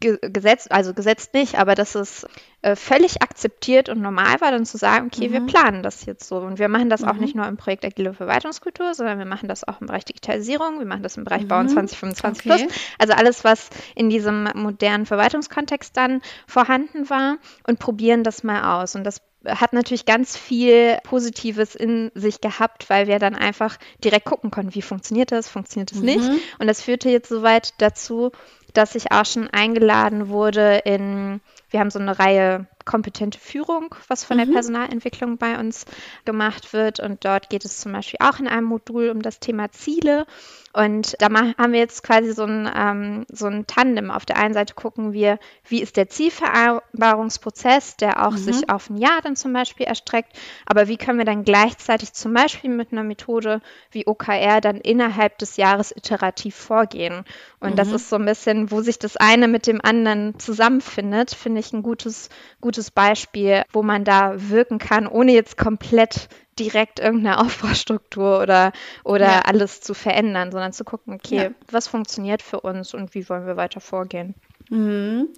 gesetzt, 0.00 0.72
also 0.72 0.94
gesetzt 0.94 1.34
nicht, 1.34 1.58
aber 1.58 1.74
dass 1.74 1.94
es 1.94 2.26
äh, 2.62 2.76
völlig 2.76 3.20
akzeptiert 3.20 3.90
und 3.90 4.00
normal 4.00 4.40
war, 4.40 4.50
dann 4.50 4.64
zu 4.64 4.78
sagen, 4.78 5.10
okay, 5.12 5.28
mhm. 5.28 5.32
wir 5.34 5.40
planen 5.42 5.82
das 5.82 6.06
jetzt 6.06 6.26
so. 6.26 6.38
Und 6.38 6.58
wir 6.58 6.68
machen 6.68 6.88
das 6.88 7.02
mhm. 7.02 7.08
auch 7.08 7.14
nicht 7.16 7.36
nur 7.36 7.46
im 7.46 7.58
Projekt 7.58 7.84
Agile 7.84 8.14
Verwaltungskultur, 8.14 8.94
sondern 8.94 9.18
wir 9.18 9.26
machen 9.26 9.48
das 9.48 9.68
auch 9.68 9.82
im 9.82 9.86
Bereich 9.88 10.06
Digitalisierung, 10.06 10.78
wir 10.78 10.86
machen 10.86 11.02
das 11.02 11.18
im 11.18 11.24
Bereich 11.24 11.42
mhm. 11.42 11.48
Bauen 11.48 11.68
2025 11.68 12.50
okay. 12.50 12.64
plus. 12.64 12.74
Also 12.98 13.12
alles, 13.12 13.44
was 13.44 13.68
in 13.94 14.08
diesem 14.08 14.48
modernen 14.54 15.04
Verwaltungskontext 15.04 15.94
dann 15.94 16.22
vorhanden 16.46 17.10
war 17.10 17.36
und 17.66 17.78
probieren 17.78 18.24
das 18.24 18.42
mal 18.42 18.80
aus. 18.80 18.96
Und 18.96 19.04
das 19.04 19.20
hat 19.48 19.72
natürlich 19.72 20.06
ganz 20.06 20.36
viel 20.36 20.98
Positives 21.04 21.74
in 21.74 22.10
sich 22.14 22.40
gehabt, 22.40 22.90
weil 22.90 23.06
wir 23.06 23.18
dann 23.18 23.34
einfach 23.34 23.78
direkt 24.02 24.26
gucken 24.26 24.50
konnten, 24.50 24.74
wie 24.74 24.82
funktioniert 24.82 25.32
das, 25.32 25.48
funktioniert 25.48 25.92
es 25.92 25.98
mhm. 25.98 26.04
nicht. 26.04 26.30
Und 26.58 26.66
das 26.66 26.82
führte 26.82 27.08
jetzt 27.10 27.28
soweit 27.28 27.74
dazu, 27.78 28.32
dass 28.72 28.94
ich 28.94 29.12
auch 29.12 29.24
schon 29.24 29.48
eingeladen 29.48 30.28
wurde 30.28 30.82
in, 30.84 31.40
wir 31.70 31.80
haben 31.80 31.90
so 31.90 31.98
eine 31.98 32.18
Reihe 32.18 32.66
kompetente 32.86 33.38
Führung, 33.38 33.94
was 34.08 34.24
von 34.24 34.38
mhm. 34.38 34.46
der 34.46 34.52
Personalentwicklung 34.52 35.36
bei 35.36 35.58
uns 35.58 35.84
gemacht 36.24 36.72
wird. 36.72 37.00
Und 37.00 37.24
dort 37.26 37.50
geht 37.50 37.66
es 37.66 37.80
zum 37.80 37.92
Beispiel 37.92 38.18
auch 38.22 38.38
in 38.38 38.48
einem 38.48 38.66
Modul 38.66 39.10
um 39.10 39.20
das 39.20 39.40
Thema 39.40 39.70
Ziele. 39.72 40.26
Und 40.72 41.16
da 41.20 41.28
haben 41.30 41.72
wir 41.72 41.78
jetzt 41.78 42.02
quasi 42.02 42.32
so 42.32 42.44
ein, 42.44 42.70
ähm, 42.76 43.26
so 43.30 43.46
ein 43.46 43.66
Tandem. 43.66 44.10
Auf 44.10 44.26
der 44.26 44.36
einen 44.36 44.52
Seite 44.52 44.74
gucken 44.74 45.14
wir, 45.14 45.38
wie 45.66 45.80
ist 45.80 45.96
der 45.96 46.10
Zielvereinbarungsprozess, 46.10 47.96
der 47.96 48.26
auch 48.26 48.32
mhm. 48.32 48.36
sich 48.36 48.68
auf 48.68 48.90
ein 48.90 48.98
Jahr 48.98 49.22
dann 49.22 49.36
zum 49.36 49.54
Beispiel 49.54 49.86
erstreckt. 49.86 50.36
Aber 50.66 50.86
wie 50.86 50.98
können 50.98 51.16
wir 51.16 51.24
dann 51.24 51.44
gleichzeitig 51.44 52.12
zum 52.12 52.34
Beispiel 52.34 52.68
mit 52.68 52.92
einer 52.92 53.04
Methode 53.04 53.62
wie 53.90 54.06
OKR 54.06 54.60
dann 54.60 54.76
innerhalb 54.76 55.38
des 55.38 55.56
Jahres 55.56 55.96
iterativ 55.96 56.54
vorgehen? 56.54 57.24
Und 57.58 57.70
mhm. 57.70 57.76
das 57.76 57.90
ist 57.90 58.10
so 58.10 58.16
ein 58.16 58.26
bisschen, 58.26 58.70
wo 58.70 58.82
sich 58.82 58.98
das 58.98 59.16
eine 59.16 59.48
mit 59.48 59.66
dem 59.66 59.80
anderen 59.82 60.38
zusammenfindet, 60.38 61.34
finde 61.34 61.60
ich 61.60 61.72
ein 61.72 61.82
gutes, 61.82 62.28
gutes 62.60 62.75
Beispiel, 62.90 63.62
wo 63.72 63.82
man 63.82 64.04
da 64.04 64.34
wirken 64.36 64.78
kann, 64.78 65.06
ohne 65.06 65.32
jetzt 65.32 65.56
komplett 65.56 66.28
direkt 66.58 67.00
irgendeine 67.00 67.40
Aufbaustruktur 67.40 68.40
oder, 68.40 68.72
oder 69.04 69.26
ja. 69.26 69.42
alles 69.42 69.80
zu 69.80 69.94
verändern, 69.94 70.52
sondern 70.52 70.72
zu 70.72 70.84
gucken, 70.84 71.14
okay, 71.14 71.36
ja. 71.36 71.50
was 71.70 71.88
funktioniert 71.88 72.42
für 72.42 72.60
uns 72.60 72.94
und 72.94 73.14
wie 73.14 73.28
wollen 73.28 73.46
wir 73.46 73.56
weiter 73.56 73.80
vorgehen. 73.80 74.34
Mhm. 74.70 75.28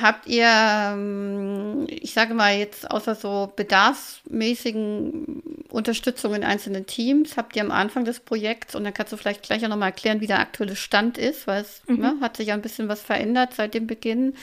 Habt 0.00 0.26
ihr, 0.26 0.48
ähm, 0.48 1.86
ich 1.88 2.14
sage 2.14 2.34
mal 2.34 2.56
jetzt 2.56 2.90
außer 2.90 3.14
so 3.14 3.52
bedarfsmäßigen 3.54 5.64
Unterstützung 5.70 6.34
in 6.34 6.42
einzelnen 6.42 6.86
Teams, 6.86 7.36
habt 7.36 7.54
ihr 7.54 7.62
am 7.62 7.70
Anfang 7.70 8.04
des 8.04 8.18
Projekts, 8.18 8.74
und 8.74 8.82
dann 8.82 8.92
kannst 8.92 9.12
du 9.12 9.16
vielleicht 9.16 9.44
gleich 9.44 9.64
auch 9.64 9.68
nochmal 9.68 9.90
erklären, 9.90 10.20
wie 10.20 10.26
der 10.26 10.40
aktuelle 10.40 10.74
Stand 10.74 11.16
ist, 11.16 11.46
weil 11.46 11.62
es 11.62 11.82
mhm. 11.86 12.00
ne, 12.00 12.16
hat 12.20 12.36
sich 12.36 12.48
ja 12.48 12.54
ein 12.54 12.62
bisschen 12.62 12.88
was 12.88 13.02
verändert 13.02 13.54
seit 13.54 13.74
dem 13.74 13.86
Beginn 13.86 14.34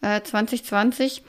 äh, 0.00 0.22
2020. 0.22 1.22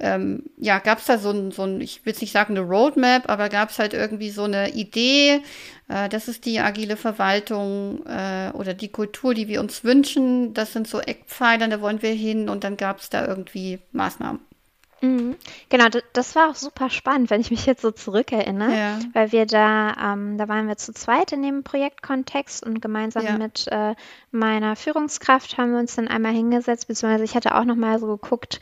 ähm, 0.00 0.44
ja, 0.56 0.78
gab 0.78 0.98
es 0.98 1.06
da 1.06 1.18
so 1.18 1.30
ein, 1.30 1.50
so 1.50 1.62
ein, 1.62 1.80
ich 1.80 2.04
will 2.04 2.14
nicht 2.20 2.32
sagen 2.32 2.56
eine 2.56 2.66
Roadmap, 2.66 3.28
aber 3.28 3.48
gab 3.48 3.70
es 3.70 3.78
halt 3.78 3.94
irgendwie 3.94 4.30
so 4.30 4.44
eine 4.44 4.70
Idee, 4.70 5.42
äh, 5.88 6.08
das 6.08 6.28
ist 6.28 6.46
die 6.46 6.60
agile 6.60 6.96
Verwaltung 6.96 8.04
äh, 8.06 8.50
oder 8.54 8.74
die 8.74 8.88
Kultur, 8.88 9.34
die 9.34 9.48
wir 9.48 9.60
uns 9.60 9.84
wünschen. 9.84 10.54
Das 10.54 10.72
sind 10.72 10.88
so 10.88 11.00
Eckpfeiler, 11.00 11.68
da 11.68 11.80
wollen 11.80 12.02
wir 12.02 12.12
hin 12.12 12.48
und 12.48 12.64
dann 12.64 12.76
gab 12.76 13.00
es 13.00 13.10
da 13.10 13.26
irgendwie 13.26 13.78
Maßnahmen. 13.92 14.40
Mhm. 15.02 15.36
Genau, 15.70 15.86
das 16.12 16.34
war 16.34 16.50
auch 16.50 16.54
super 16.54 16.90
spannend, 16.90 17.30
wenn 17.30 17.40
ich 17.40 17.50
mich 17.50 17.64
jetzt 17.64 17.80
so 17.80 17.90
zurückerinnere, 17.90 18.76
ja. 18.76 18.98
weil 19.14 19.32
wir 19.32 19.46
da, 19.46 20.12
ähm, 20.12 20.36
da 20.36 20.46
waren 20.48 20.68
wir 20.68 20.76
zu 20.76 20.92
zweit 20.92 21.32
in 21.32 21.42
dem 21.42 21.62
Projektkontext 21.62 22.64
und 22.64 22.82
gemeinsam 22.82 23.24
ja. 23.24 23.38
mit 23.38 23.66
äh, 23.70 23.94
meiner 24.30 24.76
Führungskraft 24.76 25.56
haben 25.56 25.72
wir 25.72 25.78
uns 25.78 25.96
dann 25.96 26.08
einmal 26.08 26.32
hingesetzt, 26.32 26.88
beziehungsweise 26.88 27.24
ich 27.24 27.34
hatte 27.34 27.54
auch 27.54 27.64
nochmal 27.64 27.98
so 27.98 28.08
geguckt, 28.08 28.60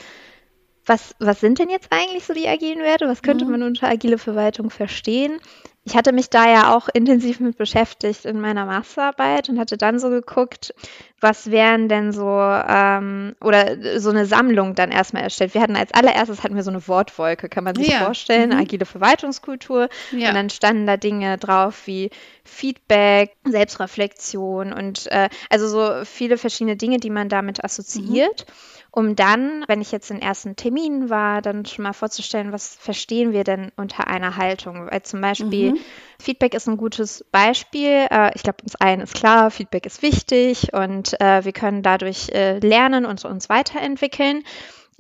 was, 0.89 1.15
was 1.19 1.41
sind 1.41 1.59
denn 1.59 1.71
jetzt 1.71 1.89
eigentlich 1.91 2.25
so 2.25 2.35
die 2.35 2.49
agilen 2.49 2.81
Werte? 2.81 3.09
Was 3.09 3.23
könnte 3.23 3.45
mhm. 3.45 3.53
man 3.53 3.63
unter 3.63 3.89
agile 3.89 4.19
Verwaltung 4.19 4.71
verstehen? 4.71 5.41
Ich 5.85 5.97
hatte 5.97 6.13
mich 6.13 6.29
da 6.29 6.47
ja 6.51 6.77
auch 6.77 6.89
intensiv 6.93 7.41
mit 7.41 7.57
beschäftigt 7.57 8.27
in 8.27 8.41
meiner 8.41 8.67
Masterarbeit 8.67 9.49
und 9.49 9.59
hatte 9.59 9.79
dann 9.79 9.99
so 9.99 10.11
geguckt, 10.11 10.75
was 11.21 11.51
wären 11.51 11.89
denn 11.89 12.13
so, 12.13 12.29
ähm, 12.29 13.35
oder 13.41 13.99
so 13.99 14.11
eine 14.11 14.27
Sammlung 14.27 14.75
dann 14.75 14.91
erstmal 14.91 15.23
erstellt. 15.23 15.55
Wir 15.55 15.63
hatten 15.63 15.77
als 15.77 15.93
allererstes 15.93 16.45
hatten 16.45 16.57
wir 16.57 16.63
so 16.63 16.71
eine 16.71 16.87
Wortwolke, 16.87 17.49
kann 17.49 17.65
man 17.65 17.75
sich 17.75 17.89
ja. 17.89 18.05
vorstellen, 18.05 18.51
mhm. 18.51 18.59
agile 18.59 18.85
Verwaltungskultur. 18.85 19.89
Ja. 20.13 20.29
Und 20.29 20.35
dann 20.35 20.51
standen 20.51 20.87
da 20.87 20.97
Dinge 20.97 21.39
drauf 21.39 21.87
wie 21.87 22.11
Feedback, 22.45 23.37
Selbstreflexion 23.45 24.73
und 24.73 25.11
äh, 25.11 25.29
also 25.49 25.69
so 25.69 26.05
viele 26.05 26.39
verschiedene 26.39 26.77
Dinge, 26.77 26.99
die 26.99 27.11
man 27.11 27.29
damit 27.29 27.65
assoziiert. 27.65 28.47
Mhm 28.47 28.79
um 28.91 29.15
dann, 29.15 29.65
wenn 29.69 29.81
ich 29.81 29.93
jetzt 29.93 30.11
in 30.11 30.21
ersten 30.21 30.57
Terminen 30.57 31.11
war, 31.11 31.43
dann 31.43 31.65
schon 31.67 31.83
mal 31.83 31.93
vorzustellen, 31.93 32.53
was 32.53 32.75
verstehen 32.75 33.33
wir 33.33 33.45
denn 33.45 33.71
unter 33.77 34.09
einer 34.09 34.37
Haltung? 34.37 34.89
Weil 34.91 35.03
zum 35.03 35.21
Beispiel 35.21 35.68
mhm. 35.73 35.79
Feedback 36.21 36.55
ist 36.55 36.69
ein 36.69 36.77
gutes 36.77 37.25
Beispiel. 37.31 38.07
Äh, 38.11 38.33
ich 38.35 38.43
glaube, 38.43 38.63
uns 38.63 38.75
allen 38.77 39.01
ist 39.01 39.15
klar, 39.15 39.51
Feedback 39.51 39.87
ist 39.87 40.03
wichtig 40.03 40.73
und 40.73 41.21
äh, 41.21 41.45
wir 41.45 41.53
können 41.53 41.83
dadurch 41.83 42.29
äh, 42.31 42.59
lernen 42.59 43.07
und 43.07 43.25
uns 43.25 43.49
weiterentwickeln. 43.49 44.43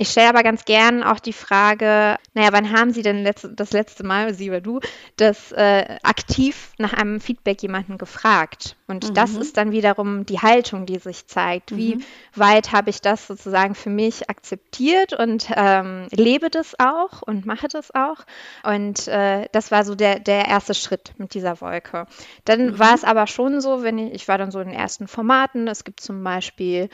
Ich 0.01 0.11
stelle 0.11 0.29
aber 0.29 0.45
ganz 0.45 0.65
gern 0.65 1.03
auch 1.03 1.19
die 1.19 1.33
Frage, 1.33 2.19
naja, 2.33 2.51
wann 2.53 2.71
haben 2.73 2.93
Sie 2.93 3.03
denn 3.03 3.25
letzte, 3.25 3.49
das 3.49 3.73
letzte 3.73 4.05
Mal, 4.05 4.33
Sie 4.33 4.49
oder 4.49 4.61
du, 4.61 4.79
das 5.17 5.51
äh, 5.51 5.99
aktiv 6.05 6.71
nach 6.79 6.93
einem 6.93 7.21
Feedback 7.21 7.61
jemanden 7.63 7.99
gefragt? 7.99 8.77
Und 8.87 9.09
mhm. 9.09 9.15
das 9.15 9.35
ist 9.35 9.57
dann 9.57 9.73
wiederum 9.73 10.25
die 10.25 10.39
Haltung, 10.39 10.87
die 10.87 11.01
sich 11.01 11.27
zeigt. 11.27 11.77
Wie 11.77 11.97
mhm. 11.97 12.05
weit 12.37 12.71
habe 12.71 12.91
ich 12.91 13.01
das 13.01 13.27
sozusagen 13.27 13.75
für 13.75 13.91
mich 13.91 14.31
akzeptiert 14.31 15.15
und 15.15 15.49
ähm, 15.57 16.07
lebe 16.13 16.49
das 16.49 16.77
auch 16.79 17.23
und 17.23 17.45
mache 17.45 17.67
das 17.67 17.93
auch? 17.93 18.19
Und 18.63 19.09
äh, 19.09 19.49
das 19.51 19.73
war 19.73 19.85
so 19.85 19.97
der, 19.97 20.21
der 20.21 20.47
erste 20.47 20.75
Schritt 20.75 21.13
mit 21.19 21.35
dieser 21.35 21.61
Wolke. 21.61 22.07
Dann 22.45 22.67
mhm. 22.67 22.79
war 22.79 22.95
es 22.95 23.03
aber 23.03 23.27
schon 23.27 23.61
so, 23.61 23.83
wenn 23.83 23.99
ich, 23.99 24.15
ich 24.15 24.29
war 24.29 24.39
dann 24.39 24.53
so 24.53 24.61
in 24.61 24.69
den 24.69 24.79
ersten 24.79 25.09
Formaten, 25.09 25.67
es 25.67 25.83
gibt 25.83 26.01
zum 26.01 26.23
Beispiel 26.23 26.89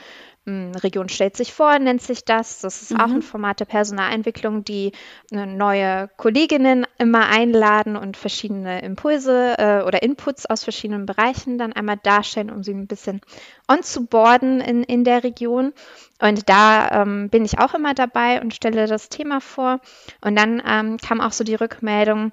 Region 0.46 1.08
stellt 1.08 1.36
sich 1.36 1.54
vor, 1.54 1.78
nennt 1.78 2.02
sich 2.02 2.24
das. 2.24 2.60
Das 2.60 2.82
ist 2.82 2.92
mhm. 2.92 3.00
auch 3.00 3.10
ein 3.10 3.22
Format 3.22 3.60
der 3.60 3.64
Personalentwicklung, 3.64 4.62
die 4.62 4.92
neue 5.30 6.08
Kolleginnen 6.16 6.86
immer 6.98 7.28
einladen 7.28 7.96
und 7.96 8.16
verschiedene 8.16 8.82
Impulse 8.82 9.54
äh, 9.58 9.82
oder 9.82 10.02
Inputs 10.02 10.44
aus 10.44 10.64
verschiedenen 10.64 11.06
Bereichen 11.06 11.56
dann 11.56 11.72
einmal 11.72 11.96
darstellen, 11.96 12.50
um 12.50 12.62
sie 12.62 12.74
ein 12.74 12.86
bisschen 12.86 13.22
onzuboarden 13.68 14.60
in, 14.60 14.82
in 14.82 15.04
der 15.04 15.24
Region. 15.24 15.72
Und 16.20 16.48
da 16.48 17.02
ähm, 17.02 17.30
bin 17.30 17.44
ich 17.44 17.58
auch 17.58 17.74
immer 17.74 17.94
dabei 17.94 18.40
und 18.40 18.54
stelle 18.54 18.86
das 18.86 19.08
Thema 19.08 19.40
vor. 19.40 19.80
Und 20.20 20.36
dann 20.36 20.62
ähm, 20.66 20.98
kam 20.98 21.20
auch 21.20 21.32
so 21.32 21.44
die 21.44 21.54
Rückmeldung, 21.54 22.32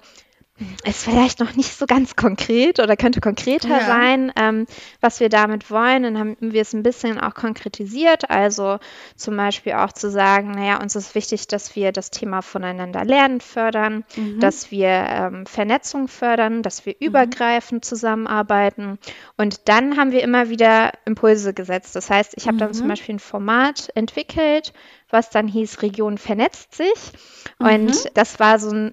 ist 0.84 1.04
vielleicht 1.04 1.40
noch 1.40 1.54
nicht 1.54 1.76
so 1.76 1.86
ganz 1.86 2.14
konkret 2.16 2.78
oder 2.78 2.96
könnte 2.96 3.20
konkreter 3.20 3.68
ja. 3.68 3.86
sein, 3.86 4.32
ähm, 4.36 4.66
was 5.00 5.20
wir 5.20 5.28
damit 5.28 5.70
wollen. 5.70 6.02
Dann 6.02 6.18
haben 6.18 6.36
wir 6.40 6.60
es 6.60 6.72
ein 6.72 6.82
bisschen 6.82 7.18
auch 7.18 7.34
konkretisiert. 7.34 8.30
Also 8.30 8.78
zum 9.16 9.36
Beispiel 9.36 9.72
auch 9.72 9.92
zu 9.92 10.10
sagen, 10.10 10.50
naja, 10.52 10.80
uns 10.80 10.94
ist 10.94 11.14
wichtig, 11.14 11.46
dass 11.48 11.74
wir 11.74 11.92
das 11.92 12.10
Thema 12.10 12.42
voneinander 12.42 13.04
lernen 13.04 13.40
fördern, 13.40 14.04
mhm. 14.16 14.40
dass 14.40 14.70
wir 14.70 14.88
ähm, 14.88 15.46
Vernetzung 15.46 16.08
fördern, 16.08 16.62
dass 16.62 16.84
wir 16.84 16.94
mhm. 17.00 17.06
übergreifend 17.06 17.84
zusammenarbeiten. 17.84 18.98
Und 19.36 19.68
dann 19.68 19.96
haben 19.96 20.12
wir 20.12 20.22
immer 20.22 20.48
wieder 20.48 20.92
Impulse 21.06 21.54
gesetzt. 21.54 21.96
Das 21.96 22.10
heißt, 22.10 22.34
ich 22.36 22.46
habe 22.46 22.56
mhm. 22.56 22.60
dann 22.60 22.74
zum 22.74 22.86
mhm. 22.86 22.90
Beispiel 22.90 23.14
ein 23.16 23.20
Format 23.20 23.88
entwickelt, 23.94 24.72
was 25.08 25.30
dann 25.30 25.48
hieß 25.48 25.82
Region 25.82 26.18
vernetzt 26.18 26.74
sich. 26.74 27.12
Und 27.58 27.86
mhm. 27.86 28.08
das 28.14 28.38
war 28.38 28.58
so 28.58 28.70
ein 28.70 28.92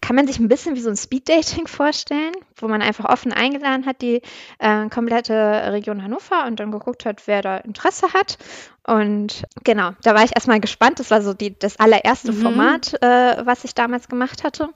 kann 0.00 0.16
man 0.16 0.26
sich 0.26 0.38
ein 0.38 0.48
bisschen 0.48 0.74
wie 0.74 0.80
so 0.80 0.90
ein 0.90 0.96
Speed-Dating 0.96 1.66
vorstellen, 1.66 2.32
wo 2.56 2.68
man 2.68 2.82
einfach 2.82 3.04
offen 3.04 3.32
eingeladen 3.32 3.86
hat, 3.86 4.02
die 4.02 4.22
äh, 4.58 4.88
komplette 4.88 5.34
Region 5.72 6.02
Hannover 6.02 6.46
und 6.46 6.60
dann 6.60 6.72
geguckt 6.72 7.04
hat, 7.04 7.26
wer 7.26 7.42
da 7.42 7.58
Interesse 7.58 8.12
hat. 8.12 8.38
Und 8.90 9.44
genau, 9.62 9.92
da 10.02 10.16
war 10.16 10.24
ich 10.24 10.34
erstmal 10.34 10.58
gespannt. 10.58 10.98
Das 10.98 11.12
war 11.12 11.22
so 11.22 11.32
die, 11.32 11.56
das 11.56 11.78
allererste 11.78 12.32
mhm. 12.32 12.42
Format, 12.42 13.00
äh, 13.00 13.46
was 13.46 13.62
ich 13.62 13.76
damals 13.76 14.08
gemacht 14.08 14.42
hatte. 14.42 14.70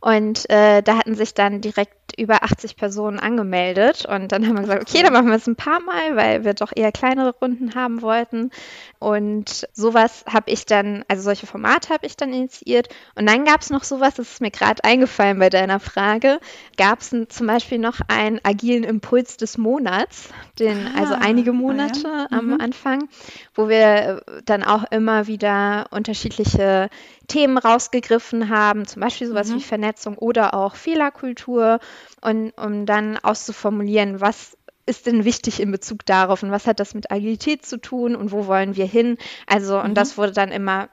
Und 0.00 0.50
äh, 0.50 0.82
da 0.82 0.96
hatten 0.96 1.14
sich 1.14 1.32
dann 1.32 1.60
direkt 1.60 2.18
über 2.18 2.42
80 2.42 2.74
Personen 2.74 3.20
angemeldet. 3.20 4.04
Und 4.04 4.32
dann 4.32 4.48
haben 4.48 4.54
wir 4.54 4.62
gesagt, 4.62 4.82
okay, 4.82 5.04
dann 5.04 5.12
machen 5.12 5.28
wir 5.28 5.36
es 5.36 5.46
ein 5.46 5.54
paar 5.54 5.78
Mal, 5.78 6.16
weil 6.16 6.44
wir 6.44 6.54
doch 6.54 6.72
eher 6.74 6.90
kleinere 6.90 7.36
Runden 7.40 7.76
haben 7.76 8.02
wollten. 8.02 8.50
Und 8.98 9.68
sowas 9.72 10.24
habe 10.28 10.50
ich 10.50 10.66
dann, 10.66 11.04
also 11.06 11.22
solche 11.22 11.46
Formate 11.46 11.90
habe 11.90 12.04
ich 12.04 12.16
dann 12.16 12.32
initiiert. 12.32 12.88
Und 13.14 13.28
dann 13.28 13.44
gab 13.44 13.60
es 13.60 13.70
noch 13.70 13.84
sowas, 13.84 14.14
das 14.14 14.32
ist 14.32 14.40
mir 14.40 14.50
gerade 14.50 14.82
eingefallen 14.82 15.38
bei 15.38 15.50
deiner 15.50 15.78
Frage, 15.78 16.40
gab 16.76 17.00
es 17.00 17.10
zum 17.10 17.46
Beispiel 17.46 17.78
noch 17.78 18.00
einen 18.08 18.40
agilen 18.42 18.82
Impuls 18.82 19.36
des 19.36 19.56
Monats, 19.56 20.30
den, 20.58 20.88
ah, 20.88 21.00
also 21.00 21.14
einige 21.14 21.52
Monate 21.52 22.08
ah, 22.08 22.26
ja. 22.30 22.38
am 22.38 22.46
mhm. 22.46 22.60
Anfang, 22.60 23.08
wo 23.54 23.68
wir 23.68 24.22
dann 24.44 24.62
auch 24.62 24.84
immer 24.90 25.26
wieder 25.26 25.86
unterschiedliche 25.90 26.88
Themen 27.28 27.58
rausgegriffen 27.58 28.48
haben, 28.48 28.86
zum 28.86 29.00
Beispiel 29.00 29.26
sowas 29.26 29.48
mhm. 29.48 29.56
wie 29.56 29.62
Vernetzung 29.62 30.16
oder 30.16 30.54
auch 30.54 30.74
Fehlerkultur, 30.74 31.78
und 32.20 32.52
um 32.52 32.86
dann 32.86 33.18
auszuformulieren, 33.18 34.20
was 34.20 34.56
ist 34.86 35.06
denn 35.06 35.24
wichtig 35.24 35.60
in 35.60 35.70
Bezug 35.70 36.04
darauf 36.06 36.42
und 36.42 36.50
was 36.50 36.66
hat 36.66 36.80
das 36.80 36.94
mit 36.94 37.10
Agilität 37.10 37.64
zu 37.64 37.78
tun 37.78 38.16
und 38.16 38.32
wo 38.32 38.46
wollen 38.46 38.76
wir 38.76 38.86
hin? 38.86 39.16
Also, 39.46 39.78
und 39.78 39.90
mhm. 39.90 39.94
das 39.94 40.18
wurde 40.18 40.32
dann 40.32 40.50
immer 40.50 40.88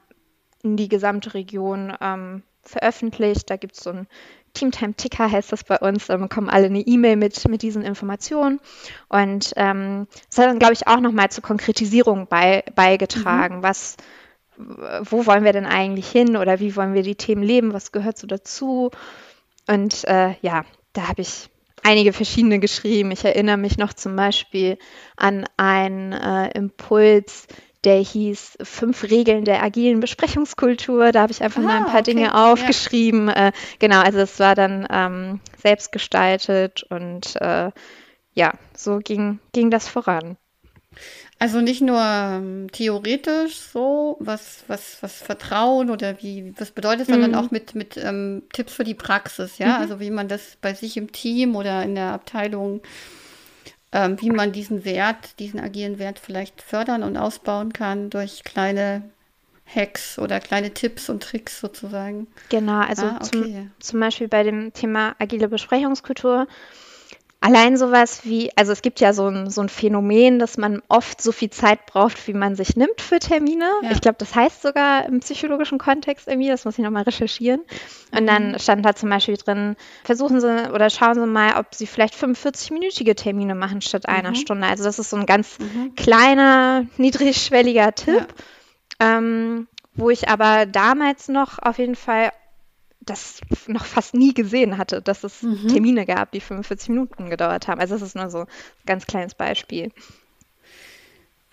in 0.64 0.76
die 0.76 0.90
gesamte 0.90 1.34
Region 1.34 1.94
ähm, 2.02 2.44
veröffentlicht. 2.62 3.50
Da 3.50 3.58
gibt 3.58 3.76
es 3.76 3.84
so 3.84 3.92
ein 3.92 4.08
Teamtime-Ticker, 4.54 5.32
heißt 5.32 5.52
das 5.52 5.64
bei 5.64 5.78
uns. 5.78 6.08
Da 6.08 6.18
bekommen 6.18 6.50
alle 6.50 6.68
eine 6.68 6.82
E-Mail 6.82 7.16
mit, 7.16 7.48
mit 7.48 7.62
diesen 7.62 7.84
Informationen. 7.84 8.60
Und 9.08 9.54
ähm, 9.56 10.08
das 10.30 10.40
hat 10.40 10.46
dann, 10.46 10.60
glaube 10.60 10.74
ich, 10.74 10.88
auch 10.88 11.00
nochmal 11.00 11.30
zur 11.30 11.44
Konkretisierung 11.44 12.28
bei, 12.28 12.64
beigetragen. 12.76 13.58
Mhm. 13.58 13.64
Was, 13.64 13.98
wo 14.58 15.26
wollen 15.26 15.44
wir 15.44 15.54
denn 15.54 15.66
eigentlich 15.66 16.10
hin 16.10 16.38
oder 16.38 16.60
wie 16.60 16.76
wollen 16.76 16.94
wir 16.94 17.04
die 17.04 17.16
Themen 17.16 17.44
leben? 17.44 17.74
Was 17.74 17.92
gehört 17.92 18.18
so 18.18 18.28
dazu? 18.28 18.92
Und 19.68 20.04
äh, 20.06 20.36
ja, 20.42 20.66
da 20.94 21.08
habe 21.08 21.22
ich 21.22 21.50
einige 21.84 22.14
verschiedene 22.14 22.60
geschrieben. 22.60 23.12
Ich 23.12 23.24
erinnere 23.24 23.58
mich 23.58 23.78
noch 23.78 23.94
zum 23.94 24.16
Beispiel 24.16 24.78
an 25.16 25.46
einen 25.58 26.12
äh, 26.12 26.50
Impuls, 26.58 27.48
der 27.84 28.00
hieß 28.00 28.58
Fünf 28.62 29.04
Regeln 29.04 29.46
der 29.46 29.64
agilen 29.64 30.00
Besprechungskultur. 30.00 31.12
Da 31.12 31.22
habe 31.22 31.32
ich 31.32 31.42
einfach 31.42 31.62
ah, 31.62 31.66
mal 31.66 31.78
ein 31.78 31.86
paar 31.86 32.02
okay. 32.02 32.14
Dinge 32.14 32.36
aufgeschrieben. 32.36 33.28
Ja. 33.28 33.48
Äh, 33.48 33.52
genau, 33.80 34.02
also 34.02 34.20
es 34.20 34.40
war 34.40 34.56
dann 34.56 34.88
ähm, 34.90 35.40
selbst 35.62 35.92
gestaltet 35.92 36.84
und 36.90 37.36
äh, 37.42 37.72
ja, 38.34 38.54
so 38.76 39.00
ging, 39.00 39.40
ging 39.54 39.72
das 39.72 39.88
voran. 39.88 40.38
Also 41.42 41.62
nicht 41.62 41.82
nur 41.82 42.02
ähm, 42.02 42.68
theoretisch 42.72 43.56
so, 43.56 44.18
was, 44.20 44.66
was, 44.68 44.98
was 45.02 45.22
Vertrauen 45.22 45.90
oder 45.90 46.22
wie, 46.22 46.54
was 46.58 46.72
bedeutet, 46.72 47.08
mhm. 47.08 47.14
sondern 47.14 47.36
auch 47.36 47.50
mit, 47.50 47.76
mit 47.76 47.96
ähm, 47.96 48.44
Tipps 48.52 48.74
für 48.74 48.84
die 48.84 48.94
Praxis, 48.94 49.58
ja. 49.58 49.78
Mhm. 49.78 49.82
Also 49.82 50.00
wie 50.02 50.12
man 50.12 50.28
das 50.28 50.58
bei 50.60 50.74
sich 50.74 50.98
im 50.98 51.14
Team 51.14 51.56
oder 51.56 51.82
in 51.84 51.96
der 51.96 52.12
Abteilung, 52.12 52.82
ähm, 53.92 54.20
wie 54.22 54.30
man 54.30 54.52
diesen 54.52 54.86
Wert, 54.86 55.40
diesen 55.40 55.60
agilen 55.60 56.00
Wert 56.00 56.20
vielleicht 56.20 56.62
fördern 56.62 57.04
und 57.04 57.18
ausbauen 57.18 57.74
kann 57.74 58.10
durch 58.10 58.44
kleine 58.44 59.04
Hacks 59.66 60.18
oder 60.18 60.40
kleine 60.40 60.74
Tipps 60.74 61.10
und 61.10 61.24
Tricks 61.24 61.60
sozusagen. 61.60 62.28
Genau, 62.50 62.80
also 62.80 63.06
ah, 63.06 63.20
okay. 63.22 63.30
zum, 63.30 63.72
zum 63.80 64.00
Beispiel 64.00 64.28
bei 64.28 64.44
dem 64.44 64.74
Thema 64.74 65.16
agile 65.20 65.48
Besprechungskultur 65.48 66.48
Allein 67.42 67.78
sowas 67.78 68.26
wie, 68.26 68.52
also 68.58 68.74
es 68.74 68.82
gibt 68.82 69.00
ja 69.00 69.14
so 69.14 69.28
ein, 69.28 69.50
so 69.50 69.62
ein 69.62 69.70
Phänomen, 69.70 70.40
dass 70.40 70.58
man 70.58 70.82
oft 70.90 71.22
so 71.22 71.32
viel 71.32 71.50
Zeit 71.50 71.86
braucht, 71.86 72.28
wie 72.28 72.34
man 72.34 72.56
sich 72.56 72.76
nimmt 72.76 73.00
für 73.00 73.20
Termine. 73.20 73.70
Ja. 73.82 73.92
Ich 73.92 74.02
glaube, 74.02 74.18
das 74.18 74.36
heißt 74.36 74.62
sogar 74.62 75.06
im 75.06 75.22
psychologischen 75.22 75.78
Kontext 75.78 76.28
irgendwie, 76.28 76.50
das 76.50 76.66
muss 76.66 76.78
ich 76.78 76.84
nochmal 76.84 77.04
recherchieren. 77.04 77.62
Und 78.12 78.28
dann 78.28 78.52
mhm. 78.52 78.60
stand 78.60 78.86
da 78.86 78.94
zum 78.94 79.10
Beispiel 79.10 79.38
drin, 79.38 79.78
versuchen 80.04 80.42
Sie 80.42 80.70
oder 80.74 80.90
schauen 80.90 81.16
Sie 81.16 81.26
mal, 81.26 81.58
ob 81.58 81.74
Sie 81.74 81.88
vielleicht 81.88 82.14
45-minütige 82.14 83.16
Termine 83.16 83.56
machen 83.56 83.80
statt 83.80 84.04
mhm. 84.06 84.16
einer 84.16 84.36
Stunde. 84.36 84.68
Also 84.68 84.84
das 84.84 85.00
ist 85.00 85.10
so 85.10 85.16
ein 85.16 85.26
ganz 85.26 85.60
mhm. 85.60 85.96
kleiner, 85.96 86.88
niedrigschwelliger 86.98 87.96
Tipp. 87.96 88.28
Ja. 89.00 89.18
Ähm, 89.18 89.68
wo 89.94 90.10
ich 90.10 90.30
aber 90.30 90.66
damals 90.66 91.28
noch 91.28 91.60
auf 91.60 91.78
jeden 91.78 91.96
Fall 91.96 92.32
das 93.02 93.42
noch 93.68 93.86
fast 93.86 94.14
nie 94.14 94.34
gesehen 94.34 94.78
hatte, 94.78 95.02
dass 95.02 95.24
es 95.24 95.42
mhm. 95.42 95.68
Termine 95.68 96.06
gab, 96.06 96.32
die 96.32 96.42
45 96.42 96.90
Minuten 96.90 97.30
gedauert 97.30 97.68
haben. 97.68 97.80
Also 97.80 97.96
das 97.96 98.04
ist 98.04 98.16
nur 98.16 98.30
so 98.30 98.40
ein 98.40 98.48
ganz 98.86 99.08
kleines 99.08 99.36
Beispiel. 99.36 99.92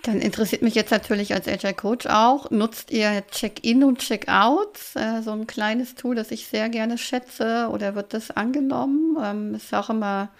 Dann 0.03 0.21
interessiert 0.21 0.63
mich 0.63 0.75
jetzt 0.75 0.91
natürlich 0.93 1.35
als 1.35 1.49
Agile 1.49 1.75
Coach 1.75 2.07
auch, 2.07 2.51
nutzt 2.51 2.91
ihr 2.93 3.27
Check-in 3.29 3.83
und 3.83 3.99
Check-out, 3.99 4.79
äh, 4.95 5.23
so 5.23 5.33
ein 5.33 5.49
kleines 5.49 5.97
Tool, 5.97 6.15
das 6.15 6.31
ich 6.31 6.47
sehr 6.47 6.69
gerne 6.69 6.97
schätze, 6.97 7.69
oder 7.73 7.97
wird 7.97 8.15
das 8.15 8.31
angenommen? 8.31 9.17
Ähm, 9.21 9.55
ist 9.55 9.75
auch 9.75 9.91
immer 9.91 10.31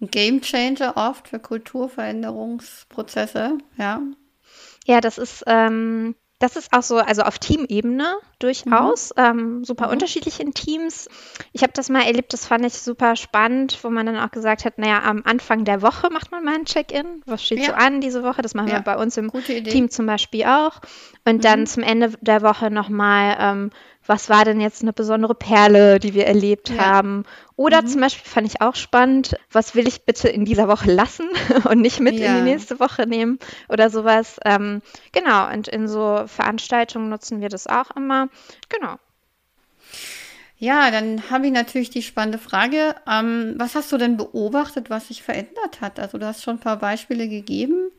ein 0.00 0.08
Game 0.10 0.42
Changer 0.42 0.96
oft 0.96 1.26
für 1.28 1.40
Kulturveränderungsprozesse, 1.40 3.58
ja. 3.78 4.00
Ja, 4.86 5.00
das 5.00 5.18
ist 5.18 5.42
ähm, 5.46 6.14
das 6.40 6.56
ist 6.56 6.72
auch 6.72 6.82
so, 6.82 6.96
also 6.96 7.22
auf 7.22 7.38
Teamebene 7.38 8.16
durchaus, 8.38 9.14
mhm. 9.14 9.22
ähm, 9.22 9.64
super 9.64 9.86
mhm. 9.86 9.92
unterschiedlich 9.92 10.40
in 10.40 10.54
Teams. 10.54 11.08
Ich 11.52 11.62
habe 11.62 11.74
das 11.74 11.90
mal 11.90 12.02
erlebt, 12.02 12.32
das 12.32 12.46
fand 12.46 12.64
ich 12.64 12.72
super 12.72 13.14
spannend, 13.14 13.78
wo 13.82 13.90
man 13.90 14.06
dann 14.06 14.16
auch 14.18 14.30
gesagt 14.30 14.64
hat, 14.64 14.78
naja, 14.78 15.02
am 15.04 15.22
Anfang 15.26 15.66
der 15.66 15.82
Woche 15.82 16.08
macht 16.10 16.32
man 16.32 16.42
mal 16.42 16.54
ein 16.54 16.64
Check-in. 16.64 17.22
Was 17.26 17.44
steht 17.44 17.58
ja. 17.60 17.66
so 17.66 17.72
an 17.74 18.00
diese 18.00 18.22
Woche? 18.22 18.40
Das 18.40 18.54
machen 18.54 18.68
ja. 18.68 18.76
wir 18.76 18.80
bei 18.80 18.96
uns 18.96 19.18
im 19.18 19.30
Team 19.30 19.90
zum 19.90 20.06
Beispiel 20.06 20.44
auch. 20.44 20.80
Und 21.26 21.36
mhm. 21.36 21.40
dann 21.42 21.66
zum 21.66 21.82
Ende 21.82 22.14
der 22.22 22.40
Woche 22.40 22.70
nochmal 22.70 23.36
ähm, 23.38 23.70
was 24.10 24.28
war 24.28 24.44
denn 24.44 24.60
jetzt 24.60 24.82
eine 24.82 24.92
besondere 24.92 25.36
Perle, 25.36 26.00
die 26.00 26.14
wir 26.14 26.26
erlebt 26.26 26.68
ja. 26.70 26.78
haben. 26.78 27.22
Oder 27.54 27.82
mhm. 27.82 27.86
zum 27.86 28.00
Beispiel 28.00 28.28
fand 28.28 28.44
ich 28.44 28.60
auch 28.60 28.74
spannend, 28.74 29.36
was 29.52 29.76
will 29.76 29.86
ich 29.86 30.02
bitte 30.02 30.28
in 30.28 30.44
dieser 30.44 30.66
Woche 30.66 30.90
lassen 30.90 31.28
und 31.70 31.80
nicht 31.80 32.00
mit 32.00 32.18
ja. 32.18 32.26
in 32.26 32.44
die 32.44 32.50
nächste 32.50 32.80
Woche 32.80 33.06
nehmen 33.06 33.38
oder 33.68 33.88
sowas. 33.88 34.40
Ähm, 34.44 34.82
genau, 35.12 35.48
und 35.52 35.68
in 35.68 35.86
so 35.86 36.24
Veranstaltungen 36.26 37.08
nutzen 37.08 37.40
wir 37.40 37.50
das 37.50 37.68
auch 37.68 37.92
immer. 37.92 38.28
Genau. 38.68 38.96
Ja, 40.58 40.90
dann 40.90 41.30
habe 41.30 41.46
ich 41.46 41.52
natürlich 41.52 41.90
die 41.90 42.02
spannende 42.02 42.38
Frage. 42.38 42.96
Ähm, 43.08 43.54
was 43.58 43.76
hast 43.76 43.92
du 43.92 43.96
denn 43.96 44.16
beobachtet, 44.16 44.90
was 44.90 45.06
sich 45.06 45.22
verändert 45.22 45.80
hat? 45.80 46.00
Also 46.00 46.18
du 46.18 46.26
hast 46.26 46.42
schon 46.42 46.56
ein 46.56 46.60
paar 46.60 46.78
Beispiele 46.78 47.28
gegeben. 47.28 47.92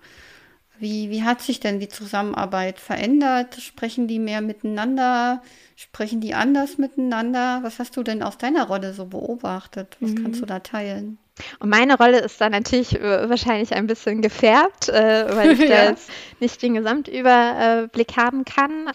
Wie, 0.81 1.11
wie 1.11 1.23
hat 1.23 1.41
sich 1.41 1.59
denn 1.59 1.79
die 1.79 1.89
Zusammenarbeit 1.89 2.79
verändert? 2.79 3.61
Sprechen 3.61 4.07
die 4.07 4.17
mehr 4.17 4.41
miteinander? 4.41 5.43
Sprechen 5.75 6.21
die 6.21 6.33
anders 6.33 6.79
miteinander? 6.79 7.59
Was 7.61 7.77
hast 7.77 7.95
du 7.97 8.03
denn 8.03 8.23
aus 8.23 8.39
deiner 8.39 8.65
Rolle 8.65 8.93
so 8.93 9.05
beobachtet? 9.05 9.95
Was 9.99 10.11
mhm. 10.11 10.23
kannst 10.23 10.41
du 10.41 10.47
da 10.47 10.59
teilen? 10.59 11.19
Und 11.59 11.69
meine 11.69 11.97
Rolle 11.97 12.19
ist 12.19 12.41
da 12.41 12.49
natürlich 12.49 12.99
äh, 12.99 13.29
wahrscheinlich 13.29 13.73
ein 13.73 13.85
bisschen 13.85 14.23
gefärbt, 14.23 14.89
äh, 14.89 15.35
weil 15.35 15.51
ich 15.51 15.59
ja. 15.67 15.67
da 15.67 15.89
jetzt 15.89 16.09
nicht 16.39 16.59
den 16.63 16.73
Gesamtüberblick 16.73 18.17
haben 18.17 18.43
kann. 18.43 18.91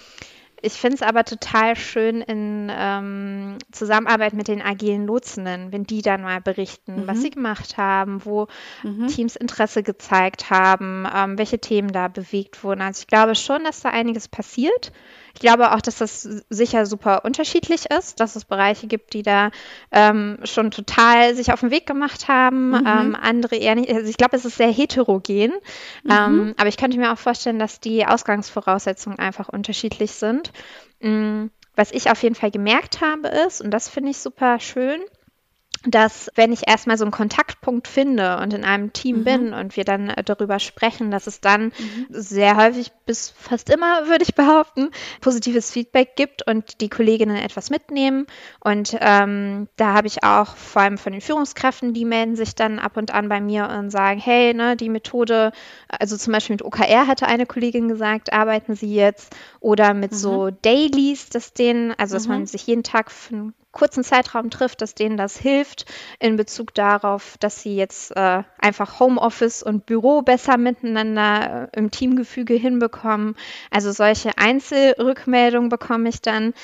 Ich 0.67 0.73
finde 0.73 0.97
es 0.97 1.03
aber 1.03 1.25
total 1.25 1.77
schön 1.77 2.23
in 2.23 2.73
ähm, 2.77 3.57
Zusammenarbeit 3.71 4.33
mit 4.33 4.49
den 4.49 4.61
agilen 4.61 5.07
Lotsenden, 5.07 5.71
wenn 5.71 5.85
die 5.85 6.03
dann 6.03 6.23
mal 6.23 6.41
berichten, 6.41 7.03
mhm. 7.03 7.07
was 7.07 7.23
sie 7.23 7.31
gemacht 7.31 7.77
haben, 7.77 8.25
wo 8.25 8.49
mhm. 8.83 9.07
Teams 9.07 9.37
Interesse 9.37 9.85
gezeigt 9.85 10.51
haben, 10.51 11.07
ähm, 11.15 11.39
welche 11.39 11.61
Themen 11.61 11.93
da 11.93 12.09
bewegt 12.09 12.65
wurden. 12.65 12.83
Also 12.83 13.03
ich 13.03 13.07
glaube 13.07 13.37
schon, 13.37 13.63
dass 13.63 13.83
da 13.83 13.91
einiges 13.91 14.27
passiert. 14.27 14.91
Ich 15.37 15.41
glaube 15.41 15.75
auch, 15.75 15.83
dass 15.83 15.99
das 15.99 16.23
sicher 16.49 16.87
super 16.87 17.27
unterschiedlich 17.27 17.91
ist, 17.91 18.21
dass 18.21 18.37
es 18.37 18.47
Bereiche 18.47 18.87
gibt, 18.87 19.13
die 19.13 19.23
da 19.23 19.51
ähm, 19.93 20.39
schon 20.45 20.71
total 20.71 21.35
sich 21.35 21.53
auf 21.53 21.61
den 21.61 21.71
Weg 21.71 21.85
gemacht 21.85 22.27
haben, 22.27 22.71
mhm. 22.71 22.87
ähm, 22.87 23.17
andere 23.21 23.57
eher 23.57 23.75
nicht. 23.75 23.93
Also 23.93 24.09
ich 24.09 24.17
glaube, 24.17 24.35
es 24.35 24.47
ist 24.47 24.57
sehr 24.57 24.73
heterogen. 24.73 25.53
Mhm. 26.05 26.11
Ähm, 26.11 26.55
aber 26.57 26.71
ich 26.71 26.79
könnte 26.79 26.97
mir 26.97 27.13
auch 27.13 27.19
vorstellen, 27.19 27.59
dass 27.59 27.81
die 27.81 28.07
Ausgangsvoraussetzungen 28.07 29.19
einfach 29.19 29.51
unterschiedlich 29.51 30.13
sind. 30.13 30.53
Mhm. 31.01 31.51
Was 31.75 31.93
ich 31.93 32.11
auf 32.11 32.23
jeden 32.23 32.35
Fall 32.35 32.51
gemerkt 32.51 33.03
habe 33.03 33.29
ist, 33.29 33.61
und 33.61 33.71
das 33.73 33.91
finde 33.91 34.13
ich 34.13 34.17
super 34.17 34.59
schön, 34.59 35.03
dass 35.87 36.31
wenn 36.35 36.53
ich 36.53 36.69
erstmal 36.69 36.99
so 36.99 37.05
einen 37.05 37.13
Kontaktpunkt 37.13 37.89
finde 37.89 38.39
und 38.39 38.53
in 38.53 38.65
einem 38.65 38.93
Team 38.93 39.19
mhm. 39.19 39.25
bin 39.25 39.53
und 39.53 39.77
wir 39.77 39.85
dann 39.85 40.11
äh, 40.11 40.23
darüber 40.25 40.59
sprechen, 40.59 41.11
dass 41.11 41.27
es 41.27 41.41
dann 41.41 41.67
mhm. 41.67 42.07
sehr 42.11 42.57
häufig 42.57 42.93
bis 43.07 43.31
fast 43.31 43.71
immer, 43.71 44.07
würde 44.09 44.25
ich 44.25 44.35
behaupten, 44.35 44.91
positives 45.21 45.71
Feedback 45.71 46.17
gibt 46.17 46.47
und 46.47 46.81
die 46.81 46.89
Kolleginnen 46.89 47.37
etwas 47.37 47.71
mitnehmen. 47.71 48.27
Und 48.61 48.97
ähm, 49.01 49.69
da 49.77 49.95
habe 49.95 50.09
ich 50.09 50.25
auch 50.25 50.57
vor 50.57 50.83
allem 50.83 50.99
von 50.99 51.13
den 51.13 51.21
Führungskräften, 51.21 51.95
die 51.95 52.05
melden 52.05 52.37
sich 52.37 52.55
dann 52.55 52.79
ab 52.79 52.97
und 52.97 53.15
an 53.15 53.29
bei 53.29 53.41
mir 53.41 53.69
und 53.69 53.91
sagen, 53.91 54.21
hey, 54.21 54.55
ne, 54.55 54.77
die 54.77 54.89
Methode, 54.89 55.53
also 55.89 56.17
zum 56.17 56.33
Beispiel 56.33 56.55
mit 56.55 56.65
OKR 56.65 57.07
hatte 57.07 57.27
eine 57.27 57.47
Kollegin 57.47 57.89
gesagt, 57.89 58.33
arbeiten 58.33 58.75
Sie 58.75 58.95
jetzt 58.95 59.35
oder 59.61 59.95
mit 59.95 60.13
mhm. 60.13 60.17
so 60.17 60.51
Dailies, 60.51 61.29
dass 61.29 61.53
denen, 61.53 61.93
also 61.97 62.17
dass 62.17 62.27
man 62.27 62.41
mhm. 62.41 62.47
sich 62.47 62.67
jeden 62.67 62.83
Tag 62.83 63.11
für 63.11 63.53
kurzen 63.77 64.05
Zeitraum 64.05 64.49
trifft, 64.49 64.81
dass 64.81 64.95
denen 64.95 65.19
das 65.19 65.37
hilft 65.37 65.85
in 66.19 66.37
Bezug 66.37 66.73
darauf, 66.73 67.37
dass 67.39 67.61
sie 67.61 67.77
jetzt 67.77 68.17
äh, 68.17 68.43
einfach 68.59 69.01
Homeoffice 69.01 69.63
und 69.63 69.85
Büro 69.85 70.23
besser 70.23 70.57
miteinander 70.57 71.69
äh, 71.73 71.79
im 71.79 71.91
Teamgefüge 71.91 72.55
hinbekommen. 72.55 73.37
Also 73.71 73.93
solche 73.93 74.39
Einzelrückmeldungen 74.39 75.69
bekomme 75.69 76.09
ich 76.09 76.23
dann. 76.23 76.55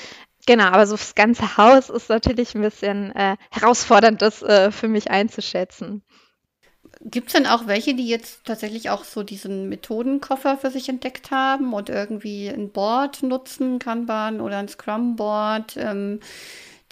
Genau, 0.47 0.65
aber 0.65 0.87
so 0.87 0.95
das 0.95 1.13
ganze 1.13 1.55
Haus 1.57 1.91
ist 1.91 2.09
natürlich 2.09 2.55
ein 2.55 2.61
bisschen 2.61 3.15
äh, 3.15 3.37
herausfordernd, 3.51 4.23
das 4.23 4.41
äh, 4.41 4.71
für 4.71 4.87
mich 4.87 5.11
einzuschätzen. 5.11 6.01
Gibt 7.01 7.27
es 7.27 7.33
denn 7.33 7.45
auch 7.45 7.67
welche, 7.67 7.93
die 7.93 8.07
jetzt 8.07 8.45
tatsächlich 8.45 8.89
auch 8.89 9.03
so 9.03 9.21
diesen 9.21 9.69
Methodenkoffer 9.69 10.57
für 10.57 10.71
sich 10.71 10.89
entdeckt 10.89 11.29
haben 11.29 11.73
und 11.73 11.89
irgendwie 11.89 12.47
ein 12.47 12.71
Board 12.71 13.21
nutzen, 13.21 13.77
Kanban 13.77 14.41
oder 14.41 14.57
ein 14.57 14.67
Scrum-Board? 14.67 15.77
Ähm, 15.77 16.19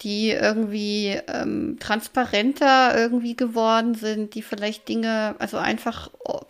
die 0.00 0.30
irgendwie 0.30 1.20
ähm, 1.28 1.76
transparenter 1.78 2.98
irgendwie 2.98 3.36
geworden 3.36 3.94
sind, 3.94 4.34
die 4.34 4.42
vielleicht 4.42 4.88
Dinge, 4.88 5.36
also 5.38 5.58
einfach 5.58 6.10
oh, 6.24 6.40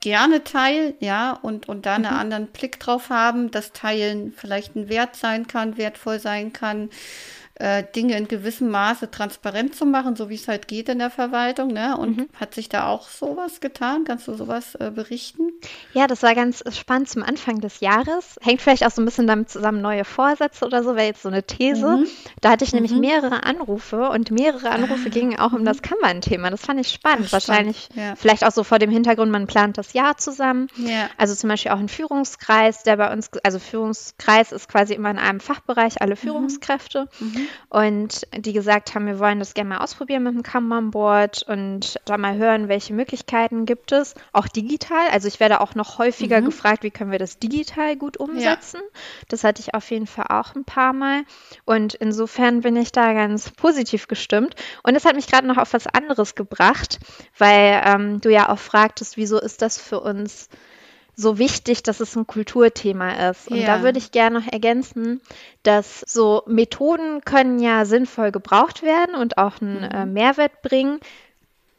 gerne 0.00 0.44
teilen, 0.44 0.94
ja, 1.00 1.32
und, 1.32 1.68
und 1.68 1.86
da 1.86 1.94
einen 1.94 2.04
mhm. 2.04 2.18
anderen 2.18 2.46
Blick 2.48 2.78
drauf 2.78 3.10
haben, 3.10 3.50
dass 3.50 3.72
Teilen 3.72 4.32
vielleicht 4.32 4.76
ein 4.76 4.88
Wert 4.88 5.16
sein 5.16 5.46
kann, 5.46 5.76
wertvoll 5.76 6.20
sein 6.20 6.52
kann 6.52 6.90
äh, 7.56 7.84
Dinge 7.94 8.16
in 8.16 8.26
gewissem 8.26 8.68
Maße 8.70 9.10
transparent 9.10 9.76
zu 9.76 9.86
machen, 9.86 10.16
so 10.16 10.28
wie 10.28 10.34
es 10.34 10.48
halt 10.48 10.66
geht 10.66 10.88
in 10.88 10.98
der 10.98 11.10
Verwaltung. 11.10 11.68
Ne? 11.68 11.96
Und 11.96 12.16
mhm. 12.16 12.28
hat 12.34 12.54
sich 12.54 12.68
da 12.68 12.88
auch 12.88 13.08
sowas 13.08 13.60
getan? 13.60 14.04
Kannst 14.04 14.26
du 14.26 14.34
sowas 14.34 14.74
äh, 14.74 14.90
berichten? 14.90 15.52
Ja, 15.92 16.08
das 16.08 16.22
war 16.24 16.34
ganz 16.34 16.64
spannend 16.76 17.08
zum 17.08 17.22
Anfang 17.22 17.60
des 17.60 17.80
Jahres. 17.80 18.36
Hängt 18.42 18.60
vielleicht 18.60 18.84
auch 18.84 18.90
so 18.90 19.00
ein 19.00 19.04
bisschen 19.04 19.28
damit 19.28 19.50
zusammen, 19.50 19.82
neue 19.82 20.04
Vorsätze 20.04 20.64
oder 20.64 20.82
so, 20.82 20.96
wäre 20.96 21.06
jetzt 21.06 21.22
so 21.22 21.28
eine 21.28 21.44
These. 21.44 21.98
Mhm. 21.98 22.06
Da 22.40 22.50
hatte 22.50 22.64
ich 22.64 22.72
nämlich 22.72 22.92
mhm. 22.92 23.00
mehrere 23.00 23.44
Anrufe 23.44 24.08
und 24.08 24.32
mehrere 24.32 24.70
Anrufe 24.70 25.06
ah. 25.06 25.10
gingen 25.10 25.38
auch 25.38 25.52
um 25.52 25.60
mhm. 25.60 25.66
das 25.66 25.80
Kanban-Thema. 25.80 26.50
Das 26.50 26.62
fand 26.62 26.80
ich 26.80 26.88
spannend. 26.88 27.32
Wahrscheinlich 27.32 27.88
ja. 27.94 28.16
vielleicht 28.16 28.44
auch 28.44 28.52
so 28.52 28.64
vor 28.64 28.80
dem 28.80 28.90
Hintergrund, 28.90 29.30
man 29.30 29.46
plant 29.46 29.78
das 29.78 29.92
Jahr 29.92 30.16
zusammen. 30.16 30.66
Ja. 30.76 31.08
Also 31.18 31.34
zum 31.36 31.50
Beispiel 31.50 31.70
auch 31.70 31.78
ein 31.78 31.88
Führungskreis, 31.88 32.82
der 32.82 32.96
bei 32.96 33.12
uns, 33.12 33.30
also 33.44 33.60
Führungskreis 33.60 34.50
ist 34.50 34.68
quasi 34.68 34.94
immer 34.94 35.10
in 35.10 35.18
einem 35.18 35.38
Fachbereich 35.38 36.02
alle 36.02 36.14
mhm. 36.14 36.18
Führungskräfte. 36.18 37.08
Mhm 37.20 37.43
und 37.68 38.26
die 38.36 38.52
gesagt 38.52 38.94
haben, 38.94 39.06
wir 39.06 39.18
wollen 39.18 39.38
das 39.38 39.54
gerne 39.54 39.70
mal 39.70 39.78
ausprobieren 39.78 40.22
mit 40.22 40.34
dem 40.34 40.42
Kanban-Board 40.42 41.44
und 41.48 41.98
da 42.04 42.18
mal 42.18 42.36
hören, 42.36 42.68
welche 42.68 42.94
Möglichkeiten 42.94 43.66
gibt 43.66 43.92
es, 43.92 44.14
auch 44.32 44.48
digital. 44.48 45.08
Also 45.10 45.28
ich 45.28 45.40
werde 45.40 45.60
auch 45.60 45.74
noch 45.74 45.98
häufiger 45.98 46.40
mhm. 46.40 46.46
gefragt, 46.46 46.82
wie 46.82 46.90
können 46.90 47.10
wir 47.10 47.18
das 47.18 47.38
digital 47.38 47.96
gut 47.96 48.16
umsetzen. 48.16 48.80
Ja. 48.82 49.00
Das 49.28 49.44
hatte 49.44 49.60
ich 49.60 49.74
auf 49.74 49.90
jeden 49.90 50.06
Fall 50.06 50.26
auch 50.28 50.54
ein 50.54 50.64
paar 50.64 50.92
Mal 50.92 51.24
und 51.64 51.94
insofern 51.94 52.60
bin 52.60 52.76
ich 52.76 52.92
da 52.92 53.12
ganz 53.12 53.50
positiv 53.50 54.08
gestimmt 54.08 54.54
und 54.82 54.94
es 54.94 55.04
hat 55.04 55.16
mich 55.16 55.26
gerade 55.26 55.46
noch 55.46 55.58
auf 55.58 55.72
was 55.72 55.86
anderes 55.86 56.34
gebracht, 56.34 56.98
weil 57.38 57.82
ähm, 57.84 58.20
du 58.20 58.30
ja 58.30 58.48
auch 58.48 58.58
fragtest, 58.58 59.16
wieso 59.16 59.40
ist 59.40 59.62
das 59.62 59.78
für 59.78 60.00
uns 60.00 60.48
so 61.16 61.38
wichtig, 61.38 61.82
dass 61.82 62.00
es 62.00 62.16
ein 62.16 62.26
Kulturthema 62.26 63.30
ist. 63.30 63.48
Und 63.48 63.58
ja. 63.58 63.66
da 63.66 63.82
würde 63.82 63.98
ich 63.98 64.10
gerne 64.10 64.40
noch 64.40 64.52
ergänzen, 64.52 65.20
dass 65.62 66.00
so 66.06 66.42
Methoden 66.46 67.20
können 67.24 67.58
ja 67.60 67.84
sinnvoll 67.84 68.32
gebraucht 68.32 68.82
werden 68.82 69.14
und 69.14 69.38
auch 69.38 69.60
einen 69.60 69.82
mhm. 69.82 69.90
äh, 69.90 70.06
Mehrwert 70.06 70.62
bringen. 70.62 71.00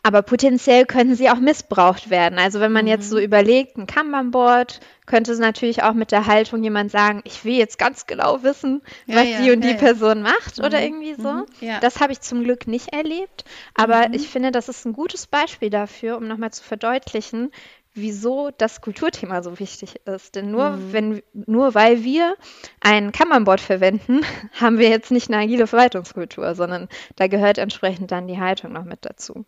Aber 0.03 0.21
potenziell 0.21 0.85
können 0.85 1.15
sie 1.15 1.31
auch 1.31 1.39
missbraucht 1.39 2.11
werden. 2.11 2.37
Also 2.37 2.59
wenn 2.59 2.71
man 2.71 2.85
mhm. 2.85 2.91
jetzt 2.91 3.09
so 3.09 3.17
überlegt, 3.17 3.75
ein 3.75 3.87
Kanban-Board, 3.87 4.79
könnte 5.07 5.31
es 5.31 5.39
natürlich 5.39 5.81
auch 5.81 5.93
mit 5.93 6.11
der 6.11 6.27
Haltung 6.27 6.63
jemand 6.63 6.91
sagen, 6.91 7.21
ich 7.23 7.43
will 7.43 7.55
jetzt 7.55 7.79
ganz 7.79 8.05
genau 8.05 8.43
wissen, 8.43 8.83
ja, 9.07 9.15
was 9.15 9.27
ja, 9.27 9.41
die 9.41 9.51
und 9.51 9.65
ja, 9.65 9.71
die 9.71 9.77
Person 9.77 10.21
macht 10.21 10.59
oder 10.59 10.77
mhm. 10.77 10.83
irgendwie 10.83 11.15
so. 11.15 11.31
Mhm. 11.31 11.45
Das 11.81 12.01
habe 12.01 12.13
ich 12.13 12.21
zum 12.21 12.43
Glück 12.43 12.67
nicht 12.67 12.93
erlebt. 12.93 13.45
Aber 13.73 14.07
mhm. 14.07 14.13
ich 14.13 14.29
finde, 14.29 14.51
das 14.51 14.69
ist 14.69 14.85
ein 14.85 14.93
gutes 14.93 15.25
Beispiel 15.25 15.71
dafür, 15.71 16.17
um 16.17 16.27
nochmal 16.27 16.51
zu 16.51 16.63
verdeutlichen, 16.63 17.51
wieso 17.95 18.51
das 18.57 18.81
Kulturthema 18.81 19.41
so 19.41 19.57
wichtig 19.59 19.95
ist. 20.05 20.35
Denn 20.35 20.51
nur, 20.51 20.71
mhm. 20.71 20.93
wenn, 20.93 21.23
nur 21.33 21.73
weil 21.73 22.03
wir 22.03 22.35
ein 22.81 23.11
Kammernboard 23.11 23.61
verwenden, 23.61 24.21
haben 24.53 24.77
wir 24.77 24.89
jetzt 24.89 25.11
nicht 25.11 25.29
eine 25.29 25.43
agile 25.43 25.65
Verwaltungskultur, 25.65 26.53
sondern 26.55 26.89
da 27.15 27.27
gehört 27.27 27.57
entsprechend 27.57 28.11
dann 28.11 28.27
die 28.27 28.39
Haltung 28.39 28.73
noch 28.73 28.83
mit 28.83 28.99
dazu. 29.03 29.45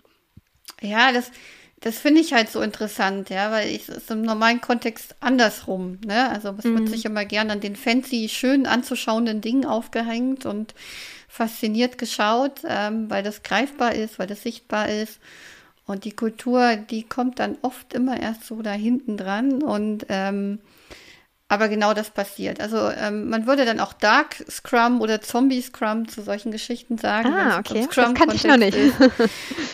Ja, 0.81 1.11
das, 1.11 1.31
das 1.81 1.99
finde 1.99 2.21
ich 2.21 2.33
halt 2.33 2.49
so 2.49 2.61
interessant, 2.61 3.29
ja, 3.29 3.51
weil 3.51 3.75
es 3.75 3.89
ist 3.89 4.09
im 4.09 4.21
normalen 4.21 4.61
Kontext 4.61 5.15
andersrum, 5.19 5.99
ne? 6.05 6.29
Also 6.29 6.55
es 6.57 6.63
wird 6.63 6.79
Mhm. 6.79 6.87
sich 6.87 7.05
immer 7.05 7.25
gern 7.25 7.51
an 7.51 7.59
den 7.59 7.75
fancy, 7.75 8.29
schön 8.29 8.65
anzuschauenden 8.65 9.41
Dingen 9.41 9.65
aufgehängt 9.65 10.45
und 10.45 10.73
fasziniert 11.27 11.97
geschaut, 11.97 12.61
ähm, 12.65 13.09
weil 13.09 13.23
das 13.23 13.43
greifbar 13.43 13.93
ist, 13.93 14.17
weil 14.17 14.27
das 14.27 14.41
sichtbar 14.41 14.89
ist. 14.89 15.19
Und 15.87 16.03
die 16.03 16.11
Kultur, 16.11 16.75
die 16.75 17.03
kommt 17.03 17.39
dann 17.39 17.57
oft 17.61 17.93
immer 17.93 18.19
erst 18.19 18.45
so 18.45 18.61
da 18.61 18.73
hinten 18.73 19.17
dran 19.17 19.63
und 19.63 20.05
ähm, 20.09 20.59
aber 21.49 21.69
genau 21.69 21.93
das 21.93 22.09
passiert. 22.09 22.59
Also 22.59 22.89
ähm, 22.89 23.29
man 23.29 23.47
würde 23.47 23.63
dann 23.63 23.79
auch 23.79 23.93
Dark 23.93 24.35
Scrum 24.49 24.99
oder 24.99 25.21
Zombie 25.21 25.61
Scrum 25.61 26.07
zu 26.09 26.21
solchen 26.21 26.51
Geschichten 26.51 26.97
sagen. 26.97 27.33
Ah, 27.33 27.59
okay. 27.59 27.87
Das 27.95 28.13
kannte 28.13 28.35
ich 28.35 28.43
noch 28.43 28.57
nicht. 28.57 28.77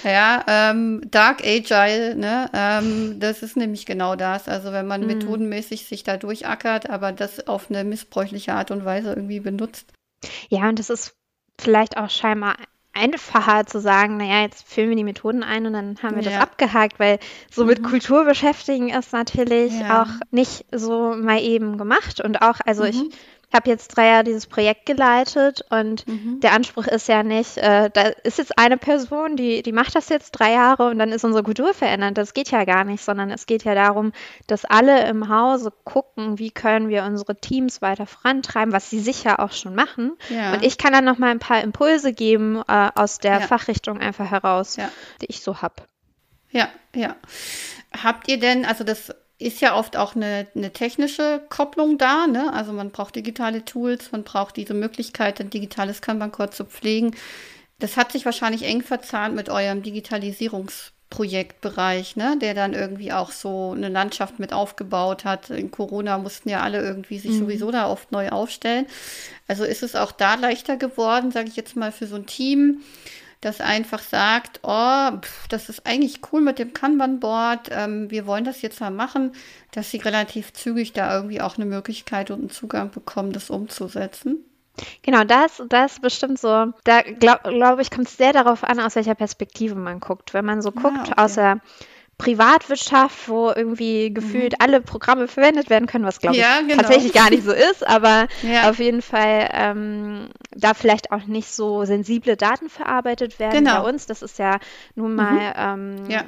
Ja, 0.04 0.44
ähm, 0.48 1.02
Dark 1.10 1.42
Agile, 1.44 2.16
ne? 2.16 2.50
Ähm, 2.54 3.20
das 3.20 3.42
ist 3.42 3.58
nämlich 3.58 3.86
genau 3.86 4.16
das. 4.16 4.48
Also 4.48 4.72
wenn 4.72 4.86
man 4.86 5.02
Mhm. 5.02 5.08
methodenmäßig 5.08 5.86
sich 5.86 6.04
da 6.04 6.18
durchackert, 6.18 6.90
aber 6.90 7.12
das 7.12 7.48
auf 7.48 7.70
eine 7.70 7.84
missbräuchliche 7.84 8.54
Art 8.54 8.70
und 8.70 8.86
Weise 8.86 9.10
irgendwie 9.10 9.40
benutzt. 9.40 9.94
Ja, 10.50 10.70
und 10.70 10.78
das 10.78 10.90
ist 10.92 11.16
vielleicht 11.60 11.98
auch 11.98 12.10
scheinbar 12.10 12.56
einfacher 12.94 13.66
zu 13.66 13.80
sagen, 13.80 14.18
naja, 14.18 14.42
jetzt 14.44 14.68
führen 14.68 14.90
wir 14.90 14.96
die 14.96 15.04
Methoden 15.04 15.44
ein 15.44 15.66
und 15.66 15.74
dann 15.74 15.98
haben 16.02 16.16
wir 16.16 16.24
das 16.24 16.34
Ja. 16.34 16.42
abgehakt, 16.42 17.00
weil 17.00 17.20
so 17.52 17.66
mit 17.66 17.84
Kultur 17.84 18.24
beschäftigen 18.26 18.90
ist 18.90 19.12
natürlich 19.14 19.74
Ja. 19.80 20.04
auch 20.04 20.10
nicht 20.32 20.66
so 20.72 21.16
mal 21.16 21.42
eben 21.42 21.78
gemacht. 21.78 22.22
Und 22.22 22.42
auch, 22.42 22.60
also 22.66 22.84
ich 22.84 23.02
Habe 23.54 23.70
jetzt 23.70 23.90
drei 23.90 24.08
Jahre 24.08 24.24
dieses 24.24 24.48
Projekt 24.48 24.86
geleitet 24.86 25.64
und 25.70 26.08
Mhm. 26.08 26.40
der 26.40 26.54
Anspruch 26.54 26.88
ist 26.88 27.08
ja 27.08 27.22
nicht, 27.24 27.58
äh, 27.58 27.90
da 27.94 28.02
ist 28.24 28.40
jetzt 28.40 28.58
eine 28.58 28.78
Person, 28.78 29.36
die, 29.36 29.62
die 29.62 29.72
macht 29.72 29.96
das 29.96 30.10
jetzt 30.10 30.32
drei 30.32 30.52
Jahre 30.54 30.90
und 30.90 30.98
dann 31.00 31.12
ist 31.12 31.24
unsere 31.24 31.44
Kultur 31.44 31.74
verändert. 31.74 32.18
Das 32.18 32.34
geht 32.34 32.50
ja 32.52 32.64
gar 32.66 32.84
nicht, 32.84 33.04
sondern 33.04 33.30
es 33.32 33.46
geht 33.46 33.64
ja 33.64 33.76
darum, 33.76 34.12
dass 34.48 34.66
alle 34.66 35.08
im 35.08 35.30
Hause 35.30 35.72
gucken, 35.84 36.40
wie 36.40 36.52
können 36.52 36.90
wir 36.90 37.04
unsere 37.04 37.40
Teams 37.40 37.82
weiter 37.82 38.06
vorantreiben, 38.08 38.74
was 38.74 38.90
sie 38.90 39.00
sicher 39.00 39.40
auch 39.40 39.52
schon 39.52 39.76
machen. 39.76 40.14
Ja. 40.30 40.54
Und 40.54 40.64
ich 40.66 40.78
kann 40.78 40.94
dann 40.94 41.06
noch 41.06 41.18
mal 41.20 41.30
ein 41.32 41.40
paar 41.40 41.62
Impulse 41.62 42.12
geben 42.14 42.62
äh, 42.68 42.90
aus 42.96 43.20
der 43.20 43.34
Ja. 43.34 43.40
Fachrichtung 43.42 44.00
einfach 44.00 44.32
heraus, 44.32 44.78
Ja. 44.78 44.90
die 45.22 45.28
ich 45.28 45.42
so 45.42 45.62
habe. 45.62 45.76
Ja, 46.52 46.68
ja. 46.96 47.16
Habt 48.04 48.28
ihr 48.28 48.40
denn, 48.40 48.66
also 48.66 48.84
das 48.84 49.14
ist 49.40 49.62
ja 49.62 49.76
oft 49.76 49.98
auch 49.98 50.16
eine, 50.16 50.46
eine 50.56 50.72
technische 50.72 51.42
Kopplung 51.50 51.98
da, 51.98 52.28
ne? 52.28 52.54
Also 52.54 52.72
man 52.72 52.92
braucht 52.92 53.16
digitale 53.16 53.66
Tools, 53.66 54.12
man 54.12 54.24
braucht 54.24 54.58
diese 54.58 54.74
Möglichkeit, 54.74 55.42
ein 55.42 55.50
digitales 55.50 56.02
Kanban-Code 56.02 56.52
zu 56.52 56.66
pflegen. 56.66 57.16
Das 57.80 57.98
hat 57.98 58.12
sich 58.12 58.26
wahrscheinlich 58.26 58.64
eng 58.64 58.82
verzahnt 58.82 59.36
mit 59.36 59.50
eurem 59.50 59.84
Digitalisierungsprojektbereich, 59.84 62.16
ne? 62.16 62.38
Der 62.40 62.54
dann 62.54 62.74
irgendwie 62.74 63.12
auch 63.12 63.32
so 63.32 63.72
eine 63.72 63.90
Landschaft 63.90 64.40
mit 64.40 64.54
aufgebaut 64.54 65.26
hat. 65.26 65.50
In 65.50 65.72
Corona 65.72 66.20
mussten 66.20 66.50
ja 66.50 66.62
alle 66.62 66.82
irgendwie 66.82 67.20
sich 67.20 67.38
sowieso 67.38 67.72
da 67.72 67.90
oft 67.90 68.12
neu 68.12 68.30
aufstellen. 68.30 68.86
Also 69.48 69.66
ist 69.66 69.84
es 69.84 69.96
auch 69.96 70.14
da 70.14 70.36
leichter 70.36 70.78
geworden, 70.78 71.32
sage 71.32 71.50
ich 71.50 71.56
jetzt 71.56 71.76
mal, 71.76 71.92
für 71.92 72.08
so 72.08 72.16
ein 72.16 72.28
Team, 72.28 72.82
das 73.44 73.62
einfach 73.62 74.02
sagt, 74.02 74.60
oh, 74.64 75.12
pf, 75.20 75.48
das 75.50 75.70
ist 75.70 75.86
eigentlich 75.86 76.22
cool 76.32 76.42
mit 76.42 76.60
dem 76.60 76.74
Kanban-Board, 76.74 77.70
ähm, 77.72 78.10
wir 78.10 78.26
wollen 78.26 78.46
das 78.46 78.62
jetzt 78.62 78.80
mal 78.80 78.92
machen, 78.92 79.34
dass 79.72 79.92
sie 79.92 79.98
relativ 79.98 80.54
zügig 80.54 80.94
da 80.94 81.16
irgendwie 81.16 81.42
auch 81.42 81.58
eine 81.58 81.66
Möglichkeit 81.66 82.32
und 82.32 82.40
einen 82.40 82.50
Zugang 82.50 82.92
bekommen, 82.92 83.32
das 83.32 83.50
umzusetzen. 83.50 84.46
Genau, 85.04 85.24
das, 85.24 85.62
das 85.70 85.94
ist 85.94 86.02
bestimmt 86.02 86.40
so. 86.40 86.74
Da 86.84 87.02
glaube 87.02 87.42
glaub 87.44 87.80
ich, 87.80 87.92
kommt 87.92 88.08
es 88.08 88.18
sehr 88.18 88.34
darauf 88.34 88.64
an, 88.64 88.80
aus 88.80 88.96
welcher 88.96 89.16
Perspektive 89.16 89.76
man 89.76 90.00
guckt. 90.00 90.34
Wenn 90.34 90.46
man 90.46 90.62
so 90.62 90.72
guckt, 90.72 91.10
okay. 91.10 91.14
aus 91.16 91.36
der 91.36 91.60
Privatwirtschaft, 92.24 93.28
wo 93.30 93.52
irgendwie 93.56 94.14
gefühlt 94.14 94.60
alle 94.62 94.82
Programme 94.82 95.28
verwendet 95.28 95.70
werden 95.70 95.88
können, 95.88 96.06
was 96.06 96.20
glaube 96.20 96.36
ich 96.38 96.42
Mhm. 96.44 96.48
Ja, 96.48 96.62
genau. 96.62 96.76
tatsächlich 96.82 97.14
gar 97.14 97.30
nicht 97.30 97.44
so 97.44 97.52
ist, 97.52 97.86
aber 97.88 98.28
Ja. 98.42 98.70
auf 98.70 98.80
jeden 98.80 99.02
Fall 99.02 99.50
ähm, 99.54 100.30
da 100.56 100.74
vielleicht 100.74 101.12
auch 101.12 101.26
nicht 101.26 101.48
so 101.50 101.86
sensible 101.86 102.36
Daten 102.38 102.70
verarbeitet 102.70 103.40
werden 103.40 103.64
Genau. 103.66 103.80
Mhm. 103.80 103.84
bei 103.84 103.90
uns. 103.90 104.06
Das 104.06 104.22
ist 104.22 104.40
ja 104.40 104.60
nun 104.96 105.16
mal 105.16 105.54
ähm, 105.56 105.96
Ja. 106.10 106.24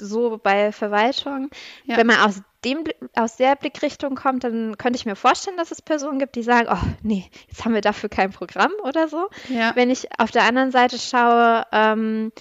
so 0.00 0.38
bei 0.42 0.70
Verwaltung. 0.72 1.50
Wenn 1.86 2.06
man 2.06 2.18
aus 2.20 2.40
dem, 2.64 2.84
aus 3.16 3.36
der 3.36 3.56
Blickrichtung 3.56 4.14
kommt, 4.14 4.44
dann 4.44 4.76
könnte 4.78 4.96
ich 4.96 5.06
mir 5.06 5.16
vorstellen, 5.16 5.56
dass 5.56 5.70
es 5.70 5.82
Personen 5.82 6.18
gibt, 6.18 6.34
die 6.36 6.42
sagen, 6.42 6.68
oh 6.70 6.86
nee, 7.02 7.24
jetzt 7.48 7.64
haben 7.64 7.74
wir 7.74 7.80
dafür 7.80 8.08
kein 8.08 8.30
Programm 8.32 8.72
oder 8.84 9.08
so. 9.08 9.28
Wenn 9.74 9.90
ich 9.90 10.08
auf 10.18 10.30
der 10.30 10.42
anderen 10.44 10.70
Seite 10.70 10.98
schaue, 10.98 11.64
ähm, 11.72 12.32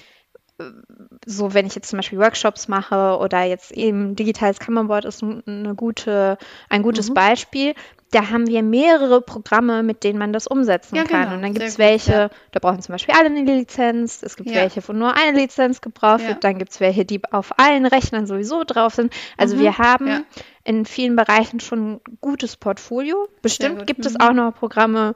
so 1.26 1.54
wenn 1.54 1.66
ich 1.68 1.76
jetzt 1.76 1.90
zum 1.90 1.98
Beispiel 1.98 2.20
Workshops 2.20 2.68
mache 2.68 3.18
oder 3.20 3.44
jetzt 3.44 3.72
eben 3.72 4.16
digitales 4.16 4.60
Kanban-Board 4.60 5.06
ist 5.06 5.22
ein- 5.22 5.44
eine 5.46 5.76
gute, 5.76 6.38
ein 6.70 6.82
gutes 6.84 7.10
Mhm. 7.10 7.14
Beispiel, 7.14 7.74
da 8.12 8.30
haben 8.30 8.48
wir 8.48 8.64
mehrere 8.64 9.22
Programme, 9.22 9.84
mit 9.84 10.04
denen 10.06 10.18
man 10.18 10.32
das 10.32 10.48
umsetzen 10.48 10.96
Ja, 10.96 11.04
kann. 11.04 11.24
genau. 11.24 11.36
Und 11.36 11.42
dann 11.42 11.54
gibt 11.54 11.66
es 11.68 11.78
welche, 11.78 12.12
ja. 12.12 12.30
da 12.52 12.60
brauchen 12.60 12.82
zum 12.82 12.94
Beispiel 12.94 13.14
alle 13.16 13.26
eine 13.28 13.44
Lizenz, 13.44 14.24
es 14.24 14.36
gibt 14.38 14.50
Ja. 14.50 14.56
welche, 14.56 14.88
wo 14.88 14.94
nur 14.94 15.14
eine 15.16 15.38
Lizenz 15.38 15.82
gebraucht 15.82 16.26
wird, 16.28 16.44
dann 16.44 16.58
gibt 16.58 16.72
es 16.72 16.80
welche, 16.80 17.04
die 17.06 17.22
auf 17.32 17.60
allen 17.60 17.86
Rechnern 17.86 18.26
sowieso 18.26 18.64
drauf 18.64 18.96
sind. 18.96 19.14
Also 19.38 19.58
Mhm. 19.58 19.60
wir 19.60 19.78
haben 19.78 20.26
in 20.64 20.86
vielen 20.86 21.16
Bereichen 21.18 21.60
schon 21.60 21.94
ein 21.96 22.02
gutes 22.22 22.56
Portfolio. 22.58 23.28
Bestimmt 23.42 23.80
gut. 23.80 23.88
gibt 23.88 24.06
es 24.06 24.14
Mhm. 24.14 24.22
auch 24.22 24.34
noch 24.34 24.56
Programme, 24.56 25.16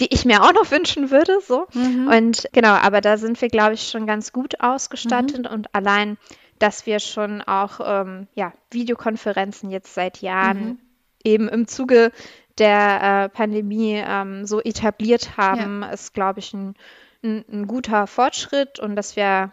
die 0.00 0.12
ich 0.14 0.24
mir 0.24 0.42
auch 0.42 0.52
noch 0.52 0.70
wünschen 0.70 1.10
würde, 1.10 1.38
so. 1.46 1.66
Mhm. 1.74 2.08
Und 2.08 2.48
genau, 2.52 2.72
aber 2.74 3.00
da 3.00 3.16
sind 3.16 3.40
wir, 3.40 3.48
glaube 3.48 3.74
ich, 3.74 3.88
schon 3.88 4.06
ganz 4.06 4.32
gut 4.32 4.60
ausgestattet 4.60 5.48
und 5.48 5.74
allein, 5.74 6.16
dass 6.58 6.86
wir 6.86 7.00
schon 7.00 7.42
auch 7.42 7.80
ähm, 7.84 8.26
ja, 8.34 8.52
Videokonferenzen 8.70 9.70
jetzt 9.70 9.94
seit 9.94 10.20
Jahren 10.22 10.58
Mhm. 10.64 10.78
eben 11.24 11.48
im 11.48 11.66
Zuge 11.66 12.12
der 12.58 13.00
äh, 13.24 13.28
Pandemie 13.28 14.02
ähm, 14.04 14.44
so 14.46 14.60
etabliert 14.60 15.36
haben, 15.36 15.84
ist, 15.84 16.14
glaube 16.14 16.40
ich, 16.40 16.52
ein, 16.52 16.74
ein, 17.22 17.44
ein 17.52 17.66
guter 17.68 18.06
Fortschritt 18.08 18.80
und 18.80 18.96
dass 18.96 19.14
wir 19.14 19.52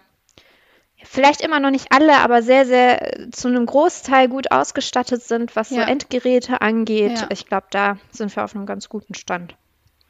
vielleicht 1.04 1.42
immer 1.42 1.60
noch 1.60 1.70
nicht 1.70 1.92
alle, 1.92 2.18
aber 2.18 2.42
sehr, 2.42 2.66
sehr 2.66 3.20
äh, 3.20 3.30
zu 3.30 3.48
einem 3.48 3.66
Großteil 3.68 4.28
gut 4.28 4.52
ausgestattet 4.52 5.22
sind, 5.22 5.56
was 5.56 5.70
so 5.70 5.76
Ja. 5.76 5.84
Endgeräte 5.88 6.62
angeht. 6.62 7.20
Ja. 7.20 7.28
Ich 7.32 7.46
glaube, 7.46 7.68
da 7.70 7.98
sind 8.12 8.36
wir 8.36 8.44
auf 8.44 8.56
einem 8.56 8.66
ganz 8.66 8.90
guten 8.90 9.14
Stand. 9.14 9.56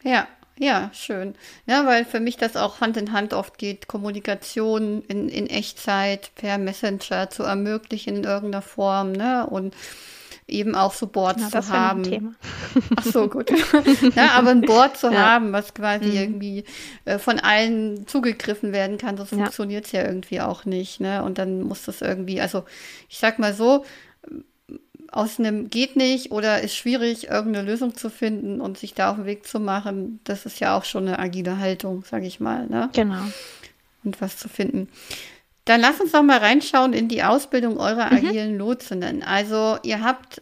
Ja, 0.06 0.28
ja, 0.58 0.90
schön. 0.94 1.36
Ja, 1.66 1.86
weil 1.86 2.06
für 2.06 2.20
mich 2.22 2.38
das 2.38 2.56
auch 2.56 2.80
Hand 2.80 2.96
in 2.96 3.12
Hand 3.12 3.34
oft 3.34 3.58
geht, 3.58 3.88
Kommunikation 3.88 5.02
in, 5.08 5.28
in 5.28 5.48
Echtzeit 5.48 6.32
per 6.36 6.58
Messenger 6.58 7.30
zu 7.30 7.44
ermöglichen 7.44 8.18
in 8.18 8.24
irgendeiner 8.24 8.62
Form, 8.62 9.12
ne? 9.12 9.46
Und 9.48 9.76
eben 10.48 10.76
auch 10.76 10.94
so 10.94 11.08
Boards 11.08 11.42
Ja, 11.42 11.50
zu 11.50 11.58
noch 11.58 11.70
ein 11.70 11.74
haben. 11.74 12.04
Thema. 12.04 12.36
Ach 12.96 13.04
so, 13.04 13.28
gut. 13.28 13.50
ja, 14.16 14.32
aber 14.34 14.52
ein 14.52 14.64
Board 14.64 14.96
zu 14.96 15.08
Ja. 15.12 15.26
haben, 15.26 15.52
was 15.52 15.74
quasi 15.74 16.06
Mhm. 16.06 16.16
irgendwie 16.16 16.64
äh, 17.06 17.18
von 17.18 17.40
allen 17.40 18.08
zugegriffen 18.08 18.72
werden 18.72 18.98
kann, 18.98 19.18
sonst 19.18 19.32
Ja. 19.32 19.38
funktioniert 19.38 19.88
es 19.88 19.92
ja 19.92 20.04
irgendwie 20.04 20.40
auch 20.42 20.66
nicht. 20.66 21.02
Ne? 21.02 21.24
Und 21.24 21.38
dann 21.40 21.64
muss 21.64 21.84
das 21.84 22.02
irgendwie, 22.02 22.40
also 22.42 22.64
ich 23.10 23.18
sag 23.18 23.40
mal 23.40 23.54
so, 23.56 23.86
aus 25.12 25.40
einem 25.40 25.70
geht 25.70 25.96
nicht 25.96 26.32
oder 26.32 26.62
ist 26.62 26.76
schwierig, 26.76 27.28
irgendeine 27.30 27.66
Lösung 27.70 27.96
zu 27.96 28.10
finden 28.10 28.62
und 28.62 28.78
sich 28.78 28.94
da 28.94 29.10
auf 29.12 29.16
den 29.18 29.26
Weg 29.26 29.46
zu 29.48 29.60
machen, 29.60 30.20
das 30.24 30.46
ist 30.46 30.60
ja 30.60 30.78
auch 30.78 30.84
schon 30.86 31.08
eine 31.08 31.20
agile 31.20 31.58
Haltung, 31.60 32.04
sage 32.04 32.26
ich 32.28 32.40
mal, 32.40 32.68
ne? 32.68 32.90
Genau. 32.94 33.24
Und 34.04 34.22
was 34.22 34.38
zu 34.38 34.50
finden. 34.50 34.88
Dann 35.66 35.82
lass 35.82 36.00
uns 36.00 36.12
doch 36.12 36.22
mal 36.22 36.38
reinschauen 36.38 36.94
in 36.94 37.08
die 37.08 37.24
Ausbildung 37.24 37.78
eurer 37.78 38.12
Mhm. 38.12 38.18
agilen 38.28 38.58
Lotsinnen. 38.58 39.24
Also 39.24 39.78
ihr 39.84 40.04
habt, 40.04 40.42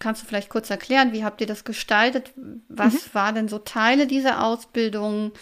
kannst 0.00 0.22
du 0.22 0.26
vielleicht 0.26 0.48
kurz 0.48 0.70
erklären, 0.70 1.12
wie 1.12 1.24
habt 1.24 1.40
ihr 1.40 1.46
das 1.46 1.64
gestaltet? 1.64 2.32
Was 2.68 2.94
Mhm. 2.94 2.98
waren 3.12 3.34
denn 3.36 3.48
so 3.48 3.58
Teile 3.58 4.06
dieser 4.08 4.44
Ausbildung? 4.44 5.32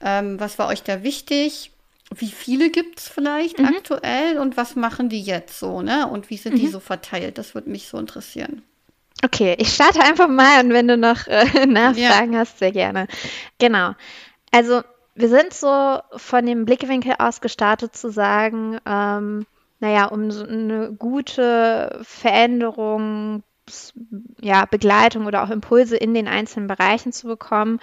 Ähm, 0.00 0.40
was 0.40 0.58
war 0.58 0.66
euch 0.68 0.82
da 0.82 1.02
wichtig? 1.04 1.70
Wie 2.14 2.30
viele 2.30 2.70
gibt 2.70 2.98
es 2.98 3.08
vielleicht 3.08 3.58
Mhm. 3.58 3.66
aktuell 3.66 4.38
und 4.38 4.56
was 4.56 4.74
machen 4.76 5.08
die 5.08 5.22
jetzt 5.22 5.58
so, 5.58 5.80
ne? 5.82 6.08
Und 6.08 6.28
wie 6.30 6.36
sind 6.36 6.58
die 6.58 6.66
so 6.68 6.80
verteilt? 6.80 7.38
Das 7.38 7.54
würde 7.54 7.70
mich 7.70 7.86
so 7.88 7.98
interessieren. 7.98 8.62
Okay, 9.24 9.54
ich 9.58 9.72
starte 9.74 10.00
einfach 10.00 10.28
mal 10.28 10.64
und 10.64 10.72
wenn 10.72 10.88
du 10.88 10.96
noch 10.96 11.26
äh, 11.26 11.44
Nachfragen 11.66 12.36
hast, 12.36 12.58
sehr 12.58 12.72
gerne. 12.72 13.06
Genau. 13.58 13.92
Also 14.50 14.82
wir 15.14 15.28
sind 15.28 15.52
so 15.52 15.98
von 16.16 16.46
dem 16.46 16.64
Blickwinkel 16.64 17.14
aus 17.18 17.40
gestartet 17.40 17.94
zu 17.94 18.10
sagen, 18.10 18.78
ähm, 18.86 19.46
naja, 19.78 20.06
um 20.06 20.30
so 20.30 20.44
eine 20.44 20.92
gute 20.92 22.00
Veränderung, 22.02 23.42
ja, 24.40 24.64
Begleitung 24.66 25.26
oder 25.26 25.44
auch 25.44 25.50
Impulse 25.50 25.96
in 25.96 26.14
den 26.14 26.26
einzelnen 26.26 26.66
Bereichen 26.66 27.12
zu 27.12 27.26
bekommen, 27.28 27.78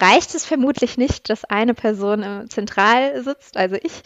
reicht 0.00 0.34
es 0.34 0.44
vermutlich 0.44 0.96
nicht, 0.96 1.30
dass 1.30 1.44
eine 1.44 1.74
Person 1.74 2.22
äh, 2.22 2.48
zentral 2.48 3.22
sitzt, 3.22 3.56
also 3.56 3.76
ich, 3.76 4.02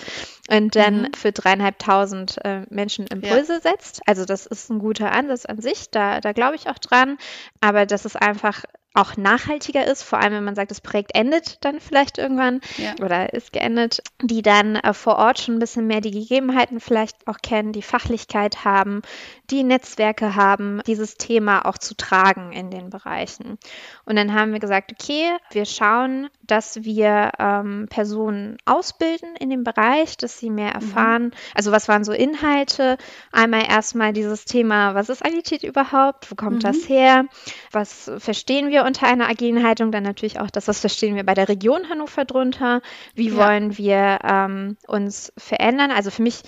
und 0.51 0.75
dann 0.77 1.03
Mhm. 1.03 1.13
für 1.17 1.33
dreieinhalbtausend 1.33 2.45
äh, 2.45 2.63
Menschen 2.69 3.07
Impulse 3.07 3.61
setzt. 3.61 4.03
Also 4.07 4.25
das 4.25 4.47
ist 4.47 4.71
ein 4.71 4.79
guter 4.79 5.13
Ansatz 5.13 5.47
an 5.47 5.61
sich, 5.61 5.91
da, 5.91 6.21
da 6.21 6.33
glaube 6.33 6.57
ich 6.57 6.69
auch 6.69 6.79
dran. 6.79 7.17
Aber 7.61 7.87
dass 7.87 8.05
es 8.05 8.17
einfach 8.17 8.65
auch 8.97 9.17
nachhaltiger 9.17 9.85
ist, 9.85 10.05
vor 10.05 10.21
allem 10.21 10.35
wenn 10.35 10.45
man 10.45 10.55
sagt, 10.55 10.71
das 10.71 10.81
Projekt 10.81 11.17
endet 11.17 11.65
dann 11.65 11.81
vielleicht 11.81 12.17
irgendwann 12.17 12.61
ja. 12.77 12.95
oder 13.03 13.33
ist 13.35 13.53
geendet, 13.53 14.03
die 14.23 14.41
dann 14.41 14.77
äh, 14.77 14.95
vor 14.95 15.17
Ort 15.17 15.41
schon 15.41 15.57
ein 15.57 15.59
bisschen 15.59 15.89
mehr 15.89 16.01
die 16.01 16.13
Gegebenheiten 16.13 16.79
vielleicht 16.79 17.27
auch 17.27 17.39
kennen, 17.43 17.73
die 17.73 17.83
Fachlichkeit 17.83 18.65
haben, 18.65 19.03
die 19.51 19.63
Netzwerke 19.63 20.37
haben, 20.37 20.81
dieses 20.87 21.17
Thema 21.17 21.67
auch 21.67 21.77
zu 21.77 21.95
tragen 21.95 22.53
in 22.53 22.71
den 22.71 22.91
Bereichen. 22.91 23.59
Und 24.07 24.17
dann 24.17 24.33
haben 24.33 24.53
wir 24.53 24.61
gesagt, 24.61 24.93
okay, 24.93 25.37
wir 25.51 25.67
schauen, 25.67 26.29
dass 26.43 26.85
wir 26.85 27.33
ähm, 27.39 27.87
Personen 27.91 28.57
ausbilden 28.65 29.37
in 29.37 29.51
dem 29.51 29.65
Bereich, 29.65 30.17
dass 30.17 30.39
sie 30.39 30.51
mehr 30.51 30.71
mhm. 30.71 30.75
erfahren. 30.75 31.23
Mhm. 31.25 31.33
Also 31.55 31.73
was 31.73 31.89
waren 31.89 32.05
so 32.05 32.13
Inhalte? 32.13 32.97
Einmal 33.33 33.67
erstmal 33.69 34.13
dieses 34.13 34.45
Thema, 34.45 34.95
was 34.95 35.09
ist 35.09 35.25
Agilität 35.25 35.63
überhaupt? 35.63 36.31
Wo 36.31 36.35
kommt 36.35 36.57
mhm. 36.57 36.61
das 36.61 36.89
her? 36.89 37.27
Was 37.71 38.11
verstehen 38.19 38.71
wir 38.71 38.85
unter 38.85 39.07
einer 39.07 39.29
agilen 39.29 39.63
Haltung? 39.63 39.93
Dann 39.93 40.05
natürlich 40.05 40.41
auch 40.41 40.51
das, 40.51 40.69
was 40.69 40.81
verstehen 40.81 41.17
wir 41.17 41.25
bei 41.25 41.35
der 41.35 41.49
Region 41.49 41.91
Hannover 41.91 42.25
drunter? 42.25 42.81
Wie 43.15 43.29
ja. 43.29 43.37
wollen 43.37 43.77
wir 43.77 44.19
ähm, 44.25 44.77
uns 44.87 45.33
verändern? 45.37 45.91
Also 45.91 46.11
für 46.11 46.23
mich 46.23 46.43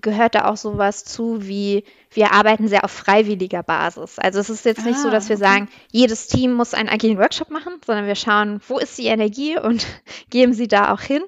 gehört 0.00 0.34
da 0.34 0.46
auch 0.46 0.56
sowas 0.56 1.04
zu 1.04 1.46
wie 1.46 1.84
wir 2.12 2.32
arbeiten 2.32 2.66
sehr 2.66 2.84
auf 2.84 2.90
freiwilliger 2.90 3.62
Basis. 3.62 4.18
Also 4.18 4.40
es 4.40 4.50
ist 4.50 4.64
jetzt 4.64 4.84
nicht 4.84 4.98
ah, 4.98 5.02
so, 5.02 5.10
dass 5.10 5.28
wir 5.28 5.36
okay. 5.36 5.44
sagen, 5.44 5.68
jedes 5.92 6.26
Team 6.26 6.52
muss 6.52 6.74
einen 6.74 6.88
agilen 6.88 7.18
Workshop 7.18 7.50
machen, 7.50 7.74
sondern 7.86 8.06
wir 8.06 8.16
schauen, 8.16 8.60
wo 8.66 8.78
ist 8.78 8.98
die 8.98 9.06
Energie 9.06 9.58
und 9.58 9.86
geben 10.30 10.52
sie 10.52 10.66
da 10.66 10.92
auch 10.92 11.00
hin 11.00 11.22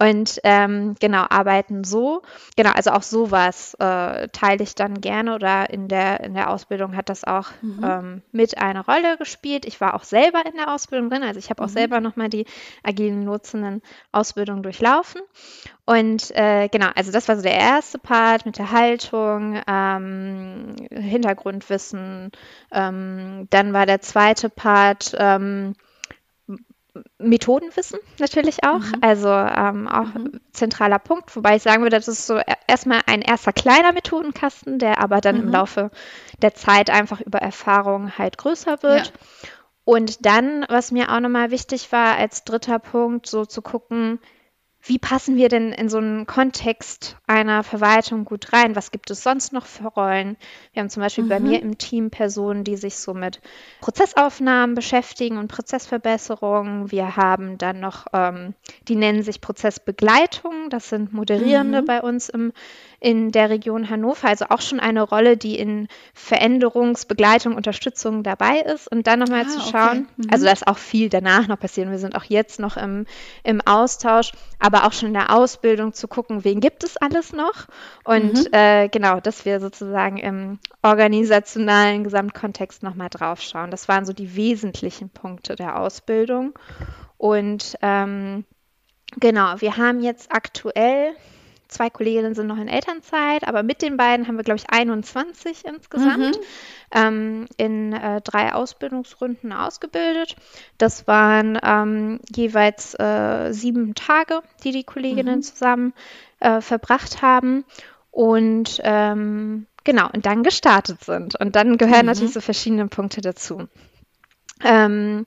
und 0.00 0.40
ähm, 0.44 0.96
genau 0.98 1.26
arbeiten 1.28 1.84
so. 1.84 2.22
Genau, 2.56 2.70
also 2.70 2.90
auch 2.90 3.02
sowas 3.02 3.74
äh, 3.74 4.28
teile 4.28 4.62
ich 4.62 4.74
dann 4.74 5.00
gerne 5.00 5.34
oder 5.34 5.70
in 5.70 5.88
der 5.88 6.20
in 6.20 6.34
der 6.34 6.50
Ausbildung 6.50 6.96
hat 6.96 7.08
das 7.08 7.24
auch 7.24 7.48
mhm. 7.62 7.84
ähm, 7.84 8.22
mit 8.32 8.58
eine 8.58 8.84
Rolle 8.84 9.16
gespielt. 9.18 9.64
Ich 9.64 9.80
war 9.80 9.94
auch 9.94 10.04
selber 10.04 10.44
in 10.46 10.56
der 10.56 10.72
Ausbildung 10.74 11.10
drin, 11.10 11.22
also 11.22 11.38
ich 11.38 11.50
habe 11.50 11.62
auch 11.62 11.68
mhm. 11.68 11.72
selber 11.72 12.00
nochmal 12.00 12.28
die 12.28 12.46
agilen 12.82 13.24
Nutzenden 13.24 13.82
Ausbildung 14.10 14.62
durchlaufen 14.62 15.20
und 15.84 16.30
äh, 16.36 16.68
genau, 16.68 16.88
also 16.94 17.12
das 17.12 17.28
war 17.28 17.36
so 17.36 17.42
der 17.42 17.56
erste 17.56 17.98
Part 17.98 18.46
mit 18.46 18.58
der 18.58 18.70
Haltung. 18.70 19.60
Ähm, 19.66 20.00
ähm, 20.00 20.76
Hintergrundwissen. 20.90 22.30
Ähm, 22.72 23.46
dann 23.50 23.72
war 23.72 23.86
der 23.86 24.00
zweite 24.00 24.50
Part 24.50 25.14
ähm, 25.18 25.74
Methodenwissen 27.18 27.98
natürlich 28.18 28.64
auch, 28.64 28.80
mhm. 28.80 28.94
also 29.00 29.28
ähm, 29.28 29.88
auch 29.88 30.14
mhm. 30.14 30.40
zentraler 30.52 30.98
Punkt, 30.98 31.34
wobei 31.36 31.56
ich 31.56 31.62
sagen 31.62 31.82
würde, 31.82 31.96
das 31.96 32.08
ist 32.08 32.26
so 32.26 32.36
e-, 32.36 32.44
erstmal 32.66 33.00
ein 33.06 33.22
erster 33.22 33.52
kleiner 33.52 33.92
Methodenkasten, 33.92 34.78
der 34.78 35.00
aber 35.00 35.20
dann 35.20 35.36
mhm. 35.36 35.42
im 35.42 35.48
Laufe 35.50 35.90
der 36.42 36.54
Zeit 36.54 36.90
einfach 36.90 37.20
über 37.20 37.40
Erfahrung 37.40 38.16
halt 38.18 38.38
größer 38.38 38.82
wird. 38.82 39.06
Ja. 39.06 39.48
Und 39.84 40.24
dann, 40.24 40.64
was 40.68 40.92
mir 40.92 41.10
auch 41.10 41.20
nochmal 41.20 41.50
wichtig 41.50 41.90
war 41.90 42.16
als 42.16 42.44
dritter 42.44 42.78
Punkt, 42.78 43.26
so 43.26 43.44
zu 43.44 43.62
gucken, 43.62 44.20
wie 44.82 44.98
passen 44.98 45.36
wir 45.36 45.48
denn 45.48 45.72
in 45.72 45.88
so 45.88 45.98
einen 45.98 46.26
Kontext 46.26 47.16
einer 47.26 47.62
Verwaltung 47.62 48.24
gut 48.24 48.52
rein? 48.52 48.76
Was 48.76 48.90
gibt 48.90 49.10
es 49.10 49.22
sonst 49.22 49.52
noch 49.52 49.66
für 49.66 49.88
Rollen? 49.88 50.36
Wir 50.72 50.80
haben 50.80 50.88
zum 50.88 51.02
Beispiel 51.02 51.24
mhm. 51.24 51.28
bei 51.28 51.40
mir 51.40 51.60
im 51.60 51.76
Team 51.76 52.10
Personen, 52.10 52.64
die 52.64 52.76
sich 52.76 52.96
so 52.96 53.12
mit 53.12 53.40
Prozessaufnahmen 53.80 54.74
beschäftigen 54.74 55.36
und 55.36 55.48
Prozessverbesserungen. 55.48 56.90
Wir 56.90 57.16
haben 57.16 57.58
dann 57.58 57.80
noch, 57.80 58.06
ähm, 58.14 58.54
die 58.88 58.96
nennen 58.96 59.22
sich 59.22 59.42
Prozessbegleitung. 59.42 60.70
Das 60.70 60.88
sind 60.88 61.12
Moderierende 61.12 61.82
mhm. 61.82 61.86
bei 61.86 62.00
uns 62.00 62.30
im 62.30 62.52
in 63.00 63.32
der 63.32 63.48
Region 63.48 63.88
Hannover, 63.88 64.28
also 64.28 64.46
auch 64.50 64.60
schon 64.60 64.78
eine 64.78 65.00
Rolle, 65.02 65.38
die 65.38 65.58
in 65.58 65.88
Veränderungsbegleitung, 66.12 67.54
Unterstützung 67.54 68.22
dabei 68.22 68.60
ist. 68.60 68.92
Und 68.92 69.06
dann 69.06 69.20
nochmal 69.20 69.46
ah, 69.46 69.48
zu 69.48 69.60
schauen, 69.60 70.06
okay. 70.06 70.12
mhm. 70.18 70.28
also 70.30 70.44
da 70.44 70.52
ist 70.52 70.66
auch 70.66 70.76
viel 70.76 71.08
danach 71.08 71.48
noch 71.48 71.58
passieren. 71.58 71.90
Wir 71.90 71.98
sind 71.98 72.14
auch 72.14 72.24
jetzt 72.24 72.60
noch 72.60 72.76
im, 72.76 73.06
im 73.42 73.62
Austausch, 73.62 74.32
aber 74.58 74.84
auch 74.84 74.92
schon 74.92 75.08
in 75.08 75.14
der 75.14 75.34
Ausbildung 75.34 75.94
zu 75.94 76.08
gucken, 76.08 76.44
wen 76.44 76.60
gibt 76.60 76.84
es 76.84 76.98
alles 76.98 77.32
noch. 77.32 77.68
Und 78.04 78.34
mhm. 78.34 78.52
äh, 78.52 78.88
genau, 78.88 79.18
dass 79.18 79.46
wir 79.46 79.60
sozusagen 79.60 80.18
im 80.18 80.58
organisationalen 80.82 82.04
Gesamtkontext 82.04 82.82
nochmal 82.82 83.08
drauf 83.08 83.40
schauen. 83.40 83.70
Das 83.70 83.88
waren 83.88 84.04
so 84.04 84.12
die 84.12 84.36
wesentlichen 84.36 85.08
Punkte 85.08 85.56
der 85.56 85.80
Ausbildung. 85.80 86.52
Und 87.16 87.76
ähm, 87.80 88.44
genau, 89.18 89.54
wir 89.58 89.78
haben 89.78 90.00
jetzt 90.00 90.32
aktuell 90.32 91.14
Zwei 91.70 91.88
Kolleginnen 91.88 92.34
sind 92.34 92.48
noch 92.48 92.58
in 92.58 92.66
Elternzeit, 92.66 93.46
aber 93.46 93.62
mit 93.62 93.80
den 93.80 93.96
beiden 93.96 94.26
haben 94.26 94.36
wir, 94.36 94.42
glaube 94.42 94.58
ich, 94.58 94.70
21 94.70 95.64
insgesamt 95.64 96.36
mhm. 96.36 96.42
ähm, 96.92 97.46
in 97.56 97.92
äh, 97.92 98.20
drei 98.22 98.52
Ausbildungsrunden 98.52 99.52
ausgebildet. 99.52 100.34
Das 100.78 101.06
waren 101.06 101.58
ähm, 101.62 102.20
jeweils 102.34 102.94
äh, 102.98 103.52
sieben 103.52 103.94
Tage, 103.94 104.42
die 104.64 104.72
die 104.72 104.82
Kolleginnen 104.82 105.36
mhm. 105.36 105.42
zusammen 105.42 105.92
äh, 106.40 106.60
verbracht 106.60 107.22
haben. 107.22 107.64
Und 108.10 108.80
ähm, 108.82 109.66
genau, 109.84 110.08
und 110.12 110.26
dann 110.26 110.42
gestartet 110.42 111.04
sind. 111.04 111.36
Und 111.38 111.54
dann 111.54 111.78
gehören 111.78 112.00
mhm. 112.00 112.06
natürlich 112.06 112.32
so 112.32 112.40
verschiedene 112.40 112.88
Punkte 112.88 113.20
dazu. 113.20 113.68
Ähm, 114.64 115.24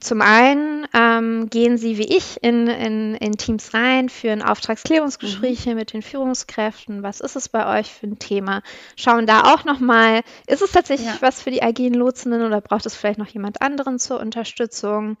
zum 0.00 0.22
einen 0.22 0.86
ähm, 0.94 1.50
gehen 1.50 1.76
sie 1.76 1.98
wie 1.98 2.16
ich 2.16 2.42
in, 2.42 2.68
in, 2.68 3.16
in, 3.16 3.32
Teams 3.32 3.74
rein, 3.74 4.08
führen 4.08 4.42
Auftragsklärungsgespräche 4.42 5.70
mhm. 5.70 5.76
mit 5.76 5.92
den 5.92 6.02
Führungskräften. 6.02 7.02
Was 7.02 7.20
ist 7.20 7.34
es 7.34 7.48
bei 7.48 7.78
euch 7.78 7.92
für 7.92 8.06
ein 8.06 8.20
Thema? 8.20 8.62
Schauen 8.94 9.26
da 9.26 9.52
auch 9.52 9.64
nochmal, 9.64 10.22
ist 10.46 10.62
es 10.62 10.70
tatsächlich 10.70 11.08
ja. 11.08 11.16
was 11.20 11.42
für 11.42 11.50
die 11.50 11.64
agilen 11.64 11.94
Lotsenden 11.94 12.42
oder 12.42 12.60
braucht 12.60 12.86
es 12.86 12.94
vielleicht 12.94 13.18
noch 13.18 13.26
jemand 13.26 13.60
anderen 13.60 13.98
zur 13.98 14.20
Unterstützung? 14.20 15.16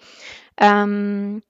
Ähm, 0.56 1.42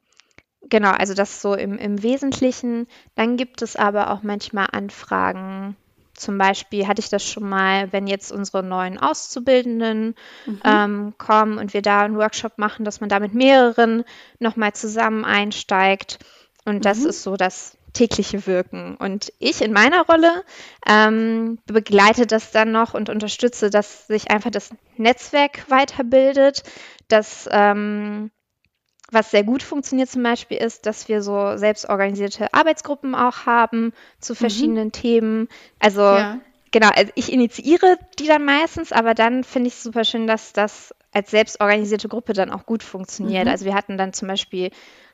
genau, 0.63 0.93
also 0.93 1.13
das 1.13 1.43
so 1.43 1.53
im, 1.55 1.77
im 1.77 2.03
Wesentlichen. 2.03 2.87
Dann 3.15 3.37
gibt 3.37 3.61
es 3.61 3.77
aber 3.77 4.11
auch 4.11 4.23
manchmal 4.23 4.69
Anfragen 4.73 5.77
zum 6.19 6.39
Beispiel 6.39 6.87
hatte 6.87 7.01
ich 7.01 7.09
das 7.09 7.25
schon 7.25 7.49
mal, 7.49 7.93
wenn 7.93 8.07
jetzt 8.07 8.33
unsere 8.33 8.63
neuen 8.63 8.99
Auszubildenden 8.99 10.15
mhm. 10.47 10.61
ähm, 10.65 11.15
kommen 11.19 11.59
und 11.59 11.75
wir 11.75 11.83
da 11.83 12.03
einen 12.03 12.17
Workshop 12.17 12.59
machen, 12.59 12.85
dass 12.85 13.01
man 13.01 13.09
da 13.09 13.21
mit 13.21 13.35
mehreren 13.35 14.05
nochmal 14.39 14.73
zusammen 14.73 15.25
einsteigt. 15.25 16.19
Und 16.65 16.85
das 16.85 17.01
mhm. 17.01 17.09
ist 17.09 17.23
so 17.23 17.37
das 17.37 17.79
tägliche 17.93 18.47
Wirken. 18.47 18.97
Und 18.97 19.33
ich 19.39 19.63
in 19.63 19.73
meiner 19.73 20.07
Rolle 20.07 20.45
ähm, 20.87 21.59
begleite 21.67 22.27
das 22.27 22.51
dann 22.51 22.73
noch 22.73 22.95
und 22.95 23.09
unterstütze, 23.09 23.71
dass 23.71 24.07
sich 24.07 24.31
einfach 24.31 24.51
das 24.51 24.71
Netzwerk 24.97 25.71
weiterbildet, 25.71 26.63
dass 27.09 27.49
ähm, 27.51 28.31
was 29.11 29.31
sehr 29.31 29.45
gut 29.45 29.63
funktioniert 29.63 30.11
zum 30.11 30.23
Beispiel 30.23 30.59
ist, 30.59 30.87
dass 30.87 31.09
wir 31.09 31.23
so 31.23 31.57
selbstorganisierte 31.57 32.53
Arbeitsgruppen 32.53 33.15
auch 33.15 33.47
haben 33.47 33.93
zu 34.21 34.35
mhm. 34.35 34.37
verschiedenen 34.37 34.89
mhm. 34.89 34.93
Themen. 34.93 35.49
Also 35.79 36.03
ja. 36.03 36.41
genau, 36.71 36.91
also 36.95 37.11
ich 37.15 37.33
initiiere 37.33 37.99
die 38.19 38.27
dann 38.27 38.45
meistens, 38.45 38.93
aber 38.93 39.15
dann 39.15 39.45
finde 39.45 39.69
ich 39.69 39.75
es 39.75 39.83
super 39.83 40.05
schön, 40.05 40.27
dass 40.27 40.53
das 40.53 40.95
als 41.13 41.31
selbstorganisierte 41.31 42.09
Gruppe 42.09 42.35
dann 42.35 42.51
auch 42.51 42.67
gut 42.67 42.83
funktioniert. 42.83 43.47
Mhm. 43.47 43.51
Also 43.51 43.65
wir 43.65 43.75
hatten 43.75 43.97
dann 43.97 44.13
zum 44.13 44.29
Beispiel 44.29 44.71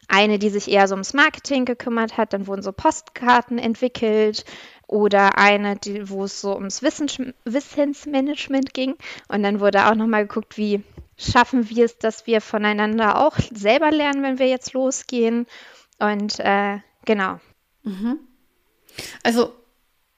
eine, 0.09 0.38
die 0.38 0.51
sich 0.51 0.70
eher 0.70 0.88
so 0.88 0.95
ums 0.95 1.14
Marketing 1.14 1.64
gekümmert 1.64 2.16
hat, 2.16 2.32
dann 2.32 2.47
wurden 2.47 2.62
so 2.62 2.72
Postkarten 2.72 3.59
entwickelt 3.59 4.45
oder 4.86 5.38
eine, 5.38 5.76
die, 5.76 6.11
wo 6.11 6.24
es 6.24 6.40
so 6.40 6.55
ums 6.55 6.82
Wissens 6.82 7.18
Wissensmanagement 7.45 8.74
ging 8.74 8.97
und 9.28 9.42
dann 9.42 9.61
wurde 9.61 9.86
auch 9.86 9.95
nochmal 9.95 10.26
geguckt, 10.26 10.59
wie 10.59 10.82
schaffen 11.17 11.69
wir 11.71 11.85
es, 11.85 11.99
dass 11.99 12.27
wir 12.27 12.41
voneinander 12.41 13.21
auch 13.21 13.39
selber 13.53 13.91
lernen, 13.91 14.23
wenn 14.23 14.39
wir 14.39 14.49
jetzt 14.49 14.73
losgehen. 14.73 15.47
Und 15.99 16.41
äh, 16.41 16.79
genau. 17.05 17.41
Mhm. 17.83 18.19
Also 19.23 19.53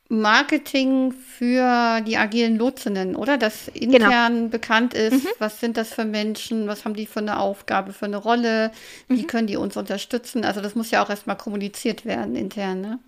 Marketing 0.09 1.13
für 1.13 2.01
die 2.03 2.17
agilen 2.17 2.57
Lotsinnen, 2.57 3.17
oder? 3.17 3.39
Das 3.39 3.69
intern 3.69 4.37
genau. 4.37 4.49
bekannt 4.51 4.95
ist. 4.95 5.25
Mhm. 5.25 5.29
Was 5.39 5.59
sind 5.61 5.77
das 5.77 5.93
für 5.93 6.05
Menschen? 6.05 6.69
Was 6.69 6.85
haben 6.85 6.95
die 6.95 7.07
für 7.07 7.21
eine 7.21 7.41
Aufgabe, 7.41 7.93
für 7.93 8.05
eine 8.07 8.19
Rolle? 8.19 8.71
Wie 9.09 9.23
mhm. 9.23 9.27
können 9.27 9.47
die 9.49 9.57
uns 9.57 9.77
unterstützen? 9.77 10.45
Also 10.45 10.61
das 10.61 10.77
muss 10.77 10.93
ja 10.93 11.03
auch 11.03 11.11
erstmal 11.11 11.37
kommuniziert 11.37 12.05
werden 12.05 12.37
intern, 12.37 12.81
ne? 12.81 12.99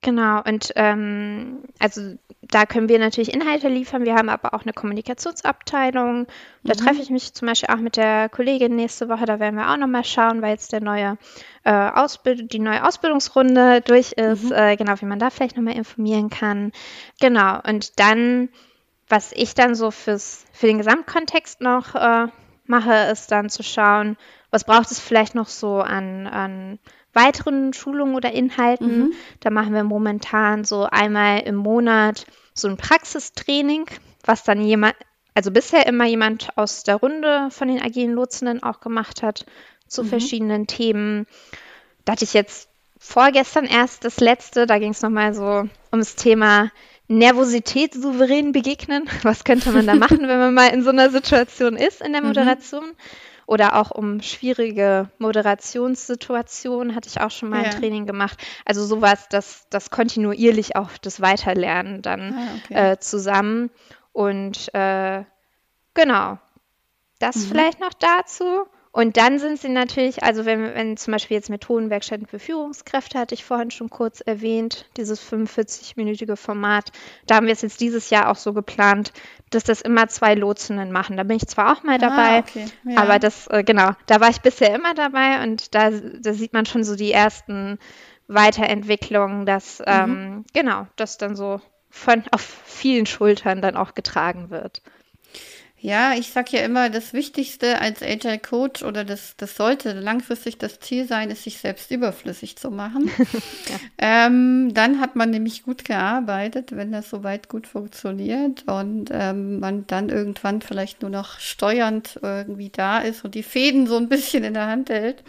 Genau, 0.00 0.40
und 0.44 0.72
ähm, 0.76 1.64
also 1.80 2.14
da 2.42 2.66
können 2.66 2.88
wir 2.88 3.00
natürlich 3.00 3.34
Inhalte 3.34 3.68
liefern. 3.68 4.04
Wir 4.04 4.14
haben 4.14 4.28
aber 4.28 4.54
auch 4.54 4.62
eine 4.62 4.72
Kommunikationsabteilung. 4.72 6.28
Da 6.62 6.74
mhm. 6.74 6.78
treffe 6.78 7.02
ich 7.02 7.10
mich 7.10 7.34
zum 7.34 7.48
Beispiel 7.48 7.74
auch 7.74 7.80
mit 7.80 7.96
der 7.96 8.28
Kollegin 8.28 8.76
nächste 8.76 9.08
Woche. 9.08 9.24
Da 9.24 9.40
werden 9.40 9.56
wir 9.56 9.70
auch 9.70 9.76
nochmal 9.76 10.04
schauen, 10.04 10.40
weil 10.40 10.50
jetzt 10.50 10.72
der 10.72 10.80
neue 10.80 11.18
äh, 11.64 11.72
Ausbild 11.72 12.52
die 12.52 12.60
neue 12.60 12.86
Ausbildungsrunde 12.86 13.80
durch 13.80 14.12
ist. 14.12 14.44
Mhm. 14.44 14.52
Äh, 14.52 14.76
genau, 14.76 14.94
wie 15.00 15.06
man 15.06 15.18
da 15.18 15.30
vielleicht 15.30 15.56
nochmal 15.56 15.76
informieren 15.76 16.30
kann. 16.30 16.70
Genau, 17.20 17.60
und 17.66 17.98
dann, 17.98 18.50
was 19.08 19.32
ich 19.32 19.54
dann 19.54 19.74
so 19.74 19.90
fürs, 19.90 20.44
für 20.52 20.68
den 20.68 20.78
Gesamtkontext 20.78 21.60
noch 21.60 21.96
äh, 21.96 22.28
mache, 22.66 22.94
ist 23.10 23.32
dann 23.32 23.50
zu 23.50 23.64
schauen, 23.64 24.16
was 24.50 24.62
braucht 24.62 24.92
es 24.92 25.00
vielleicht 25.00 25.34
noch 25.34 25.48
so 25.48 25.80
an, 25.80 26.28
an 26.28 26.78
weiteren 27.18 27.72
Schulungen 27.72 28.14
oder 28.14 28.32
Inhalten. 28.32 28.98
Mhm. 28.98 29.12
Da 29.40 29.50
machen 29.50 29.74
wir 29.74 29.84
momentan 29.84 30.64
so 30.64 30.84
einmal 30.84 31.40
im 31.40 31.56
Monat 31.56 32.26
so 32.54 32.68
ein 32.68 32.76
Praxistraining, 32.76 33.86
was 34.24 34.44
dann 34.44 34.62
jemand, 34.62 34.94
also 35.34 35.50
bisher 35.50 35.86
immer 35.86 36.06
jemand 36.06 36.56
aus 36.56 36.84
der 36.84 36.96
Runde 36.96 37.48
von 37.50 37.68
den 37.68 37.82
agilen 37.82 38.12
Lotsenden 38.12 38.62
auch 38.62 38.80
gemacht 38.80 39.22
hat 39.22 39.44
zu 39.88 40.04
mhm. 40.04 40.08
verschiedenen 40.08 40.66
Themen. 40.66 41.26
Da 42.04 42.12
hatte 42.12 42.24
ich 42.24 42.34
jetzt 42.34 42.68
vorgestern 42.98 43.64
erst 43.64 44.04
das 44.04 44.20
letzte, 44.20 44.66
da 44.66 44.78
ging 44.78 44.90
es 44.90 45.02
nochmal 45.02 45.34
so 45.34 45.68
ums 45.92 46.14
Thema 46.16 46.70
Nervosität 47.08 47.94
souverän 47.94 48.52
begegnen. 48.52 49.08
Was 49.22 49.44
könnte 49.44 49.72
man 49.72 49.86
da 49.86 49.94
machen, 49.96 50.20
wenn 50.20 50.38
man 50.38 50.54
mal 50.54 50.68
in 50.68 50.82
so 50.82 50.90
einer 50.90 51.10
Situation 51.10 51.76
ist 51.76 52.00
in 52.00 52.12
der 52.12 52.20
mhm. 52.20 52.28
Moderation? 52.28 52.84
Mhm. 52.84 52.96
Oder 53.48 53.76
auch 53.76 53.90
um 53.90 54.20
schwierige 54.20 55.08
Moderationssituationen 55.16 56.94
hatte 56.94 57.08
ich 57.08 57.18
auch 57.22 57.30
schon 57.30 57.48
mal 57.48 57.62
ja. 57.62 57.70
ein 57.70 57.80
Training 57.80 58.04
gemacht. 58.04 58.38
Also 58.66 58.84
sowas, 58.84 59.26
das, 59.30 59.66
das 59.70 59.88
kontinuierlich 59.88 60.76
auch 60.76 60.90
das 61.00 61.22
Weiterlernen 61.22 62.02
dann 62.02 62.34
ah, 62.34 62.46
okay. 62.62 62.74
äh, 62.74 62.98
zusammen. 62.98 63.70
Und 64.12 64.68
äh, 64.74 65.24
genau, 65.94 66.36
das 67.20 67.36
mhm. 67.36 67.40
vielleicht 67.48 67.80
noch 67.80 67.94
dazu. 67.94 68.66
Und 68.98 69.16
dann 69.16 69.38
sind 69.38 69.60
sie 69.60 69.68
natürlich, 69.68 70.24
also 70.24 70.44
wenn, 70.44 70.74
wenn 70.74 70.96
zum 70.96 71.12
Beispiel 71.12 71.36
jetzt 71.36 71.50
Methodenwerkstätten 71.50 72.26
für 72.26 72.40
Führungskräfte, 72.40 73.16
hatte 73.16 73.32
ich 73.32 73.44
vorhin 73.44 73.70
schon 73.70 73.90
kurz 73.90 74.20
erwähnt, 74.20 74.86
dieses 74.96 75.22
45-minütige 75.22 76.34
Format, 76.34 76.90
da 77.24 77.36
haben 77.36 77.46
wir 77.46 77.52
es 77.52 77.62
jetzt 77.62 77.80
dieses 77.80 78.10
Jahr 78.10 78.28
auch 78.28 78.34
so 78.34 78.52
geplant, 78.52 79.12
dass 79.50 79.62
das 79.62 79.82
immer 79.82 80.08
zwei 80.08 80.34
Lotsenden 80.34 80.90
machen. 80.90 81.16
Da 81.16 81.22
bin 81.22 81.36
ich 81.36 81.46
zwar 81.46 81.72
auch 81.72 81.84
mal 81.84 81.94
ah, 81.94 81.98
dabei, 81.98 82.38
ah, 82.38 82.38
okay. 82.40 82.66
ja. 82.86 83.00
aber 83.00 83.20
das, 83.20 83.46
äh, 83.46 83.62
genau, 83.62 83.92
da 84.06 84.18
war 84.18 84.30
ich 84.30 84.40
bisher 84.40 84.74
immer 84.74 84.94
dabei 84.94 85.44
und 85.44 85.76
da, 85.76 85.90
da 85.90 86.32
sieht 86.32 86.52
man 86.52 86.66
schon 86.66 86.82
so 86.82 86.96
die 86.96 87.12
ersten 87.12 87.78
Weiterentwicklungen, 88.26 89.46
dass, 89.46 89.78
mhm. 89.78 89.84
ähm, 89.86 90.44
genau, 90.52 90.88
das 90.96 91.18
dann 91.18 91.36
so 91.36 91.60
von 91.88 92.24
auf 92.32 92.40
vielen 92.40 93.06
Schultern 93.06 93.62
dann 93.62 93.76
auch 93.76 93.94
getragen 93.94 94.50
wird. 94.50 94.82
Ja, 95.80 96.14
ich 96.14 96.32
sag 96.32 96.52
ja 96.52 96.60
immer, 96.62 96.90
das 96.90 97.12
Wichtigste 97.12 97.80
als 97.80 98.02
Agile 98.02 98.40
Coach 98.40 98.82
oder 98.82 99.04
das, 99.04 99.34
das 99.36 99.54
sollte 99.54 99.92
langfristig 99.92 100.58
das 100.58 100.80
Ziel 100.80 101.06
sein, 101.06 101.30
ist, 101.30 101.44
sich 101.44 101.58
selbst 101.58 101.92
überflüssig 101.92 102.56
zu 102.56 102.70
machen. 102.70 103.10
ja. 103.18 103.76
ähm, 104.26 104.74
dann 104.74 105.00
hat 105.00 105.14
man 105.14 105.30
nämlich 105.30 105.62
gut 105.62 105.84
gearbeitet, 105.84 106.74
wenn 106.74 106.90
das 106.90 107.08
soweit 107.10 107.48
gut 107.48 107.68
funktioniert 107.68 108.64
und 108.66 109.10
ähm, 109.12 109.60
man 109.60 109.86
dann 109.86 110.08
irgendwann 110.08 110.62
vielleicht 110.62 111.02
nur 111.02 111.10
noch 111.10 111.38
steuernd 111.38 112.18
irgendwie 112.22 112.70
da 112.70 112.98
ist 112.98 113.24
und 113.24 113.36
die 113.36 113.44
Fäden 113.44 113.86
so 113.86 113.96
ein 113.96 114.08
bisschen 114.08 114.42
in 114.42 114.54
der 114.54 114.66
Hand 114.66 114.90
hält. 114.90 115.22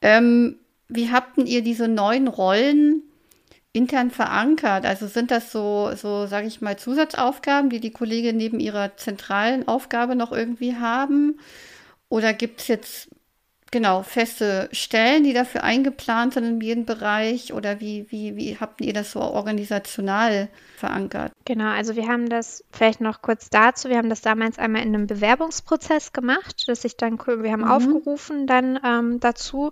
Ähm, 0.00 0.56
wie 0.88 1.10
habt 1.10 1.36
ihr 1.36 1.62
diese 1.62 1.86
neuen 1.86 2.28
Rollen 2.28 3.02
intern 3.72 4.10
verankert? 4.10 4.84
Also 4.84 5.06
sind 5.06 5.30
das 5.30 5.52
so, 5.52 5.90
so 5.94 6.26
sage 6.26 6.46
ich 6.46 6.60
mal, 6.60 6.78
Zusatzaufgaben, 6.78 7.70
die 7.70 7.80
die 7.80 7.92
Kollegin 7.92 8.36
neben 8.36 8.60
ihrer 8.60 8.96
zentralen 8.96 9.68
Aufgabe 9.68 10.16
noch 10.16 10.32
irgendwie 10.32 10.76
haben? 10.76 11.38
Oder 12.08 12.32
gibt 12.32 12.60
es 12.60 12.68
jetzt 12.68 13.08
genau 13.70 14.02
feste 14.02 14.68
Stellen, 14.72 15.22
die 15.22 15.32
dafür 15.32 15.62
eingeplant 15.62 16.34
sind 16.34 16.44
in 16.44 16.60
jedem 16.60 16.84
Bereich? 16.84 17.52
Oder 17.52 17.80
wie, 17.80 18.06
wie, 18.10 18.36
wie 18.36 18.56
habt 18.58 18.80
ihr 18.80 18.92
das 18.92 19.12
so 19.12 19.20
organisational 19.20 20.48
verankert? 20.76 21.32
Genau, 21.44 21.70
also 21.70 21.96
wir 21.96 22.08
haben 22.08 22.28
das 22.28 22.64
vielleicht 22.72 23.00
noch 23.00 23.22
kurz 23.22 23.48
dazu. 23.50 23.88
Wir 23.88 23.96
haben 23.96 24.10
das 24.10 24.22
damals 24.22 24.58
einmal 24.58 24.82
in 24.82 24.94
einem 24.94 25.06
Bewerbungsprozess 25.06 26.12
gemacht, 26.12 26.68
dass 26.68 26.84
ich 26.84 26.96
dann, 26.96 27.18
wir 27.18 27.52
haben 27.52 27.62
mhm. 27.62 27.70
aufgerufen 27.70 28.46
dann 28.46 28.80
ähm, 28.84 29.20
dazu 29.20 29.70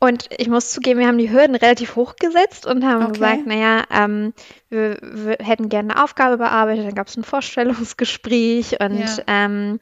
und 0.00 0.28
ich 0.38 0.48
muss 0.48 0.70
zugeben, 0.70 0.98
wir 0.98 1.06
haben 1.06 1.18
die 1.18 1.30
Hürden 1.30 1.54
relativ 1.54 1.94
hoch 1.94 2.16
gesetzt 2.16 2.64
und 2.66 2.84
haben 2.84 3.02
okay. 3.02 3.12
gesagt, 3.12 3.46
naja, 3.46 3.84
ähm, 3.90 4.32
wir, 4.70 4.98
wir, 5.02 5.36
hätten 5.38 5.68
gerne 5.68 5.92
eine 5.92 6.02
Aufgabe 6.02 6.38
bearbeitet, 6.38 6.86
dann 6.86 6.94
gab 6.94 7.08
es 7.08 7.16
ein 7.18 7.24
Vorstellungsgespräch 7.24 8.80
und 8.80 8.98
ja. 8.98 9.22
ähm, 9.26 9.78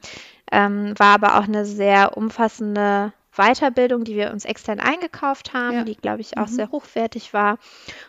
ähm, 0.51 0.93
war 0.97 1.15
aber 1.15 1.39
auch 1.39 1.45
eine 1.45 1.65
sehr 1.65 2.17
umfassende 2.17 3.13
Weiterbildung, 3.37 4.03
die 4.03 4.15
wir 4.15 4.31
uns 4.31 4.43
extern 4.43 4.81
eingekauft 4.81 5.53
haben, 5.53 5.73
ja. 5.73 5.83
die, 5.85 5.95
glaube 5.95 6.19
ich, 6.19 6.37
auch 6.37 6.47
mhm. 6.47 6.53
sehr 6.53 6.71
hochwertig 6.71 7.33
war. 7.33 7.57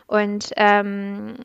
Und 0.05 0.51
ähm, 0.57 1.35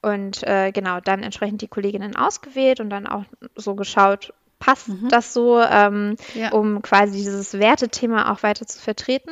und 0.00 0.42
äh, 0.44 0.72
genau, 0.72 1.00
dann 1.00 1.22
entsprechend 1.22 1.60
die 1.60 1.68
Kolleginnen 1.68 2.16
ausgewählt 2.16 2.80
und 2.80 2.90
dann 2.90 3.06
auch 3.06 3.24
so 3.56 3.74
geschaut, 3.74 4.32
passt 4.58 4.88
mhm. 4.88 5.08
das 5.08 5.32
so, 5.32 5.60
ähm, 5.60 6.16
ja. 6.34 6.52
um 6.52 6.82
quasi 6.82 7.18
dieses 7.18 7.54
Wertethema 7.58 8.32
auch 8.32 8.42
weiter 8.42 8.66
zu 8.66 8.80
vertreten. 8.80 9.30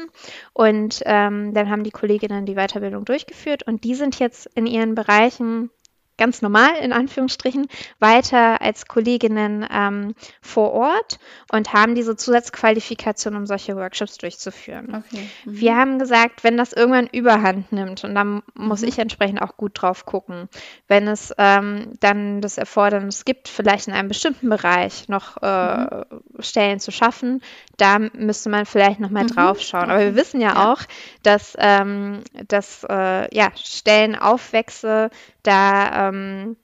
Und 0.52 1.02
ähm, 1.04 1.52
dann 1.54 1.70
haben 1.70 1.84
die 1.84 1.90
Kolleginnen 1.90 2.46
die 2.46 2.54
Weiterbildung 2.54 3.04
durchgeführt 3.04 3.64
und 3.64 3.84
die 3.84 3.94
sind 3.94 4.18
jetzt 4.18 4.46
in 4.54 4.66
ihren 4.66 4.94
Bereichen 4.94 5.70
ganz 6.18 6.42
normal 6.42 6.76
in 6.80 6.92
Anführungsstrichen 6.92 7.68
weiter 7.98 8.60
als 8.60 8.86
Kolleginnen 8.86 9.66
ähm, 9.70 10.14
vor 10.40 10.72
Ort 10.72 11.18
und 11.50 11.72
haben 11.72 11.94
diese 11.94 12.16
Zusatzqualifikation, 12.16 13.36
um 13.36 13.46
solche 13.46 13.76
Workshops 13.76 14.18
durchzuführen. 14.18 15.04
Okay. 15.06 15.28
Mhm. 15.44 15.60
Wir 15.60 15.76
haben 15.76 15.98
gesagt, 15.98 16.44
wenn 16.44 16.56
das 16.56 16.72
irgendwann 16.72 17.06
Überhand 17.06 17.72
nimmt, 17.72 18.04
und 18.04 18.14
dann 18.14 18.42
muss 18.54 18.82
mhm. 18.82 18.88
ich 18.88 18.98
entsprechend 18.98 19.42
auch 19.42 19.56
gut 19.56 19.72
drauf 19.74 20.06
gucken, 20.06 20.48
wenn 20.88 21.08
es 21.08 21.34
ähm, 21.38 21.92
dann 22.00 22.40
das 22.40 22.58
Erfordernis 22.58 23.24
gibt, 23.24 23.48
vielleicht 23.48 23.88
in 23.88 23.94
einem 23.94 24.08
bestimmten 24.08 24.48
Bereich 24.48 25.08
noch 25.08 25.42
äh, 25.42 25.84
mhm. 25.84 26.04
Stellen 26.40 26.80
zu 26.80 26.90
schaffen, 26.90 27.42
da 27.76 27.98
müsste 27.98 28.48
man 28.48 28.66
vielleicht 28.66 29.00
nochmal 29.00 29.24
mhm. 29.24 29.28
drauf 29.28 29.60
schauen. 29.60 29.90
Aber 29.90 30.00
wir 30.00 30.16
wissen 30.16 30.40
ja, 30.40 30.54
ja. 30.54 30.72
auch, 30.72 30.82
dass, 31.22 31.54
ähm, 31.58 32.22
dass 32.48 32.84
äh, 32.88 33.34
ja, 33.34 33.50
Stellenaufwächse 33.54 35.10
da 35.46 36.08
ähm, 36.08 36.56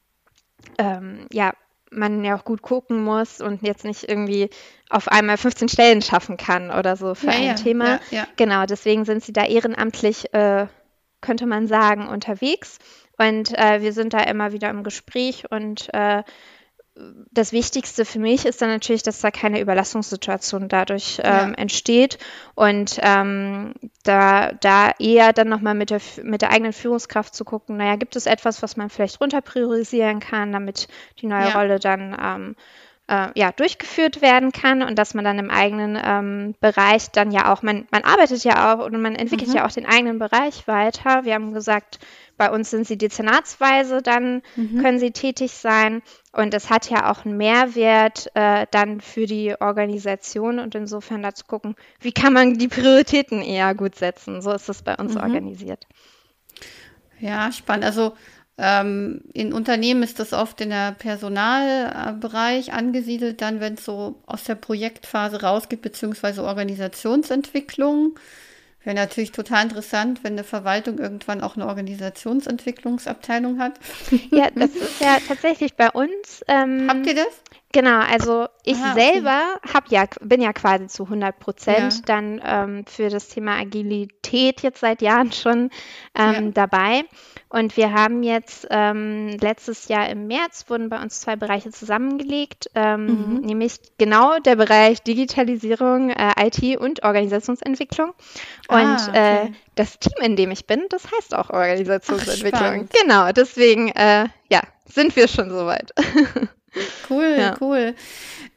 ähm, 0.78 1.26
ja, 1.32 1.52
man 1.90 2.24
ja 2.24 2.36
auch 2.36 2.44
gut 2.44 2.62
gucken 2.62 3.02
muss 3.02 3.40
und 3.40 3.62
jetzt 3.62 3.84
nicht 3.84 4.08
irgendwie 4.08 4.50
auf 4.88 5.08
einmal 5.08 5.36
15 5.36 5.68
Stellen 5.68 6.02
schaffen 6.02 6.36
kann 6.36 6.70
oder 6.70 6.96
so 6.96 7.14
für 7.14 7.26
ja, 7.26 7.32
ein 7.32 7.44
ja, 7.44 7.54
Thema. 7.54 8.00
Ja, 8.10 8.26
genau, 8.36 8.64
deswegen 8.66 9.04
sind 9.04 9.22
sie 9.22 9.32
da 9.32 9.44
ehrenamtlich, 9.44 10.32
äh, 10.32 10.66
könnte 11.20 11.46
man 11.46 11.66
sagen, 11.66 12.08
unterwegs. 12.08 12.78
Und 13.18 13.56
äh, 13.56 13.82
wir 13.82 13.92
sind 13.92 14.14
da 14.14 14.20
immer 14.20 14.52
wieder 14.52 14.70
im 14.70 14.82
Gespräch 14.84 15.44
und 15.50 15.92
äh, 15.92 16.22
das 17.30 17.52
Wichtigste 17.52 18.04
für 18.04 18.18
mich 18.18 18.44
ist 18.44 18.60
dann 18.60 18.68
natürlich, 18.68 19.02
dass 19.02 19.20
da 19.20 19.30
keine 19.30 19.60
Überlastungssituation 19.60 20.68
dadurch 20.68 21.18
ähm, 21.22 21.24
ja. 21.24 21.52
entsteht 21.54 22.18
und 22.54 22.98
ähm, 23.02 23.74
da, 24.02 24.52
da 24.52 24.90
eher 24.98 25.32
dann 25.32 25.48
nochmal 25.48 25.74
mit 25.74 25.88
der, 25.88 26.00
mit 26.22 26.42
der 26.42 26.50
eigenen 26.50 26.74
Führungskraft 26.74 27.34
zu 27.34 27.44
gucken, 27.44 27.78
naja, 27.78 27.96
gibt 27.96 28.14
es 28.16 28.26
etwas, 28.26 28.62
was 28.62 28.76
man 28.76 28.90
vielleicht 28.90 29.20
runter 29.22 29.40
priorisieren 29.40 30.20
kann, 30.20 30.52
damit 30.52 30.88
die 31.20 31.26
neue 31.26 31.48
ja. 31.48 31.58
Rolle 31.58 31.78
dann 31.78 32.16
ähm, 32.20 32.56
äh, 33.08 33.28
ja, 33.34 33.52
durchgeführt 33.52 34.22
werden 34.22 34.52
kann 34.52 34.82
und 34.82 34.98
dass 34.98 35.14
man 35.14 35.24
dann 35.24 35.38
im 35.38 35.50
eigenen 35.50 35.98
ähm, 36.02 36.54
Bereich 36.60 37.10
dann 37.10 37.30
ja 37.30 37.52
auch, 37.52 37.62
man, 37.62 37.86
man 37.90 38.04
arbeitet 38.04 38.44
ja 38.44 38.74
auch 38.74 38.84
und 38.84 39.00
man 39.00 39.16
entwickelt 39.16 39.50
mhm. 39.50 39.56
ja 39.56 39.66
auch 39.66 39.72
den 39.72 39.86
eigenen 39.86 40.18
Bereich 40.18 40.66
weiter. 40.68 41.24
Wir 41.24 41.34
haben 41.34 41.52
gesagt, 41.52 41.98
bei 42.36 42.50
uns 42.50 42.70
sind 42.70 42.86
sie 42.86 42.96
dezernatsweise, 42.96 44.02
dann 44.02 44.42
mhm. 44.56 44.82
können 44.82 44.98
sie 44.98 45.10
tätig 45.10 45.52
sein. 45.52 46.02
Und 46.32 46.54
es 46.54 46.70
hat 46.70 46.88
ja 46.88 47.10
auch 47.10 47.24
einen 47.24 47.36
Mehrwert 47.36 48.30
äh, 48.34 48.66
dann 48.70 49.00
für 49.00 49.26
die 49.26 49.54
Organisation 49.60 50.58
und 50.58 50.74
insofern 50.74 51.22
dazu 51.22 51.44
gucken, 51.46 51.74
wie 52.00 52.12
kann 52.12 52.32
man 52.32 52.54
die 52.54 52.68
Prioritäten 52.68 53.42
eher 53.42 53.74
gut 53.74 53.96
setzen. 53.96 54.40
So 54.42 54.52
ist 54.52 54.68
es 54.68 54.82
bei 54.82 54.94
uns 54.96 55.14
mhm. 55.14 55.20
organisiert. 55.20 55.86
Ja, 57.20 57.52
spannend. 57.52 57.84
Also 57.84 58.14
ähm, 58.64 59.22
in 59.32 59.52
Unternehmen 59.52 60.04
ist 60.04 60.20
das 60.20 60.32
oft 60.32 60.60
in 60.60 60.70
der 60.70 60.92
Personalbereich 60.92 62.72
angesiedelt, 62.72 63.42
dann 63.42 63.58
wenn 63.58 63.74
es 63.74 63.84
so 63.84 64.22
aus 64.24 64.44
der 64.44 64.54
Projektphase 64.54 65.42
rausgeht, 65.42 65.82
beziehungsweise 65.82 66.44
Organisationsentwicklung. 66.44 68.16
Wäre 68.84 68.94
natürlich 68.94 69.32
total 69.32 69.64
interessant, 69.64 70.22
wenn 70.22 70.34
eine 70.34 70.44
Verwaltung 70.44 70.98
irgendwann 70.98 71.40
auch 71.40 71.56
eine 71.56 71.66
Organisationsentwicklungsabteilung 71.66 73.58
hat. 73.58 73.80
Ja, 74.30 74.48
das 74.54 74.70
ist 74.76 75.00
ja 75.00 75.18
tatsächlich 75.26 75.74
bei 75.74 75.90
uns. 75.90 76.44
Ähm, 76.46 76.86
Habt 76.88 77.06
ihr 77.06 77.16
das? 77.16 77.42
Genau, 77.72 78.00
also 78.00 78.48
ich 78.64 78.76
Aha, 78.76 78.94
selber 78.94 79.40
okay. 79.56 79.72
hab 79.72 79.88
ja, 79.90 80.04
bin 80.20 80.42
ja 80.42 80.52
quasi 80.52 80.88
zu 80.88 81.04
100 81.04 81.38
Prozent 81.38 81.94
ja. 81.94 82.00
dann 82.04 82.40
ähm, 82.44 82.84
für 82.86 83.08
das 83.08 83.28
Thema 83.28 83.58
Agilität 83.58 84.60
jetzt 84.60 84.80
seit 84.80 85.00
Jahren 85.00 85.32
schon 85.32 85.70
ähm, 86.14 86.46
ja. 86.46 86.50
dabei. 86.52 87.04
Und 87.48 87.76
wir 87.78 87.92
haben 87.92 88.22
jetzt 88.22 88.66
ähm, 88.70 89.36
letztes 89.40 89.88
Jahr 89.88 90.08
im 90.10 90.26
März 90.26 90.66
wurden 90.68 90.90
bei 90.90 91.02
uns 91.02 91.20
zwei 91.20 91.36
Bereiche 91.36 91.70
zusammengelegt, 91.70 92.70
ähm, 92.74 93.06
mhm. 93.06 93.40
nämlich 93.40 93.76
genau 93.98 94.38
der 94.38 94.56
Bereich 94.56 95.02
Digitalisierung, 95.02 96.10
äh, 96.10 96.46
IT 96.46 96.78
und 96.78 97.02
Organisationsentwicklung. 97.04 98.10
Und 98.68 98.78
ah, 98.78 99.06
okay. 99.08 99.46
äh, 99.46 99.50
das 99.74 99.98
Team, 99.98 100.22
in 100.22 100.36
dem 100.36 100.50
ich 100.50 100.66
bin, 100.66 100.84
das 100.90 101.04
heißt 101.10 101.34
auch 101.34 101.48
Organisationsentwicklung. 101.50 102.88
Ach, 102.88 103.02
genau, 103.02 103.32
deswegen 103.32 103.88
äh, 103.88 104.28
ja, 104.50 104.60
sind 104.84 105.16
wir 105.16 105.26
schon 105.26 105.50
soweit. 105.50 105.92
Cool, 107.08 107.36
ja. 107.38 107.56
cool. 107.60 107.94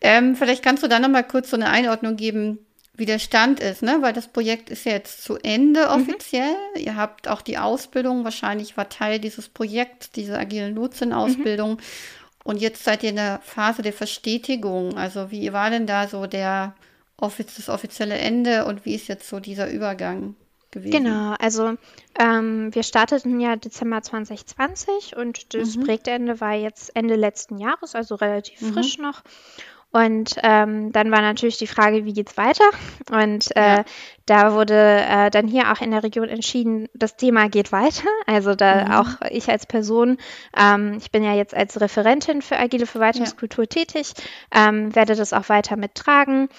Ähm, 0.02 0.36
vielleicht 0.36 0.64
kannst 0.64 0.84
du 0.84 0.88
da 0.88 1.00
noch 1.00 1.10
mal 1.10 1.24
kurz 1.24 1.50
so 1.50 1.58
eine 1.58 1.70
Einordnung 1.70 2.16
geben, 2.16 2.60
wie 2.94 3.06
der 3.06 3.20
Stand 3.20 3.60
ist, 3.60 3.82
ne? 3.82 3.98
Weil 4.02 4.14
das 4.14 4.28
Projekt 4.28 4.70
ist 4.70 4.86
ja 4.86 4.94
jetzt 4.94 5.24
zu 5.24 5.38
Ende 5.38 5.82
mhm. 5.82 6.02
offiziell. 6.02 6.56
Mhm. 6.76 6.82
Ihr 6.82 6.96
habt 6.96 7.28
auch 7.28 7.42
die 7.42 7.58
Ausbildung, 7.58 8.24
wahrscheinlich 8.24 8.78
war 8.78 8.90
Teil 8.90 9.20
dieses 9.20 9.50
Projekts, 9.50 10.12
diese 10.12 10.38
agilen 10.38 10.76
Lotsen-Ausbildung. 10.76 11.72
Mhm. 11.72 11.78
und 12.44 12.62
jetzt 12.62 12.84
seid 12.84 13.04
ihr 13.04 13.10
in 13.10 13.18
der 13.18 13.42
Phase 13.44 13.82
der 13.82 13.94
Verstetigung. 13.94 14.98
Also 14.98 15.32
wie 15.32 15.52
war 15.52 15.70
denn 15.70 15.88
da 15.88 16.08
so 16.08 16.26
der 16.26 16.76
das 17.18 17.70
offizielle 17.70 18.18
Ende 18.18 18.66
und 18.66 18.86
wie 18.86 18.94
ist 18.94 19.08
jetzt 19.08 19.30
so 19.30 19.40
dieser 19.40 19.70
Übergang? 19.70 20.36
Gewesen. 20.76 20.92
Genau, 20.92 21.36
also 21.40 21.78
ähm, 22.20 22.76
wir 22.76 22.84
starteten 22.84 23.40
ja 23.40 23.56
Dezember 23.56 24.02
2020 24.02 25.16
und 25.16 25.54
das 25.54 25.78
mhm. 25.78 25.86
Projektende 25.86 26.42
war 26.42 26.54
jetzt 26.54 26.94
Ende 26.98 27.16
letzten 27.16 27.60
Jahres, 27.60 27.96
also 27.96 28.16
relativ 28.16 28.60
mhm. 28.62 28.74
frisch 28.74 28.98
noch. 28.98 29.24
Und 29.96 30.36
ähm, 30.44 30.92
dann 30.92 31.10
war 31.10 31.22
natürlich 31.22 31.58
die 31.58 31.68
Frage, 31.68 32.04
wie 32.04 32.12
geht's 32.12 32.36
weiter? 32.36 32.66
Und 33.10 33.56
äh, 33.56 33.78
ja. 33.78 33.86
da 34.26 34.54
wurde 34.54 34.76
äh, 34.76 35.30
dann 35.30 35.48
hier 35.48 35.72
auch 35.72 35.80
in 35.80 35.92
der 35.92 36.04
Region 36.04 36.28
entschieden, 36.28 36.90
das 36.94 37.16
Thema 37.16 37.48
geht 37.48 37.72
weiter. 37.72 38.04
Also 38.28 38.56
da 38.56 38.86
mhm. 38.86 38.92
auch 38.92 39.08
ich 39.30 39.48
als 39.50 39.66
Person, 39.66 40.18
ähm, 40.58 40.96
ich 40.98 41.12
bin 41.12 41.24
ja 41.24 41.34
jetzt 41.34 41.54
als 41.54 41.80
Referentin 41.80 42.42
für 42.42 42.58
agile 42.58 42.88
Verwaltungskultur 42.88 43.64
ja. 43.64 43.70
tätig, 43.70 44.14
ähm, 44.54 44.94
werde 44.94 45.16
das 45.16 45.32
auch 45.32 45.48
weiter 45.48 45.78
mittragen. 45.78 46.50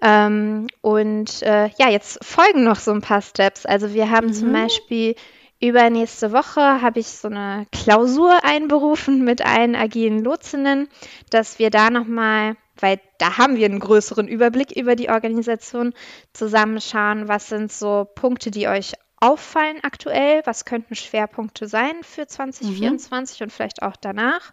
Ähm, 0.00 0.66
und 0.82 1.42
äh, 1.42 1.70
ja, 1.78 1.88
jetzt 1.88 2.24
folgen 2.24 2.64
noch 2.64 2.76
so 2.76 2.92
ein 2.92 3.00
paar 3.00 3.22
Steps. 3.22 3.66
Also 3.66 3.94
wir 3.94 4.10
haben 4.10 4.28
mhm. 4.28 4.34
zum 4.34 4.52
Beispiel 4.52 5.14
Übernächste 5.58 6.32
Woche 6.32 6.82
habe 6.82 7.00
ich 7.00 7.06
so 7.06 7.28
eine 7.28 7.66
Klausur 7.72 8.44
einberufen 8.44 9.24
mit 9.24 9.40
allen 9.40 9.74
agilen 9.74 10.22
Lotsinnen, 10.22 10.88
dass 11.30 11.58
wir 11.58 11.70
da 11.70 11.88
nochmal 11.88 12.56
weil 12.78 13.00
da 13.18 13.38
haben 13.38 13.56
wir 13.56 13.66
einen 13.66 13.80
größeren 13.80 14.28
Überblick 14.28 14.72
über 14.72 14.96
die 14.96 15.08
Organisation, 15.08 15.94
zusammenschauen, 16.32 17.28
was 17.28 17.48
sind 17.48 17.72
so 17.72 18.06
Punkte, 18.14 18.50
die 18.50 18.68
euch 18.68 18.92
auffallen 19.18 19.78
aktuell, 19.82 20.42
was 20.44 20.66
könnten 20.66 20.94
Schwerpunkte 20.94 21.68
sein 21.68 21.94
für 22.02 22.26
2024 22.26 23.40
mhm. 23.40 23.44
und 23.44 23.52
vielleicht 23.52 23.82
auch 23.82 23.96
danach. 23.96 24.52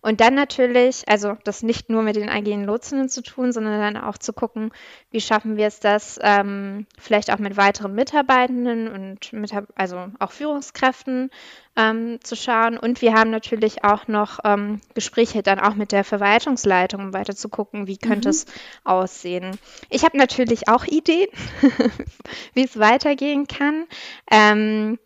Und 0.00 0.20
dann 0.20 0.34
natürlich, 0.34 1.08
also 1.08 1.36
das 1.42 1.64
nicht 1.64 1.90
nur 1.90 2.02
mit 2.02 2.14
den 2.14 2.28
agilen 2.28 2.64
Lotsinnen 2.64 3.08
zu 3.08 3.20
tun, 3.20 3.52
sondern 3.52 3.80
dann 3.80 4.02
auch 4.02 4.16
zu 4.16 4.32
gucken, 4.32 4.70
wie 5.10 5.20
schaffen 5.20 5.56
wir 5.56 5.66
es 5.66 5.80
das, 5.80 6.20
ähm, 6.22 6.86
vielleicht 6.98 7.32
auch 7.32 7.38
mit 7.38 7.56
weiteren 7.56 7.94
Mitarbeitenden 7.94 8.88
und 8.88 9.32
mit, 9.32 9.52
also 9.74 10.06
auch 10.20 10.30
Führungskräften 10.30 11.30
ähm, 11.76 12.20
zu 12.22 12.36
schauen. 12.36 12.78
Und 12.78 13.02
wir 13.02 13.14
haben 13.14 13.30
natürlich 13.30 13.82
auch 13.82 14.06
noch 14.06 14.38
ähm, 14.44 14.80
Gespräche 14.94 15.42
dann 15.42 15.58
auch 15.58 15.74
mit 15.74 15.90
der 15.90 16.04
Verwaltungsleitung, 16.04 17.00
um 17.00 17.12
weiter 17.12 17.34
zu 17.34 17.48
gucken, 17.48 17.88
wie 17.88 17.98
könnte 17.98 18.28
mhm. 18.28 18.30
es 18.30 18.46
aussehen. 18.84 19.58
Ich 19.90 20.04
habe 20.04 20.16
natürlich 20.16 20.68
auch 20.68 20.84
Ideen, 20.84 21.28
wie 22.54 22.64
es 22.64 22.78
weitergehen 22.78 23.48
kann. 23.48 23.86
Ähm, 24.30 24.98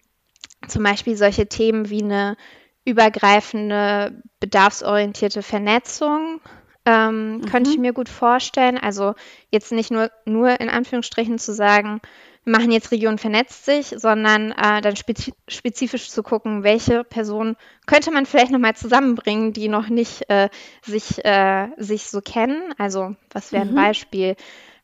zum 0.68 0.82
Beispiel 0.82 1.16
solche 1.16 1.46
Themen 1.46 1.88
wie 1.88 2.02
eine 2.02 2.36
übergreifende 2.84 4.22
bedarfsorientierte 4.40 5.42
Vernetzung 5.42 6.40
ähm, 6.84 7.36
mhm. 7.36 7.44
könnte 7.46 7.70
ich 7.70 7.78
mir 7.78 7.92
gut 7.92 8.08
vorstellen. 8.08 8.78
Also 8.78 9.14
jetzt 9.50 9.72
nicht 9.72 9.90
nur, 9.90 10.10
nur 10.24 10.60
in 10.60 10.68
Anführungsstrichen 10.68 11.38
zu 11.38 11.52
sagen, 11.52 12.00
wir 12.44 12.52
machen 12.58 12.72
jetzt 12.72 12.90
Region 12.90 13.18
vernetzt 13.18 13.64
sich, 13.64 13.94
sondern 13.96 14.50
äh, 14.50 14.80
dann 14.80 14.96
spezi 14.96 15.32
spezifisch 15.46 16.10
zu 16.10 16.24
gucken, 16.24 16.64
welche 16.64 17.04
Personen 17.04 17.56
könnte 17.86 18.10
man 18.10 18.26
vielleicht 18.26 18.50
nochmal 18.50 18.74
zusammenbringen, 18.74 19.52
die 19.52 19.68
noch 19.68 19.88
nicht 19.88 20.28
äh, 20.28 20.48
sich, 20.84 21.24
äh, 21.24 21.68
sich 21.76 22.06
so 22.06 22.20
kennen. 22.20 22.74
Also 22.78 23.14
was 23.30 23.52
wäre 23.52 23.62
ein 23.62 23.70
mhm. 23.70 23.76
Beispiel? 23.76 24.34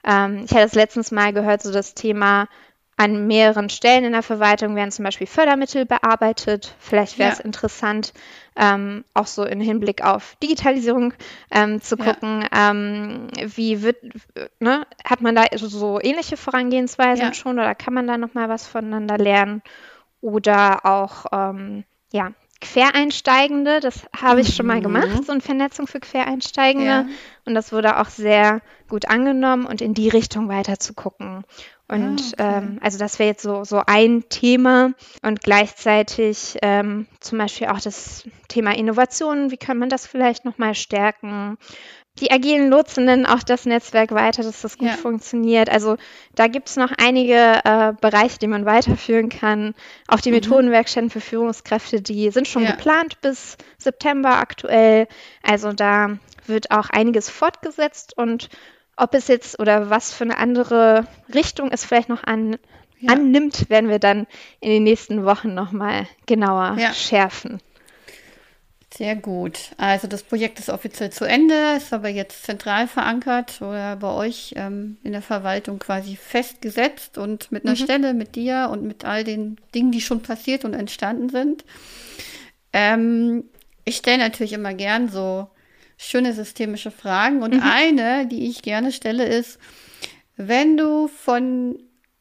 Ähm, 0.05 0.45
ich 0.45 0.53
hatte 0.53 0.67
es 0.67 0.75
letztens 0.75 1.11
mal 1.11 1.33
gehört, 1.33 1.63
so 1.63 1.73
das 1.73 1.95
Thema 1.95 2.49
an 2.99 3.29
mehreren 3.29 3.71
Stellen 3.71 4.05
in 4.05 4.13
der 4.13 4.25
Verwaltung 4.25 4.75
werden 4.75 4.91
zum 4.91 5.05
Beispiel 5.05 5.29
Fördermittel 5.29 5.87
bearbeitet. 5.87 6.75
Vielleicht 6.81 7.19
wäre 7.19 7.33
es 7.33 7.39
ja. 7.39 7.45
interessant, 7.45 8.13
ähm, 8.57 9.05
auch 9.15 9.29
so 9.29 9.45
im 9.45 9.61
Hinblick 9.61 10.05
auf 10.05 10.37
Digitalisierung 10.43 11.15
ähm, 11.53 11.81
zu 11.81 11.97
gucken, 11.97 12.43
ja. 12.43 12.71
ähm, 12.71 13.29
wie 13.37 13.83
wird, 13.83 13.99
ne, 14.59 14.85
hat 15.05 15.21
man 15.21 15.37
da 15.37 15.45
so 15.57 16.01
ähnliche 16.03 16.37
Vorangehensweisen 16.37 17.27
ja. 17.27 17.35
schon 17.35 17.61
oder 17.61 17.77
kann 17.77 17.95
man 17.95 18.09
da 18.09 18.19
nochmal 18.19 18.49
was 18.49 18.67
voneinander 18.67 19.17
lernen? 19.17 19.63
Oder 20.21 20.85
auch, 20.85 21.27
ähm, 21.33 21.85
ja, 22.13 22.33
Quereinsteigende, 22.61 23.79
das 23.79 24.03
habe 24.21 24.41
ich 24.41 24.57
schon 24.57 24.67
mal 24.67 24.81
gemacht, 24.81 25.07
mhm. 25.07 25.23
so 25.23 25.31
eine 25.31 25.41
Vernetzung 25.41 25.87
für 25.87 26.01
Quereinsteigende. 26.01 26.87
Ja. 26.87 27.07
Und 27.45 27.55
das 27.55 27.73
wurde 27.73 28.01
auch 28.01 28.09
sehr 28.09 28.61
gut 28.89 29.09
angenommen 29.09 29.65
und 29.65 29.81
in 29.81 29.95
die 29.95 30.09
Richtung 30.09 30.49
weiter 30.49 30.81
zu 30.81 30.95
gucken. 30.95 31.45
Und 31.91 32.35
ah, 32.37 32.59
okay. 32.59 32.59
ähm, 32.67 32.79
also 32.83 32.99
das 32.99 33.19
wäre 33.19 33.31
jetzt 33.31 33.43
so, 33.43 33.65
so 33.65 33.83
ein 33.87 34.25
Thema 34.29 34.93
und 35.23 35.41
gleichzeitig 35.41 36.59
ähm, 36.61 37.07
zum 37.21 37.39
Beispiel 37.39 37.69
auch 37.69 37.81
das 37.81 38.25
Thema 38.49 38.77
Innovation, 38.77 39.51
wie 39.51 39.57
kann 39.57 39.79
man 39.79 39.89
das 39.89 40.07
vielleicht 40.07 40.45
nochmal 40.45 40.75
stärken? 40.75 41.57
Die 42.21 42.31
agilen 42.31 42.69
Lotsenden 42.69 43.27
auch 43.27 43.43
das 43.43 43.65
Netzwerk 43.65 44.11
weiter, 44.13 44.43
dass 44.43 44.61
das 44.61 44.77
gut 44.77 44.89
ja. 44.89 44.95
funktioniert. 44.95 45.71
Also 45.71 45.97
da 46.35 46.49
gibt 46.49 46.69
es 46.69 46.77
noch 46.77 46.91
einige 46.99 47.61
äh, 47.65 47.93
Bereiche, 48.01 48.39
die 48.39 48.49
man 48.49 48.67
weiterführen 48.67 49.29
kann. 49.29 49.75
Auch 50.09 50.21
die 50.21 50.31
mhm. 50.31 50.37
Methodenwerkstätten 50.37 51.11
für 51.11 51.21
Führungskräfte, 51.21 52.03
die 52.03 52.31
sind 52.31 52.49
schon 52.49 52.65
ja. 52.65 52.73
geplant 52.73 53.21
bis 53.23 53.57
September 53.79 54.37
aktuell. 54.39 55.07
Also 55.43 55.73
da 55.73 56.19
wird 56.45 56.71
auch 56.71 56.91
einiges 56.91 57.31
fortgesetzt 57.31 58.19
und 58.19 58.49
ob 58.99 59.15
es 59.15 59.29
jetzt 59.29 59.59
oder 59.59 59.91
was 59.91 60.13
für 60.13 60.25
eine 60.25 60.39
andere 60.39 61.07
Richtung 61.33 61.71
es 61.71 61.85
vielleicht 61.85 62.09
noch 62.09 62.25
an, 62.25 62.59
ja. 63.01 63.13
annimmt, 63.13 63.71
werden 63.71 63.89
wir 63.89 63.99
dann 63.99 64.27
in 64.61 64.71
den 64.71 64.83
nächsten 64.83 65.25
Wochen 65.25 65.55
nochmal 65.55 66.07
genauer 66.27 66.77
ja. 66.79 66.93
schärfen. 66.93 67.61
Sehr 68.93 69.17
gut. 69.17 69.71
Also 69.77 70.09
das 70.09 70.23
Projekt 70.23 70.59
ist 70.59 70.71
offiziell 70.71 71.11
zu 71.11 71.25
Ende, 71.25 71.77
ist 71.77 71.93
aber 71.93 72.09
jetzt 72.09 72.45
zentral 72.45 72.89
verankert 72.89 73.61
oder 73.61 73.97
bei 73.97 74.09
euch 74.09 74.55
ähm, 74.57 74.97
in 75.05 75.13
der 75.13 75.23
Verwaltung 75.23 75.79
quasi 75.79 76.17
festgesetzt 76.17 77.19
und 77.19 77.53
mit 77.53 77.65
einer 77.65 77.79
mhm. 77.79 77.85
Stelle, 77.85 78.15
mit 78.15 78.35
dir 78.35 78.71
und 78.73 78.83
mit 78.83 79.05
all 79.05 79.25
den 79.25 79.59
Dingen, 79.75 79.93
die 79.93 80.01
schon 80.01 80.23
passiert 80.23 80.65
und 80.65 80.73
entstanden 80.73 81.29
sind. 81.29 81.65
Ähm, 82.73 83.45
ich 83.85 83.97
stelle 83.97 84.19
natürlich 84.19 84.55
immer 84.55 84.75
gern 84.75 85.09
so 85.09 85.49
schöne 85.99 86.33
systemische 86.33 86.91
Fragen. 86.91 87.43
Und 87.43 87.55
mhm. 87.55 87.63
eine, 87.63 88.27
die 88.27 88.49
ich 88.49 88.63
gerne 88.63 88.93
stelle, 88.93 89.27
ist, 89.27 89.59
wenn 90.37 90.77
du 90.77 91.09
von 91.09 91.79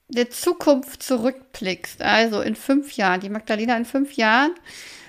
der 0.09 0.30
Zukunft 0.30 1.03
zurückblickst, 1.03 2.01
also 2.01 2.41
in 2.41 2.55
fünf 2.55 2.93
Jahren, 2.93 3.21
die 3.21 3.30
Magdalena 3.30 3.78
in 3.78 3.86
fünf 3.86 4.13
Jahren, 4.13 4.51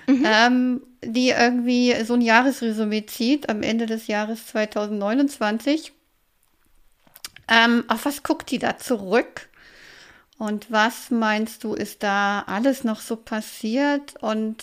mhm. 0.07 0.25
ähm, 0.25 0.83
die 1.03 1.31
irgendwie 1.31 1.95
so 2.05 2.15
ein 2.15 2.21
Jahresresümee 2.21 3.07
zieht 3.07 3.49
am 3.49 3.63
Ende 3.63 3.87
des 3.87 4.07
Jahres 4.07 4.47
2029, 4.49 5.93
ähm, 7.49 7.85
auf 7.89 8.05
was 8.05 8.23
guckt 8.23 8.51
die 8.51 8.59
da 8.59 8.77
zurück? 8.77 9.49
Und 10.37 10.71
was 10.71 11.11
meinst 11.11 11.65
du, 11.65 11.75
ist 11.75 12.03
da 12.03 12.45
alles 12.47 12.85
noch 12.85 13.01
so 13.01 13.17
passiert? 13.17 14.15
Und 14.21 14.63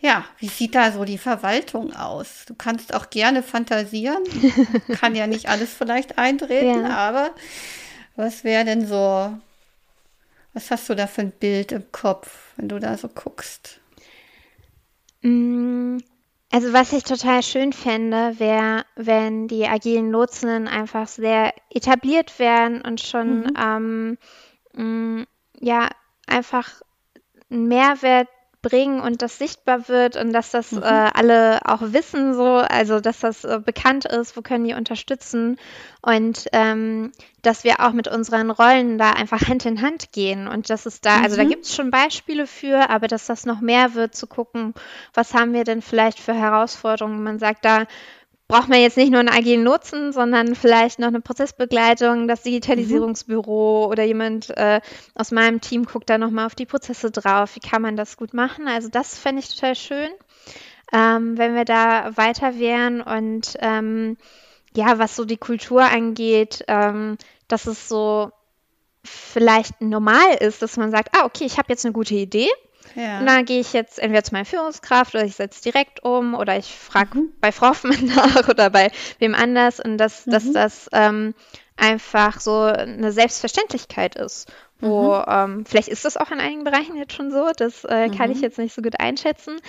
ja, 0.00 0.24
wie 0.38 0.48
sieht 0.48 0.74
da 0.74 0.92
so 0.92 1.04
die 1.04 1.18
Verwaltung 1.18 1.92
aus? 1.92 2.44
Du 2.46 2.54
kannst 2.54 2.94
auch 2.94 3.10
gerne 3.10 3.42
fantasieren. 3.42 4.22
Kann 5.00 5.16
ja 5.16 5.26
nicht 5.26 5.48
alles 5.48 5.74
vielleicht 5.74 6.18
eintreten, 6.18 6.84
ja. 6.84 6.96
aber 6.96 7.30
was 8.14 8.44
wäre 8.44 8.64
denn 8.64 8.86
so, 8.86 9.32
was 10.52 10.70
hast 10.70 10.88
du 10.88 10.94
da 10.94 11.06
für 11.06 11.22
ein 11.22 11.32
Bild 11.32 11.72
im 11.72 11.90
Kopf, 11.90 12.52
wenn 12.56 12.68
du 12.68 12.78
da 12.78 12.96
so 12.96 13.08
guckst? 13.08 13.80
Mm, 15.22 15.98
also 16.52 16.72
was 16.72 16.92
ich 16.92 17.02
total 17.02 17.42
schön 17.42 17.72
fände, 17.72 18.38
wäre, 18.38 18.84
wenn 18.94 19.48
die 19.48 19.66
agilen 19.66 20.12
Lotsinnen 20.12 20.68
einfach 20.68 21.08
sehr 21.08 21.52
etabliert 21.70 22.38
werden 22.38 22.82
und 22.82 23.00
schon 23.00 23.40
mhm. 23.40 24.18
ähm, 24.74 25.20
mm, 25.20 25.26
ja 25.60 25.88
einfach 26.28 26.82
einen 27.50 27.66
Mehrwert 27.66 28.28
bringen 28.60 29.00
und 29.00 29.22
das 29.22 29.38
sichtbar 29.38 29.88
wird 29.88 30.16
und 30.16 30.32
dass 30.32 30.50
das 30.50 30.72
mhm. 30.72 30.82
äh, 30.82 31.10
alle 31.14 31.60
auch 31.64 31.80
wissen, 31.80 32.34
so, 32.34 32.44
also 32.44 32.98
dass 32.98 33.20
das 33.20 33.44
äh, 33.44 33.60
bekannt 33.64 34.04
ist, 34.04 34.36
wo 34.36 34.42
können 34.42 34.64
die 34.64 34.74
unterstützen 34.74 35.58
und 36.02 36.48
ähm, 36.52 37.12
dass 37.42 37.62
wir 37.62 37.80
auch 37.80 37.92
mit 37.92 38.08
unseren 38.08 38.50
Rollen 38.50 38.98
da 38.98 39.10
einfach 39.12 39.48
Hand 39.48 39.64
in 39.64 39.80
Hand 39.80 40.10
gehen 40.10 40.48
und 40.48 40.70
dass 40.70 40.86
es 40.86 41.00
da, 41.00 41.18
mhm. 41.18 41.24
also 41.24 41.36
da 41.36 41.44
mhm. 41.44 41.50
gibt 41.50 41.66
es 41.66 41.74
schon 41.74 41.90
Beispiele 41.90 42.46
für, 42.46 42.90
aber 42.90 43.06
dass 43.06 43.26
das 43.26 43.46
noch 43.46 43.60
mehr 43.60 43.94
wird, 43.94 44.16
zu 44.16 44.26
gucken, 44.26 44.74
was 45.14 45.34
haben 45.34 45.52
wir 45.52 45.64
denn 45.64 45.80
vielleicht 45.80 46.18
für 46.18 46.34
Herausforderungen. 46.34 47.22
Man 47.22 47.38
sagt 47.38 47.64
da, 47.64 47.86
braucht 48.48 48.70
man 48.70 48.80
jetzt 48.80 48.96
nicht 48.96 49.10
nur 49.10 49.20
einen 49.20 49.28
agilen 49.28 49.62
Nutzen, 49.62 50.12
sondern 50.12 50.54
vielleicht 50.54 50.98
noch 50.98 51.08
eine 51.08 51.20
Prozessbegleitung, 51.20 52.28
das 52.28 52.42
Digitalisierungsbüro 52.42 53.84
mhm. 53.84 53.90
oder 53.92 54.04
jemand 54.04 54.56
äh, 54.56 54.80
aus 55.14 55.30
meinem 55.30 55.60
Team 55.60 55.84
guckt 55.84 56.08
da 56.08 56.16
nochmal 56.16 56.46
auf 56.46 56.54
die 56.54 56.64
Prozesse 56.64 57.10
drauf. 57.10 57.54
Wie 57.54 57.60
kann 57.60 57.82
man 57.82 57.96
das 57.96 58.16
gut 58.16 58.32
machen? 58.32 58.66
Also 58.66 58.88
das 58.88 59.18
fände 59.18 59.40
ich 59.40 59.54
total 59.54 59.74
schön, 59.74 60.08
ähm, 60.94 61.36
wenn 61.36 61.54
wir 61.54 61.66
da 61.66 62.16
weiter 62.16 62.58
wären 62.58 63.02
und 63.02 63.54
ähm, 63.60 64.16
ja, 64.74 64.98
was 64.98 65.14
so 65.14 65.26
die 65.26 65.36
Kultur 65.36 65.82
angeht, 65.82 66.64
ähm, 66.68 67.18
dass 67.48 67.66
es 67.66 67.86
so 67.86 68.32
vielleicht 69.04 69.80
normal 69.82 70.36
ist, 70.40 70.62
dass 70.62 70.78
man 70.78 70.90
sagt, 70.90 71.14
ah, 71.14 71.26
okay, 71.26 71.44
ich 71.44 71.58
habe 71.58 71.68
jetzt 71.68 71.84
eine 71.84 71.92
gute 71.92 72.14
Idee 72.14 72.48
Ja. 72.94 73.20
Und 73.20 73.26
dann 73.26 73.44
gehe 73.44 73.60
ich 73.60 73.72
jetzt 73.72 73.98
entweder 73.98 74.24
zu 74.24 74.32
meiner 74.32 74.44
Führungskraft 74.44 75.14
oder 75.14 75.24
ich 75.24 75.36
setze 75.36 75.62
direkt 75.62 76.04
um 76.04 76.34
oder 76.34 76.56
ich 76.56 76.74
frage 76.74 77.18
mhm. 77.18 77.32
bei 77.40 77.52
Frau 77.52 77.68
Hoffmann 77.68 78.06
nach 78.14 78.48
oder 78.48 78.70
bei 78.70 78.90
wem 79.18 79.34
anders 79.34 79.80
und 79.80 79.98
dass, 79.98 80.26
mhm. 80.26 80.30
dass 80.30 80.52
das 80.52 80.88
ähm, 80.92 81.34
einfach 81.76 82.40
so 82.40 82.62
eine 82.62 83.12
Selbstverständlichkeit 83.12 84.16
ist. 84.16 84.52
Wo, 84.80 85.16
mhm. 85.16 85.24
ähm, 85.26 85.66
vielleicht 85.66 85.88
ist 85.88 86.04
das 86.04 86.16
auch 86.16 86.30
in 86.30 86.40
einigen 86.40 86.64
Bereichen 86.64 86.96
jetzt 86.96 87.12
schon 87.12 87.32
so, 87.32 87.50
das 87.56 87.84
äh, 87.84 88.10
kann 88.10 88.30
ich 88.30 88.38
mhm. 88.38 88.44
jetzt 88.44 88.58
nicht 88.58 88.74
so 88.74 88.82
gut 88.82 89.00
einschätzen. 89.00 89.60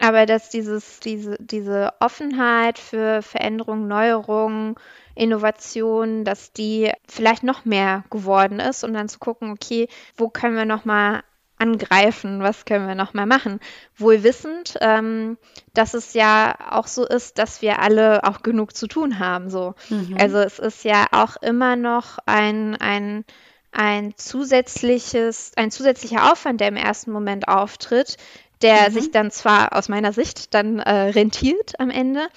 Aber 0.00 0.26
dass 0.26 0.50
dieses, 0.50 1.00
diese, 1.00 1.36
diese 1.38 1.92
Offenheit 2.00 2.78
für 2.78 3.22
Veränderungen, 3.22 3.88
Neuerungen, 3.88 4.74
Innovation, 5.14 6.24
dass 6.24 6.52
die 6.52 6.92
vielleicht 7.08 7.42
noch 7.42 7.64
mehr 7.64 8.04
geworden 8.10 8.60
ist, 8.60 8.84
um 8.84 8.92
dann 8.92 9.08
zu 9.08 9.18
gucken, 9.18 9.52
okay, 9.52 9.88
wo 10.16 10.28
können 10.28 10.56
wir 10.56 10.66
nochmal 10.66 11.22
angreifen, 11.58 12.42
was 12.42 12.64
können 12.64 12.86
wir 12.86 12.94
nochmal 12.94 13.26
machen. 13.26 13.60
Wohl 13.96 14.22
wissend, 14.22 14.76
ähm, 14.80 15.38
dass 15.74 15.94
es 15.94 16.12
ja 16.12 16.54
auch 16.70 16.86
so 16.86 17.06
ist, 17.06 17.38
dass 17.38 17.62
wir 17.62 17.80
alle 17.80 18.24
auch 18.24 18.42
genug 18.42 18.76
zu 18.76 18.86
tun 18.86 19.18
haben. 19.18 19.50
So. 19.50 19.74
Mhm. 19.88 20.16
Also 20.18 20.38
es 20.38 20.58
ist 20.58 20.84
ja 20.84 21.06
auch 21.12 21.36
immer 21.36 21.76
noch 21.76 22.18
ein, 22.26 22.76
ein, 22.76 23.24
ein 23.72 24.14
zusätzliches, 24.16 25.52
ein 25.56 25.70
zusätzlicher 25.70 26.30
Aufwand, 26.30 26.60
der 26.60 26.68
im 26.68 26.76
ersten 26.76 27.10
Moment 27.10 27.48
auftritt, 27.48 28.18
der 28.60 28.90
mhm. 28.90 28.94
sich 28.94 29.10
dann 29.10 29.30
zwar 29.30 29.74
aus 29.74 29.88
meiner 29.88 30.12
Sicht 30.12 30.52
dann 30.52 30.78
äh, 30.78 31.10
rentiert 31.10 31.80
am 31.80 31.90
Ende, 31.90 32.28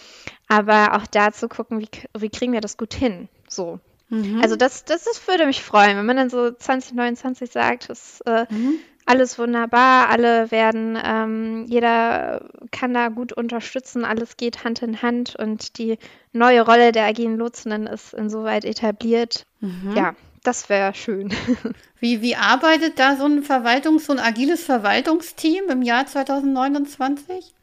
aber 0.48 0.96
auch 0.96 1.08
da 1.08 1.32
zu 1.32 1.50
gucken, 1.50 1.80
wie, 1.80 1.90
wie 2.18 2.30
kriegen 2.30 2.54
wir 2.54 2.62
das 2.62 2.78
gut 2.78 2.94
hin. 2.94 3.28
So. 3.50 3.80
Mhm. 4.10 4.40
Also 4.42 4.56
das, 4.56 4.86
das, 4.86 5.04
das 5.04 5.28
würde 5.28 5.46
mich 5.46 5.62
freuen, 5.62 5.98
wenn 5.98 6.06
man 6.06 6.18
dann 6.18 6.30
so 6.30 6.52
2029 6.52 7.52
sagt, 7.52 7.90
das 7.90 8.22
äh, 8.22 8.46
mhm 8.50 8.80
alles 9.10 9.40
wunderbar, 9.40 10.10
alle 10.10 10.52
werden, 10.52 10.96
ähm, 11.04 11.66
jeder 11.68 12.42
kann 12.70 12.94
da 12.94 13.08
gut 13.08 13.34
unterstützen, 13.34 14.06
alles 14.06 14.38
geht 14.38 14.64
Hand 14.64 14.84
in 14.84 15.02
Hand 15.02 15.36
und 15.36 15.80
die 15.80 15.98
neue 16.32 16.62
Rolle 16.62 16.92
der 16.92 17.06
agilen 17.06 17.36
Lotsinnen 17.36 17.88
ist 17.88 18.14
insoweit 18.14 18.66
etabliert. 18.66 19.48
Mhm. 19.62 19.96
Ja, 19.96 20.14
das 20.44 20.70
wäre 20.70 20.94
schön. 20.94 21.34
Wie, 22.00 22.22
wie 22.22 22.38
arbeitet 22.38 22.98
da 22.98 23.18
so 23.18 23.26
ein 23.26 23.44
Verwaltungs-, 23.44 24.06
so 24.06 24.14
ein 24.14 24.20
agiles 24.20 24.64
Verwaltungsteam 24.64 25.70
im 25.70 25.82
Jahr 25.82 26.06
2029? 26.06 27.54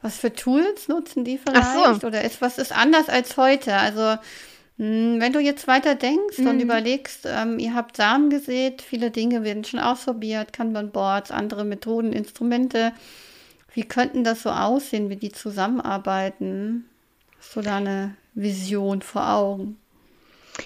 Was 0.00 0.16
für 0.18 0.32
Tools 0.32 0.86
nutzen 0.86 1.24
die 1.24 1.38
vielleicht? 1.38 2.00
So. 2.00 2.06
Oder 2.06 2.22
ist 2.22 2.40
was 2.40 2.58
ist 2.58 2.70
anders 2.70 3.08
als 3.08 3.36
heute? 3.36 3.74
Also 3.74 4.16
wenn 4.82 5.32
du 5.32 5.38
jetzt 5.38 5.68
weiter 5.68 5.94
denkst 5.94 6.38
mhm. 6.38 6.46
und 6.48 6.60
überlegst, 6.60 7.20
ähm, 7.24 7.60
ihr 7.60 7.72
habt 7.72 7.96
Samen 7.96 8.30
gesät, 8.30 8.82
viele 8.82 9.12
Dinge 9.12 9.44
werden 9.44 9.62
schon 9.62 9.78
ausprobiert, 9.78 10.52
Kanban-Boards, 10.52 11.30
andere 11.30 11.64
Methoden, 11.64 12.12
Instrumente. 12.12 12.92
Wie 13.74 13.84
könnten 13.84 14.24
das 14.24 14.42
so 14.42 14.50
aussehen, 14.50 15.08
wie 15.08 15.16
die 15.16 15.30
zusammenarbeiten? 15.30 16.88
Hast 17.38 17.54
du 17.54 17.60
da 17.60 17.76
eine 17.76 18.16
Vision 18.34 19.02
vor 19.02 19.30
Augen? 19.30 19.78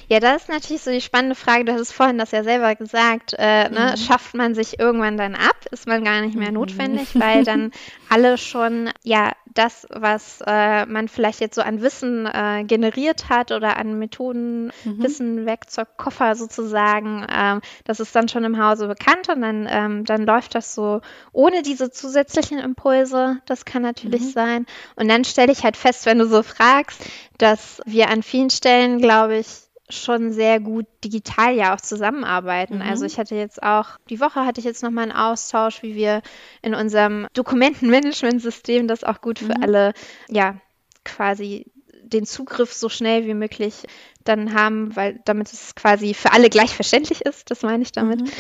Ja, 0.09 0.19
das 0.19 0.43
ist 0.43 0.49
natürlich 0.49 0.83
so 0.83 0.91
die 0.91 1.03
spannende 1.03 1.37
Frage. 1.37 1.67
Du 1.67 1.73
hast 1.73 1.83
es 1.83 1.93
vorhin 1.93 2.17
das 2.17 2.31
ja 2.31 2.43
selber 2.43 2.75
gesagt. 2.75 3.35
Äh, 3.39 3.69
ne? 3.69 3.93
mhm. 3.93 3.97
Schafft 3.99 4.35
man 4.35 4.55
sich 4.55 4.79
irgendwann 4.79 5.19
dann 5.19 5.35
ab? 5.35 5.57
Ist 5.71 5.87
man 5.87 6.05
gar 6.05 6.23
nicht 6.23 6.37
mehr 6.37 6.49
mhm. 6.49 6.55
notwendig, 6.55 7.09
weil 7.15 7.45
dann 7.45 7.71
alle 8.09 8.39
schon 8.39 8.91
ja 9.03 9.33
das, 9.59 9.87
was 9.91 10.43
äh, 10.47 10.87
man 10.87 11.09
vielleicht 11.09 11.41
jetzt 11.41 11.55
so 11.55 11.63
an 11.63 11.83
Wissen 11.83 12.27
äh, 12.27 12.65
generiert 12.65 13.29
hat 13.29 13.53
oder 13.53 13.77
an 13.77 13.99
Methoden, 13.99 14.67
mhm. 14.85 15.03
Wissen, 15.03 15.47
Werkzeug, 15.47 15.89
Koffer 15.97 16.35
sozusagen, 16.35 17.27
ähm, 17.31 17.61
das 17.85 18.01
ist 18.01 18.15
dann 18.15 18.29
schon 18.29 18.45
im 18.45 18.63
Hause 18.63 18.87
bekannt 18.89 19.29
und 19.29 19.41
dann, 19.41 19.67
ähm, 19.71 20.05
dann 20.05 20.27
läuft 20.27 20.55
das 20.55 20.75
so 20.75 21.01
ohne 21.33 21.63
diese 21.63 21.91
zusätzlichen 21.91 22.59
Impulse. 22.59 23.39
Das 23.47 23.65
kann 23.65 23.83
natürlich 23.83 24.23
mhm. 24.23 24.31
sein. 24.31 24.67
Und 24.97 25.09
dann 25.09 25.25
stelle 25.25 25.53
ich 25.53 25.65
halt 25.65 25.77
fest, 25.77 26.07
wenn 26.07 26.19
du 26.19 26.27
so 26.27 26.43
fragst, 26.43 27.03
dass 27.39 27.81
wir 27.85 28.11
an 28.11 28.23
vielen 28.23 28.51
Stellen, 28.51 29.01
glaube 29.01 29.39
ich, 29.39 29.47
schon 29.89 30.33
sehr 30.33 30.61
gut 30.61 30.87
digital 31.05 31.55
ja 31.55 31.75
auch 31.75 31.81
zusammenarbeiten. 31.81 32.75
Also 32.75 32.85
mhm. 32.85 32.91
Also 32.91 33.07
ich 33.07 33.19
hatte 33.19 33.35
jetzt 33.35 33.63
auch, 33.63 33.99
die 34.09 34.21
Woche 34.21 34.45
hatte 34.45 34.61
ich 34.61 34.65
jetzt 34.65 34.83
nochmal 34.83 35.05
einen 35.05 35.13
Austausch, 35.13 35.83
wie 35.83 35.95
wir 35.95 36.23
in 36.63 36.75
unserem 36.75 37.27
Dokumentenmanagementsystem 37.35 38.89
das 38.89 39.05
auch 39.05 39.21
gut 39.21 39.39
für 39.39 39.57
mhm. 39.57 39.63
alle, 39.63 39.93
ja, 40.29 40.57
quasi 41.05 41.67
den 42.03 42.25
Zugriff 42.25 42.73
so 42.73 42.89
schnell 42.89 43.27
wie 43.27 43.35
möglich 43.35 43.85
dann 44.25 44.55
haben, 44.55 44.95
weil 44.97 45.21
damit 45.25 45.53
es 45.53 45.75
quasi 45.75 46.15
für 46.15 46.33
alle 46.33 46.51
gleich 46.51 46.75
verständlich 46.75 47.21
ist, 47.23 47.51
das 47.51 47.63
meine 47.63 47.83
ich 47.83 47.93
damit. 47.93 48.23
Mhm. 48.23 48.31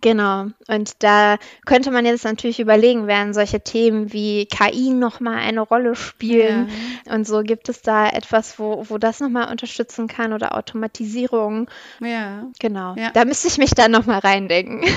Genau. 0.00 0.46
Und 0.68 1.02
da 1.02 1.36
könnte 1.66 1.90
man 1.90 2.06
jetzt 2.06 2.24
natürlich 2.24 2.60
überlegen, 2.60 3.06
werden 3.06 3.34
solche 3.34 3.60
Themen 3.60 4.12
wie 4.12 4.46
KI 4.46 4.90
nochmal 4.90 5.38
eine 5.38 5.60
Rolle 5.60 5.94
spielen. 5.94 6.70
Ja. 7.06 7.14
Und 7.14 7.26
so 7.26 7.42
gibt 7.42 7.68
es 7.68 7.82
da 7.82 8.08
etwas, 8.08 8.58
wo, 8.58 8.86
wo 8.88 8.98
das 8.98 9.20
nochmal 9.20 9.50
unterstützen 9.50 10.08
kann 10.08 10.32
oder 10.32 10.56
Automatisierung. 10.56 11.70
Ja. 12.00 12.46
Genau. 12.58 12.94
Ja. 12.96 13.10
Da 13.10 13.24
müsste 13.24 13.48
ich 13.48 13.58
mich 13.58 13.72
dann 13.72 13.90
nochmal 13.90 14.20
reindenken. 14.20 14.82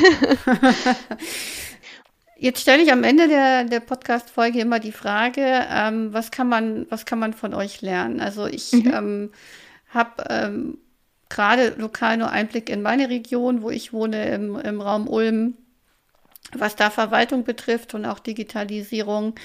Jetzt 2.37 2.61
stelle 2.61 2.83
ich 2.83 2.91
am 2.91 3.03
Ende 3.03 3.27
der, 3.27 3.63
der 3.63 3.79
Podcast-Folge 3.79 4.59
immer 4.59 4.79
die 4.79 4.91
Frage, 4.91 5.65
ähm, 5.69 6.13
was, 6.13 6.31
kann 6.31 6.49
man, 6.49 6.85
was 6.89 7.05
kann 7.05 7.19
man 7.19 7.33
von 7.33 7.53
euch 7.53 7.81
lernen? 7.81 8.19
Also 8.19 8.45
ich 8.45 8.71
mhm. 8.73 8.91
ähm, 8.93 9.31
habe 9.89 10.23
ähm, 10.29 10.77
gerade 11.29 11.75
lokal 11.77 12.17
nur 12.17 12.29
Einblick 12.29 12.69
in 12.69 12.81
meine 12.81 13.09
Region, 13.09 13.61
wo 13.61 13.69
ich 13.69 13.93
wohne, 13.93 14.29
im, 14.29 14.59
im 14.59 14.81
Raum 14.81 15.07
Ulm, 15.07 15.55
was 16.53 16.75
da 16.75 16.89
Verwaltung 16.89 17.43
betrifft 17.43 17.93
und 17.93 18.05
auch 18.05 18.19
Digitalisierung. 18.19 19.35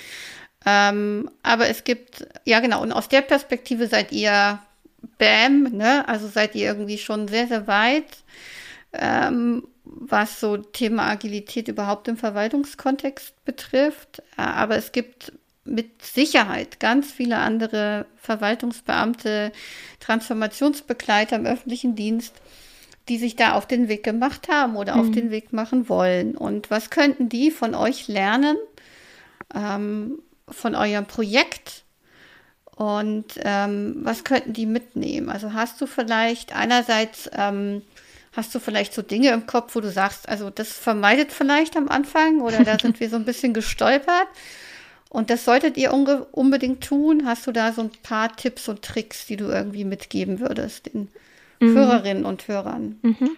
Ähm, 0.67 1.31
aber 1.43 1.69
es 1.69 1.85
gibt, 1.85 2.27
ja 2.45 2.61
genau, 2.61 2.83
und 2.83 2.93
aus 2.93 3.09
der 3.09 3.23
Perspektive 3.23 3.87
seid 3.87 4.13
ihr 4.13 4.61
BAM, 5.19 5.63
ne? 5.73 6.07
Also 6.09 6.29
seid 6.29 6.55
ihr 6.55 6.67
irgendwie 6.67 6.99
schon 6.99 7.29
sehr, 7.29 7.47
sehr 7.47 7.67
weit, 7.67 8.19
ähm, 8.93 9.67
was 9.85 10.41
so 10.41 10.59
Thema 10.59 11.09
Agilität 11.09 11.69
überhaupt 11.69 12.09
im 12.09 12.19
Verwaltungskontext 12.19 13.45
betrifft. 13.45 14.23
Äh, 14.37 14.43
aber 14.43 14.77
es 14.77 14.93
gibt 14.93 15.33
mit 15.65 16.03
Sicherheit 16.03 16.81
ganz 16.81 17.11
viele 17.11 17.39
andere 17.39 18.07
Verwaltungsbeamte, 18.17 19.53
Transformationsbegleiter 20.01 21.37
im 21.37 21.47
öffentlichen 21.47 21.95
Dienst, 21.95 22.35
die 23.09 23.19
sich 23.19 23.37
da 23.37 23.53
auf 23.53 23.67
den 23.67 23.89
Weg 23.89 24.03
gemacht 24.03 24.49
haben 24.49 24.77
oder 24.77 24.95
mhm. 24.95 25.01
auf 25.01 25.11
den 25.11 25.31
Weg 25.31 25.53
machen 25.53 25.89
wollen. 25.89 26.37
Und 26.37 26.71
was 26.71 26.91
könnten 26.91 27.29
die 27.29 27.51
von 27.51 27.75
euch 27.75 28.09
lernen, 28.09 28.57
ähm, 29.55 30.21
von 30.49 30.75
eurem 30.75 31.07
Projekt? 31.07 31.85
Und 32.75 33.27
ähm, 33.45 33.97
was 34.03 34.25
könnten 34.25 34.55
die 34.55 34.65
mitnehmen? 34.65 35.29
Also 35.29 35.53
hast 35.53 35.81
du 35.83 35.87
vielleicht 35.87 36.57
einerseits, 36.57 37.29
ähm, 37.37 37.83
hast 38.33 38.55
du 38.55 38.59
vielleicht 38.59 38.95
so 38.95 39.03
Dinge 39.03 39.33
im 39.33 39.47
Kopf, 39.47 39.75
wo 39.75 39.81
du 39.81 39.91
sagst, 39.91 40.27
also 40.29 40.49
das 40.49 40.73
vermeidet 40.73 41.31
vielleicht 41.31 41.77
am 41.77 41.89
Anfang 41.89 42.41
oder 42.41 42.65
da 42.65 42.79
sind 42.79 42.99
wir 42.99 43.11
so 43.11 43.17
ein 43.17 43.27
bisschen 43.27 43.53
gestolpert. 43.55 44.29
Und 45.11 45.29
das 45.29 45.45
solltet 45.45 45.77
ihr 45.77 45.93
unbedingt 45.93 46.83
tun. 46.85 47.27
Hast 47.27 47.47
du 47.47 47.53
da 47.53 47.73
so 47.73 47.83
ein 47.83 47.91
paar 48.05 48.35
Tipps 48.35 48.69
und 48.69 48.83
Tricks, 48.83 49.27
die 49.27 49.37
du 49.37 49.47
irgendwie 49.47 49.85
mitgeben 49.85 50.39
würdest 50.39 50.87
den 50.87 51.09
mhm. 51.59 51.75
Hörerinnen 51.77 52.25
und 52.25 52.47
Hörern? 52.47 52.99
Mhm. 53.03 53.37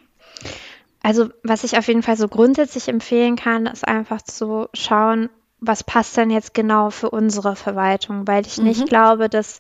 Also 1.03 1.31
was 1.43 1.65
ich 1.65 1.79
auf 1.79 1.89
jeden 1.89 2.03
Fall 2.03 2.19
so 2.19 2.29
grundsätzlich 2.29 2.89
empfehlen 2.89 3.37
kann, 3.37 3.67
ist 3.67 3.89
einfach 3.89 4.21
zu 4.21 4.69
schauen, 4.75 5.31
was 5.61 5.83
passt 5.83 6.17
denn 6.17 6.31
jetzt 6.31 6.53
genau 6.53 6.91
für 6.91 7.09
unsere 7.09 7.57
Verwaltung, 7.57 8.27
weil 8.29 8.47
ich 8.47 8.59
mhm. 8.59 8.65
nicht 8.65 8.87
glaube, 8.87 9.31
dass 9.31 9.59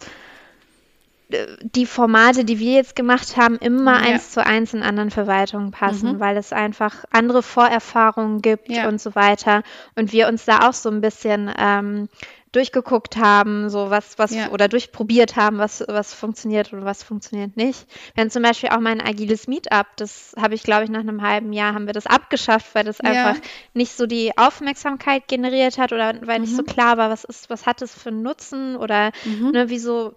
die 1.62 1.86
Formate, 1.86 2.44
die 2.44 2.58
wir 2.58 2.72
jetzt 2.74 2.96
gemacht 2.96 3.36
haben, 3.36 3.56
immer 3.56 4.02
ja. 4.02 4.12
eins 4.12 4.30
zu 4.30 4.44
eins 4.44 4.74
in 4.74 4.82
anderen 4.82 5.10
Verwaltungen 5.10 5.70
passen, 5.70 6.14
mhm. 6.14 6.20
weil 6.20 6.36
es 6.36 6.52
einfach 6.52 7.04
andere 7.10 7.42
Vorerfahrungen 7.42 8.42
gibt 8.42 8.68
ja. 8.68 8.88
und 8.88 9.00
so 9.00 9.14
weiter. 9.14 9.62
Und 9.94 10.12
wir 10.12 10.28
uns 10.28 10.44
da 10.44 10.68
auch 10.68 10.72
so 10.72 10.90
ein 10.90 11.00
bisschen 11.00 11.50
ähm, 11.58 12.08
durchgeguckt 12.52 13.16
haben, 13.16 13.70
so 13.70 13.88
was, 13.88 14.18
was 14.18 14.34
ja. 14.34 14.50
oder 14.50 14.68
durchprobiert 14.68 15.36
haben, 15.36 15.58
was, 15.58 15.82
was 15.88 16.12
funktioniert 16.12 16.72
oder 16.72 16.84
was 16.84 17.02
funktioniert 17.02 17.56
nicht. 17.56 17.86
Haben 18.16 18.30
zum 18.30 18.42
Beispiel 18.42 18.68
auch 18.68 18.80
mein 18.80 19.00
agiles 19.00 19.48
Meetup, 19.48 19.86
das 19.96 20.34
habe 20.38 20.54
ich, 20.54 20.62
glaube 20.62 20.84
ich, 20.84 20.90
nach 20.90 21.00
einem 21.00 21.22
halben 21.22 21.54
Jahr 21.54 21.74
haben 21.74 21.86
wir 21.86 21.94
das 21.94 22.06
abgeschafft, 22.06 22.74
weil 22.74 22.84
das 22.84 22.98
ja. 22.98 23.10
einfach 23.10 23.42
nicht 23.72 23.96
so 23.96 24.06
die 24.06 24.36
Aufmerksamkeit 24.36 25.28
generiert 25.28 25.78
hat 25.78 25.92
oder 25.92 26.14
weil 26.26 26.38
mhm. 26.38 26.44
nicht 26.44 26.54
so 26.54 26.62
mhm. 26.62 26.66
klar 26.66 26.98
war, 26.98 27.10
was 27.10 27.24
ist, 27.24 27.48
was 27.48 27.64
hat 27.64 27.80
es 27.80 27.94
für 27.94 28.10
einen 28.10 28.22
Nutzen 28.22 28.76
oder 28.76 29.12
mhm. 29.24 29.50
ne, 29.52 29.70
wieso 29.70 30.14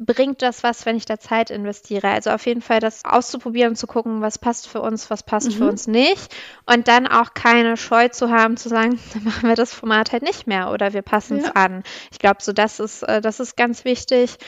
bringt 0.00 0.40
das 0.40 0.62
was, 0.62 0.86
wenn 0.86 0.96
ich 0.96 1.04
da 1.04 1.20
Zeit 1.20 1.50
investiere? 1.50 2.08
Also 2.08 2.30
auf 2.30 2.46
jeden 2.46 2.62
Fall 2.62 2.80
das 2.80 3.04
auszuprobieren, 3.04 3.76
zu 3.76 3.86
gucken, 3.86 4.22
was 4.22 4.38
passt 4.38 4.66
für 4.66 4.80
uns, 4.80 5.10
was 5.10 5.22
passt 5.22 5.48
mhm. 5.48 5.52
für 5.52 5.68
uns 5.68 5.86
nicht. 5.86 6.34
Und 6.64 6.88
dann 6.88 7.06
auch 7.06 7.34
keine 7.34 7.76
Scheu 7.76 8.08
zu 8.08 8.30
haben, 8.30 8.56
zu 8.56 8.70
sagen, 8.70 8.98
dann 9.14 9.24
machen 9.24 9.48
wir 9.48 9.56
das 9.56 9.74
Format 9.74 10.12
halt 10.12 10.22
nicht 10.22 10.46
mehr 10.46 10.70
oder 10.70 10.94
wir 10.94 11.02
passen 11.02 11.38
es 11.38 11.44
ja. 11.44 11.52
an. 11.52 11.82
Ich 12.10 12.18
glaube, 12.18 12.38
so 12.40 12.52
das 12.52 12.80
ist, 12.80 13.02
äh, 13.02 13.20
das 13.20 13.40
ist 13.40 13.58
ganz 13.58 13.84
wichtig. 13.84 14.38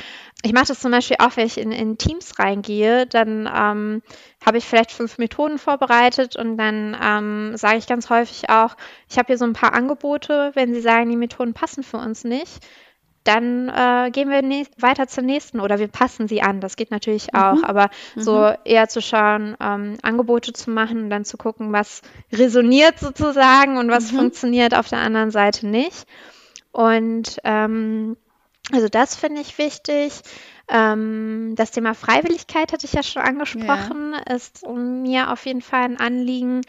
Ich 0.43 0.55
mache 0.55 0.67
das 0.69 0.81
zum 0.81 0.91
Beispiel 0.91 1.19
auch, 1.21 1.37
wenn 1.37 1.47
ich 1.47 1.59
in, 1.59 1.71
in 1.71 1.99
Teams 1.99 2.39
reingehe, 2.39 3.07
dann 3.07 3.49
ähm, 3.55 4.03
habe 4.45 4.57
ich 4.57 4.65
vielleicht 4.65 4.91
fünf 4.91 5.19
Methoden 5.19 5.59
vorbereitet 5.59 6.35
und 6.35 6.57
dann 6.57 6.97
ähm, 7.01 7.57
sage 7.57 7.77
ich 7.77 7.87
ganz 7.87 8.09
häufig 8.09 8.49
auch, 8.49 8.75
ich 9.09 9.19
habe 9.19 9.27
hier 9.27 9.39
so 9.39 9.45
ein 9.45 9.53
paar 9.53 9.75
Angebote, 9.75 10.51
wenn 10.55 10.73
Sie 10.73 10.81
sagen, 10.81 11.11
die 11.11 11.17
Methoden 11.17 11.53
passen 11.53 11.83
für 11.83 11.99
uns 11.99 12.25
nicht, 12.25 12.67
dann 13.25 13.69
äh, 13.69 14.11
gehen 14.11 14.29
wir 14.31 14.43
weiter 14.79 15.07
zur 15.07 15.23
nächsten 15.23 15.61
oder 15.61 15.79
wir 15.79 15.89
passen 15.89 16.29
sie 16.29 16.43
an. 16.43 16.61
Das 16.61 16.77
geht 16.77 16.91
natürlich 16.91 17.35
auch, 17.35 17.57
mhm. 17.57 17.65
aber 17.65 17.91
mhm. 18.15 18.21
so 18.21 18.53
eher 18.65 18.89
zu 18.89 19.01
schauen, 19.01 19.57
ähm, 19.61 19.97
Angebote 20.03 20.53
zu 20.53 20.71
machen 20.71 21.05
und 21.05 21.11
dann 21.11 21.25
zu 21.25 21.37
gucken, 21.37 21.73
was 21.73 22.03
resoniert 22.33 22.99
sozusagen 22.99 23.79
und 23.79 23.91
was 23.91 24.13
mhm. 24.13 24.17
funktioniert 24.17 24.75
auf 24.75 24.89
der 24.89 24.99
anderen 24.99 25.31
Seite 25.31 25.67
nicht. 25.67 26.07
Und 26.73 27.39
ähm, 27.45 28.17
also 28.73 28.89
das 28.89 29.17
finde 29.17 29.41
ich 29.41 29.59
wichtig. 29.59 30.13
Ähm, 30.69 31.55
das 31.57 31.71
Thema 31.71 31.95
Freiwilligkeit 31.95 32.73
hatte 32.73 32.87
ich 32.87 32.93
ja 32.93 33.03
schon 33.03 33.23
angesprochen, 33.23 34.15
ja. 34.15 34.35
ist 34.35 34.67
mir 34.67 35.31
auf 35.31 35.45
jeden 35.47 35.61
Fall 35.61 35.83
ein 35.83 36.01
Anliegen. 36.01 36.63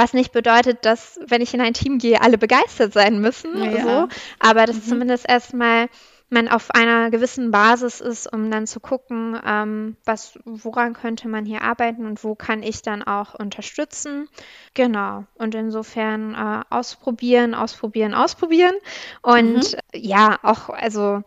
Was 0.00 0.14
nicht 0.14 0.32
bedeutet, 0.32 0.86
dass, 0.86 1.20
wenn 1.26 1.42
ich 1.42 1.52
in 1.52 1.60
ein 1.60 1.74
Team 1.74 1.98
gehe, 1.98 2.22
alle 2.22 2.38
begeistert 2.38 2.94
sein 2.94 3.20
müssen. 3.20 3.62
Ja. 3.62 3.82
So. 3.82 4.08
Aber 4.38 4.64
dass 4.64 4.76
mhm. 4.76 4.82
zumindest 4.82 5.28
erstmal 5.28 5.90
man 6.30 6.48
auf 6.48 6.70
einer 6.70 7.10
gewissen 7.10 7.50
Basis 7.50 8.00
ist, 8.00 8.32
um 8.32 8.50
dann 8.50 8.66
zu 8.66 8.80
gucken, 8.80 9.38
ähm, 9.44 9.98
was, 10.06 10.38
woran 10.46 10.94
könnte 10.94 11.28
man 11.28 11.44
hier 11.44 11.60
arbeiten 11.60 12.06
und 12.06 12.24
wo 12.24 12.34
kann 12.34 12.62
ich 12.62 12.80
dann 12.80 13.02
auch 13.02 13.34
unterstützen. 13.34 14.26
Genau. 14.72 15.24
Und 15.34 15.54
insofern 15.54 16.34
äh, 16.34 16.62
ausprobieren, 16.70 17.54
ausprobieren, 17.54 18.14
ausprobieren. 18.14 18.74
Und 19.20 19.74
mhm. 19.74 19.78
ja, 19.92 20.38
auch, 20.42 20.70
also 20.70 21.24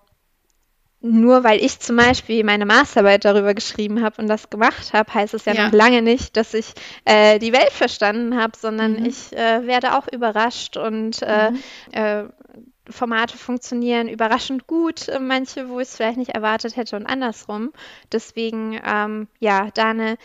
nur 1.03 1.43
weil 1.43 1.63
ich 1.63 1.79
zum 1.79 1.97
Beispiel 1.97 2.45
meine 2.45 2.65
Masterarbeit 2.65 3.25
darüber 3.25 3.53
geschrieben 3.53 4.01
habe 4.01 4.21
und 4.21 4.27
das 4.27 4.49
gemacht 4.49 4.93
habe, 4.93 5.13
heißt 5.13 5.33
es 5.33 5.43
ja, 5.43 5.53
ja, 5.53 5.65
noch 5.65 5.73
lange 5.73 6.01
nicht, 6.01 6.37
dass 6.37 6.53
ich 6.53 6.73
äh, 7.03 7.39
die 7.39 7.51
Welt 7.51 7.71
verstanden 7.71 8.39
habe, 8.39 8.53
sondern 8.57 9.01
mhm. 9.01 9.05
ich 9.05 9.33
äh, 9.33 9.67
werde 9.67 9.97
auch 9.97 10.07
überrascht 10.07 10.77
und 10.77 11.21
äh, 11.21 11.51
mhm. 11.51 11.59
äh 11.91 12.23
Formate 12.89 13.37
funktionieren 13.37 14.09
überraschend 14.09 14.67
gut, 14.67 15.07
äh, 15.07 15.19
manche, 15.19 15.69
wo 15.69 15.79
ich 15.79 15.87
es 15.87 15.95
vielleicht 15.95 16.17
nicht 16.17 16.31
erwartet 16.31 16.75
hätte 16.75 16.97
und 16.97 17.05
andersrum. 17.05 17.71
Deswegen, 18.11 18.77
ähm, 18.85 19.27
ja, 19.39 19.69
da 19.73 19.91
eine 19.91 20.17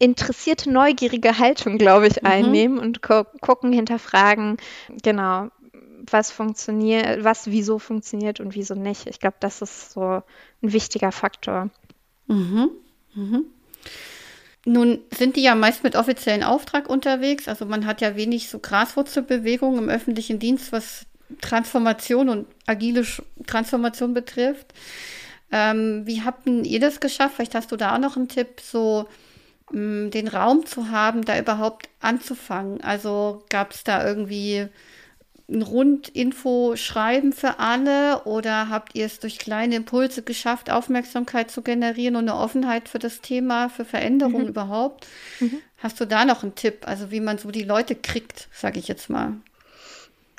interessierte, 0.00 0.70
neugierige 0.70 1.38
Haltung, 1.38 1.78
glaube 1.78 2.08
ich, 2.08 2.22
mhm. 2.22 2.28
einnehmen 2.28 2.78
und 2.78 3.02
gu 3.02 3.24
gucken, 3.40 3.72
hinterfragen, 3.72 4.56
genau, 5.02 5.50
was 6.12 6.30
funktioniert, 6.30 7.24
was 7.24 7.46
wieso 7.46 7.78
funktioniert 7.78 8.40
und 8.40 8.54
wieso 8.54 8.74
nicht. 8.74 9.06
Ich 9.06 9.20
glaube, 9.20 9.36
das 9.40 9.62
ist 9.62 9.92
so 9.92 10.22
ein 10.62 10.72
wichtiger 10.72 11.12
Faktor. 11.12 11.70
Mhm. 12.26 12.70
Mhm. 13.14 13.44
Nun 14.66 14.98
sind 15.16 15.36
die 15.36 15.42
ja 15.42 15.54
meist 15.54 15.82
mit 15.84 15.96
offiziellen 15.96 16.42
Auftrag 16.42 16.88
unterwegs. 16.88 17.48
Also 17.48 17.64
man 17.64 17.86
hat 17.86 18.00
ja 18.00 18.14
wenig 18.16 18.48
so 18.48 18.58
Graswurzelbewegungen 18.58 19.78
im 19.84 19.88
öffentlichen 19.88 20.38
Dienst, 20.38 20.72
was 20.72 21.06
Transformation 21.40 22.28
und 22.28 22.46
agile 22.66 23.06
Transformation 23.46 24.12
betrifft. 24.12 24.74
Ähm, 25.52 26.06
wie 26.06 26.22
habt 26.22 26.46
ihr 26.46 26.80
das 26.80 27.00
geschafft? 27.00 27.36
Vielleicht 27.36 27.54
hast 27.54 27.72
du 27.72 27.76
da 27.76 27.94
auch 27.94 28.00
noch 28.00 28.16
einen 28.16 28.28
Tipp, 28.28 28.60
so 28.60 29.08
mh, 29.72 30.06
mm, 30.06 30.10
den 30.10 30.28
Raum 30.28 30.66
zu 30.66 30.90
haben, 30.90 31.24
da 31.24 31.38
überhaupt 31.38 31.88
anzufangen. 32.00 32.82
Also 32.82 33.42
gab 33.48 33.72
es 33.72 33.82
da 33.82 34.06
irgendwie 34.06 34.68
ein 35.50 35.62
Rundinfo 35.62 36.76
schreiben 36.76 37.32
für 37.32 37.58
alle 37.58 38.22
oder 38.24 38.68
habt 38.68 38.94
ihr 38.94 39.06
es 39.06 39.18
durch 39.18 39.38
kleine 39.38 39.76
Impulse 39.76 40.22
geschafft, 40.22 40.70
Aufmerksamkeit 40.70 41.50
zu 41.50 41.62
generieren 41.62 42.16
und 42.16 42.28
eine 42.28 42.38
Offenheit 42.38 42.88
für 42.88 42.98
das 42.98 43.20
Thema, 43.20 43.68
für 43.68 43.84
Veränderungen 43.84 44.44
mhm. 44.44 44.50
überhaupt? 44.50 45.06
Mhm. 45.40 45.60
Hast 45.78 46.00
du 46.00 46.06
da 46.06 46.24
noch 46.24 46.42
einen 46.42 46.54
Tipp, 46.54 46.86
also 46.86 47.10
wie 47.10 47.20
man 47.20 47.38
so 47.38 47.50
die 47.50 47.64
Leute 47.64 47.94
kriegt, 47.94 48.48
sage 48.52 48.78
ich 48.78 48.88
jetzt 48.88 49.10
mal? 49.10 49.34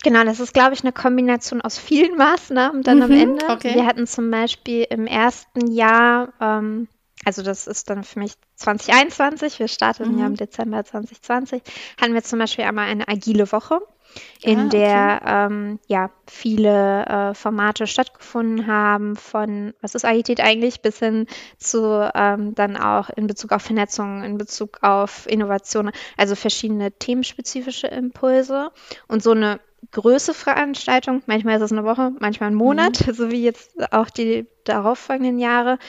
Genau, 0.03 0.23
das 0.23 0.39
ist, 0.39 0.53
glaube 0.53 0.73
ich, 0.73 0.81
eine 0.81 0.93
Kombination 0.93 1.61
aus 1.61 1.77
vielen 1.77 2.15
Maßnahmen 2.17 2.83
dann 2.83 2.97
mhm, 2.97 3.03
am 3.03 3.11
Ende. 3.11 3.45
Okay. 3.49 3.75
Wir 3.75 3.85
hatten 3.85 4.07
zum 4.07 4.31
Beispiel 4.31 4.87
im 4.89 5.07
ersten 5.07 5.71
Jahr, 5.71 6.33
ähm, 6.39 6.87
also 7.25 7.43
das 7.43 7.67
ist 7.67 7.89
dann 7.89 8.03
für 8.03 8.19
mich 8.19 8.33
2021, 8.55 9.59
wir 9.59 9.67
starten 9.67 10.13
mhm. 10.13 10.19
ja 10.19 10.25
im 10.27 10.35
Dezember 10.35 10.83
2020, 10.83 11.61
hatten 11.99 12.13
wir 12.13 12.23
zum 12.23 12.39
Beispiel 12.39 12.65
einmal 12.65 12.87
eine 12.87 13.07
agile 13.07 13.51
Woche 13.51 13.79
in 14.41 14.59
ah, 14.59 14.65
okay. 14.65 14.77
der 14.77 15.21
ähm, 15.25 15.79
ja 15.87 16.09
viele 16.27 17.05
äh, 17.05 17.33
Formate 17.33 17.87
stattgefunden 17.87 18.67
haben, 18.67 19.15
von 19.15 19.73
was 19.81 19.95
ist 19.95 20.05
Agilität 20.05 20.41
eigentlich, 20.41 20.81
bis 20.81 20.99
hin 20.99 21.27
zu 21.57 22.09
ähm, 22.15 22.55
dann 22.55 22.77
auch 22.77 23.09
in 23.09 23.27
Bezug 23.27 23.51
auf 23.51 23.61
Vernetzung, 23.61 24.23
in 24.23 24.37
Bezug 24.37 24.79
auf 24.81 25.27
Innovation, 25.27 25.91
also 26.17 26.35
verschiedene 26.35 26.91
themenspezifische 26.91 27.87
Impulse 27.87 28.71
und 29.07 29.21
so 29.21 29.31
eine 29.31 29.59
Größe 29.89 30.33
Veranstaltung, 30.33 31.23
manchmal 31.25 31.55
ist 31.55 31.63
es 31.63 31.71
eine 31.71 31.83
Woche, 31.83 32.11
manchmal 32.19 32.51
ein 32.51 32.55
Monat, 32.55 33.05
mhm. 33.05 33.13
so 33.15 33.31
wie 33.31 33.43
jetzt 33.43 33.71
auch 33.91 34.09
die 34.09 34.47
darauffolgenden 34.63 35.39
Jahre, 35.39 35.79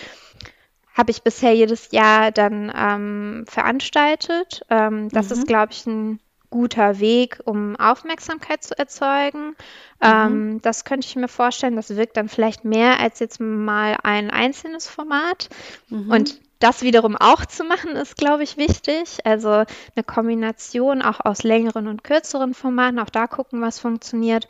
habe 0.94 1.10
ich 1.10 1.22
bisher 1.22 1.54
jedes 1.54 1.90
Jahr 1.92 2.30
dann 2.32 2.72
ähm, 2.74 3.44
veranstaltet. 3.46 4.62
Ähm, 4.70 5.08
das 5.10 5.28
mhm. 5.28 5.32
ist, 5.32 5.46
glaube 5.46 5.72
ich, 5.72 5.86
ein 5.86 6.20
guter 6.52 7.00
Weg, 7.00 7.40
um 7.44 7.74
Aufmerksamkeit 7.74 8.62
zu 8.62 8.78
erzeugen. 8.78 9.48
Mhm. 9.48 9.54
Ähm, 10.00 10.62
das 10.62 10.84
könnte 10.84 11.08
ich 11.08 11.16
mir 11.16 11.26
vorstellen. 11.26 11.74
Das 11.74 11.96
wirkt 11.96 12.16
dann 12.16 12.28
vielleicht 12.28 12.64
mehr 12.64 13.00
als 13.00 13.18
jetzt 13.18 13.40
mal 13.40 13.96
ein 14.04 14.30
einzelnes 14.30 14.86
Format. 14.86 15.48
Mhm. 15.88 16.10
Und 16.10 16.40
das 16.60 16.82
wiederum 16.82 17.16
auch 17.16 17.44
zu 17.44 17.64
machen, 17.64 17.92
ist, 17.92 18.16
glaube 18.16 18.44
ich, 18.44 18.56
wichtig. 18.56 19.18
Also 19.24 19.48
eine 19.48 20.04
Kombination 20.06 21.02
auch 21.02 21.18
aus 21.24 21.42
längeren 21.42 21.88
und 21.88 22.04
kürzeren 22.04 22.54
Formaten, 22.54 23.00
auch 23.00 23.10
da 23.10 23.26
gucken, 23.26 23.60
was 23.60 23.80
funktioniert. 23.80 24.46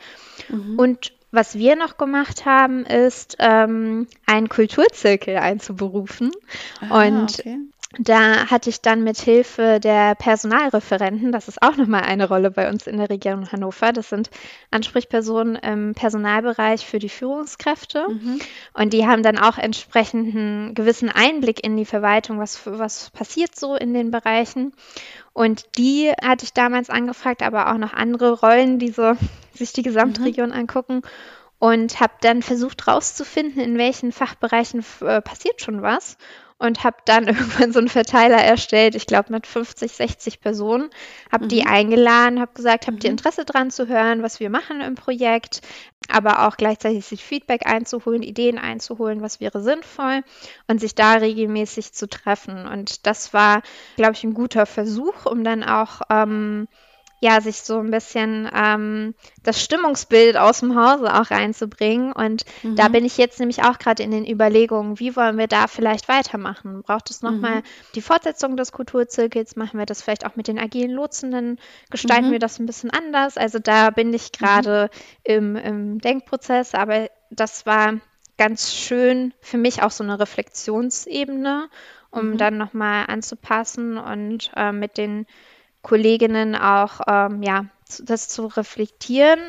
Mhm. 0.49 0.77
Und 0.77 1.13
was 1.31 1.55
wir 1.55 1.75
noch 1.75 1.97
gemacht 1.97 2.45
haben, 2.45 2.85
ist 2.85 3.37
ähm, 3.39 4.07
einen 4.27 4.49
Kulturzirkel 4.49 5.37
einzuberufen. 5.37 6.31
Ah, 6.87 7.07
und 7.07 7.39
okay. 7.39 7.57
Da 7.99 8.49
hatte 8.49 8.71
ich 8.71 8.81
dann 8.81 9.03
mit 9.03 9.19
Hilfe 9.19 9.79
der 9.79 10.15
Personalreferenten, 10.15 11.31
das 11.31 11.47
ist 11.47 11.61
auch 11.61 11.77
nochmal 11.77 12.01
eine 12.01 12.27
Rolle 12.27 12.49
bei 12.49 12.67
uns 12.67 12.87
in 12.87 12.97
der 12.97 13.09
Region 13.09 13.51
Hannover, 13.51 13.93
das 13.93 14.09
sind 14.09 14.31
Ansprechpersonen 14.71 15.55
im 15.57 15.93
Personalbereich 15.93 16.87
für 16.87 16.97
die 16.97 17.09
Führungskräfte. 17.09 18.07
Mhm. 18.09 18.39
Und 18.73 18.93
die 18.93 19.05
haben 19.05 19.21
dann 19.21 19.37
auch 19.37 19.59
entsprechend 19.59 20.35
einen 20.35 20.73
gewissen 20.73 21.09
Einblick 21.09 21.63
in 21.63 21.77
die 21.77 21.85
Verwaltung, 21.85 22.39
was, 22.39 22.61
was 22.65 23.11
passiert 23.11 23.55
so 23.55 23.75
in 23.75 23.93
den 23.93 24.09
Bereichen. 24.09 24.73
Und 25.33 25.77
die 25.77 26.11
hatte 26.23 26.45
ich 26.45 26.53
damals 26.53 26.89
angefragt, 26.89 27.43
aber 27.43 27.71
auch 27.71 27.77
noch 27.77 27.93
andere 27.93 28.39
Rollen, 28.39 28.79
die 28.79 28.89
so 28.89 29.13
sich 29.53 29.71
die 29.71 29.83
Gesamtregion 29.83 30.49
mhm. 30.49 30.55
angucken 30.55 31.01
und 31.59 31.99
habe 31.99 32.13
dann 32.21 32.41
versucht 32.41 32.87
herauszufinden, 32.87 33.61
in 33.61 33.77
welchen 33.77 34.11
Fachbereichen 34.11 34.83
äh, 35.01 35.21
passiert 35.21 35.61
schon 35.61 35.83
was 35.83 36.17
und 36.63 36.83
habe 36.83 36.97
dann 37.05 37.27
irgendwann 37.27 37.73
so 37.73 37.79
einen 37.79 37.89
Verteiler 37.89 38.37
erstellt, 38.37 38.95
ich 38.95 39.05
glaube 39.05 39.31
mit 39.31 39.45
50, 39.45 39.91
60 39.91 40.41
Personen, 40.41 40.89
habe 41.31 41.45
mhm. 41.45 41.49
die 41.49 41.65
eingeladen, 41.65 42.39
habe 42.39 42.53
gesagt, 42.53 42.87
habt 42.87 43.03
ihr. 43.03 43.13
Interesse 43.13 43.45
dran 43.45 43.69
zu 43.69 43.87
hören, 43.87 44.23
was 44.23 44.39
wir 44.39 44.49
machen 44.49 44.81
im 44.81 44.95
Projekt, 44.95 45.61
aber 46.09 46.47
auch 46.47 46.57
gleichzeitig 46.57 47.05
sich 47.05 47.23
Feedback 47.23 47.67
einzuholen, 47.67 48.23
Ideen 48.23 48.57
einzuholen, 48.57 49.21
was 49.21 49.39
wäre 49.39 49.61
sinnvoll 49.61 50.23
und 50.67 50.79
sich 50.79 50.95
da 50.95 51.13
regelmäßig 51.13 51.93
zu 51.93 52.07
treffen. 52.07 52.65
Und 52.65 53.05
das 53.05 53.33
war, 53.33 53.61
glaube 53.97 54.13
ich, 54.13 54.23
ein 54.23 54.33
guter 54.33 54.65
Versuch, 54.65 55.25
um 55.25 55.43
dann 55.43 55.63
auch 55.63 56.01
ähm, 56.09 56.67
ja, 57.23 57.39
sich 57.39 57.61
so 57.61 57.79
ein 57.79 57.89
bisschen 57.89 58.49
ähm, 58.53 59.15
das 59.43 59.63
Stimmungsbild 59.63 60.35
aus 60.35 60.59
dem 60.59 60.75
Hause 60.75 61.13
auch 61.13 61.31
reinzubringen. 61.31 62.11
Und 62.11 62.43
mhm. 62.63 62.75
da 62.75 62.89
bin 62.89 63.05
ich 63.05 63.17
jetzt 63.17 63.39
nämlich 63.39 63.63
auch 63.63 63.79
gerade 63.79 64.03
in 64.03 64.11
den 64.11 64.29
Überlegungen, 64.29 64.99
wie 64.99 65.15
wollen 65.15 65.37
wir 65.37 65.47
da 65.47 65.67
vielleicht 65.67 66.09
weitermachen? 66.09 66.83
Braucht 66.83 67.09
es 67.09 67.21
nochmal 67.21 67.61
mhm. 67.61 67.63
die 67.95 68.01
Fortsetzung 68.01 68.57
des 68.57 68.73
Kulturzirkels? 68.73 69.55
Machen 69.55 69.79
wir 69.79 69.85
das 69.85 70.01
vielleicht 70.01 70.25
auch 70.25 70.35
mit 70.35 70.49
den 70.49 70.59
agilen 70.59 70.91
Lotsenden? 70.91 71.59
Gestalten 71.89 72.27
mhm. 72.27 72.31
wir 72.33 72.39
das 72.39 72.59
ein 72.59 72.65
bisschen 72.65 72.91
anders? 72.91 73.37
Also 73.37 73.57
da 73.57 73.89
bin 73.89 74.13
ich 74.13 74.23
mhm. 74.23 74.45
gerade 74.45 74.89
im, 75.23 75.55
im 75.55 76.01
Denkprozess, 76.01 76.75
aber 76.75 77.09
das 77.29 77.65
war 77.65 78.01
ganz 78.37 78.73
schön 78.73 79.33
für 79.39 79.57
mich 79.57 79.81
auch 79.81 79.91
so 79.91 80.03
eine 80.03 80.19
Reflexionsebene, 80.19 81.69
um 82.11 82.31
mhm. 82.31 82.37
dann 82.37 82.57
nochmal 82.57 83.05
anzupassen 83.07 83.97
und 83.97 84.51
äh, 84.57 84.73
mit 84.73 84.97
den 84.97 85.25
Kolleginnen 85.83 86.55
auch 86.55 87.01
ähm, 87.07 87.43
ja, 87.43 87.65
das 88.01 88.29
zu 88.29 88.47
reflektieren 88.47 89.39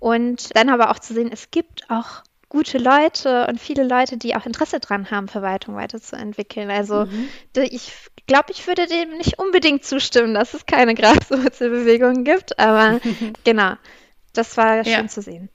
und 0.00 0.56
dann 0.56 0.68
aber 0.68 0.90
auch 0.90 0.98
zu 0.98 1.14
sehen, 1.14 1.30
es 1.32 1.52
gibt 1.52 1.88
auch 1.88 2.24
gute 2.48 2.78
Leute 2.78 3.46
und 3.48 3.60
viele 3.60 3.84
Leute, 3.84 4.16
die 4.16 4.36
auch 4.36 4.46
Interesse 4.46 4.80
daran 4.80 5.10
haben, 5.10 5.28
Verwaltung 5.28 5.76
weiterzuentwickeln. 5.76 6.70
Also 6.70 7.06
mhm. 7.06 7.28
ich 7.56 7.92
glaube, 8.26 8.52
ich 8.52 8.66
würde 8.66 8.86
dem 8.86 9.16
nicht 9.16 9.38
unbedingt 9.38 9.84
zustimmen, 9.84 10.34
dass 10.34 10.54
es 10.54 10.66
keine 10.66 10.94
Graswurzelbewegungen 10.96 12.24
gibt, 12.24 12.58
aber 12.58 13.00
genau, 13.44 13.74
das 14.32 14.56
war 14.56 14.84
schön 14.84 14.92
ja. 14.92 15.06
zu 15.08 15.22
sehen. 15.22 15.48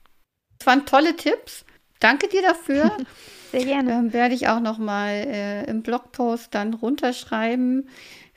Das 0.58 0.68
waren 0.68 0.86
tolle 0.86 1.16
Tipps. 1.16 1.66
Danke 2.00 2.28
dir 2.28 2.42
dafür. 2.42 2.98
Sehr 3.52 3.66
gerne. 3.66 3.94
Ähm, 3.94 4.14
werde 4.14 4.36
ich 4.36 4.48
auch 4.48 4.60
nochmal 4.60 5.14
äh, 5.14 5.64
im 5.70 5.82
Blogpost 5.82 6.54
dann 6.54 6.74
runterschreiben. 6.74 7.90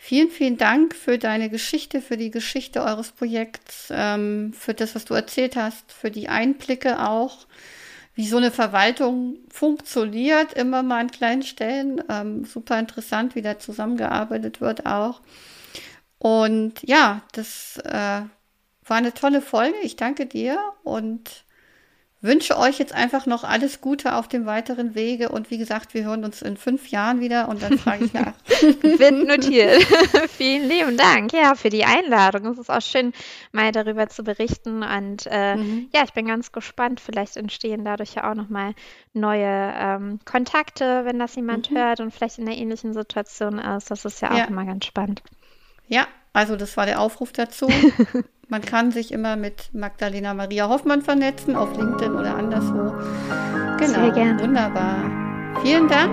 Vielen, 0.04 0.30
vielen 0.30 0.58
Dank 0.58 0.96
für 0.96 1.16
deine 1.16 1.48
Geschichte, 1.48 2.02
für 2.02 2.16
die 2.16 2.32
Geschichte 2.32 2.82
eures 2.82 3.12
Projekts, 3.12 3.86
ähm, 3.92 4.52
für 4.52 4.74
das, 4.74 4.96
was 4.96 5.04
du 5.04 5.14
erzählt 5.14 5.54
hast, 5.54 5.92
für 5.92 6.10
die 6.10 6.28
Einblicke 6.28 7.08
auch, 7.08 7.46
wie 8.16 8.26
so 8.26 8.36
eine 8.36 8.50
Verwaltung 8.50 9.36
funktioniert, 9.48 10.54
immer 10.54 10.82
mal 10.82 11.02
an 11.02 11.12
kleinen 11.12 11.44
Stellen. 11.44 12.02
Ähm, 12.08 12.44
super 12.44 12.80
interessant, 12.80 13.36
wie 13.36 13.42
da 13.42 13.60
zusammengearbeitet 13.60 14.60
wird 14.60 14.86
auch. 14.86 15.20
Und 16.18 16.82
ja, 16.82 17.22
das 17.30 17.76
äh, 17.84 17.92
war 17.92 18.96
eine 18.96 19.14
tolle 19.14 19.40
Folge. 19.40 19.78
Ich 19.84 19.94
danke 19.94 20.26
dir 20.26 20.58
und 20.82 21.44
wünsche 22.22 22.56
euch 22.56 22.78
jetzt 22.78 22.94
einfach 22.94 23.26
noch 23.26 23.42
alles 23.42 23.80
Gute 23.80 24.14
auf 24.14 24.28
dem 24.28 24.46
weiteren 24.46 24.94
Wege 24.94 25.28
und 25.28 25.50
wie 25.50 25.58
gesagt, 25.58 25.92
wir 25.92 26.04
hören 26.04 26.24
uns 26.24 26.40
in 26.40 26.56
fünf 26.56 26.88
Jahren 26.88 27.20
wieder 27.20 27.48
und 27.48 27.62
dann 27.62 27.76
frage 27.78 28.04
ich 28.04 28.14
nach. 28.14 28.32
Wird 28.80 29.26
notiert. 29.26 29.82
Vielen 30.36 30.68
lieben 30.68 30.96
Dank, 30.96 31.32
ja, 31.32 31.56
für 31.56 31.68
die 31.68 31.84
Einladung. 31.84 32.46
Es 32.46 32.58
ist 32.58 32.70
auch 32.70 32.80
schön, 32.80 33.12
mal 33.50 33.72
darüber 33.72 34.08
zu 34.08 34.22
berichten 34.22 34.84
und 34.84 35.26
äh, 35.28 35.56
mhm. 35.56 35.88
ja, 35.92 36.04
ich 36.04 36.12
bin 36.12 36.26
ganz 36.26 36.52
gespannt. 36.52 37.00
Vielleicht 37.00 37.36
entstehen 37.36 37.84
dadurch 37.84 38.14
ja 38.14 38.30
auch 38.30 38.36
nochmal 38.36 38.74
neue 39.12 39.72
ähm, 39.76 40.20
Kontakte, 40.24 41.04
wenn 41.04 41.18
das 41.18 41.34
jemand 41.34 41.70
mhm. 41.70 41.76
hört 41.76 42.00
und 42.00 42.12
vielleicht 42.12 42.38
in 42.38 42.46
einer 42.46 42.56
ähnlichen 42.56 42.94
Situation 42.94 43.58
ist. 43.58 43.90
Das 43.90 44.04
ist 44.04 44.22
ja 44.22 44.30
auch 44.30 44.38
ja. 44.38 44.44
immer 44.44 44.64
ganz 44.64 44.84
spannend. 44.84 45.22
Ja, 45.88 46.06
also 46.32 46.56
das 46.56 46.76
war 46.76 46.86
der 46.86 47.00
Aufruf 47.00 47.32
dazu. 47.32 47.68
Man 48.52 48.60
kann 48.60 48.90
sich 48.90 49.12
immer 49.12 49.36
mit 49.36 49.70
Magdalena 49.72 50.34
Maria 50.34 50.68
Hoffmann 50.68 51.00
vernetzen, 51.00 51.56
auf 51.56 51.74
LinkedIn 51.74 52.12
oder 52.12 52.36
anderswo. 52.36 52.92
Genau, 53.78 54.02
Sehr 54.02 54.10
gerne. 54.10 54.42
wunderbar. 54.42 55.10
Vielen 55.62 55.88
Dank. 55.88 56.12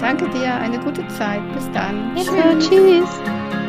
Danke 0.00 0.28
dir, 0.28 0.54
eine 0.54 0.78
gute 0.80 1.08
Zeit. 1.08 1.40
Bis 1.54 1.70
dann. 1.72 2.14
Tschüss. 2.14 2.68
Tschüss. 2.68 3.63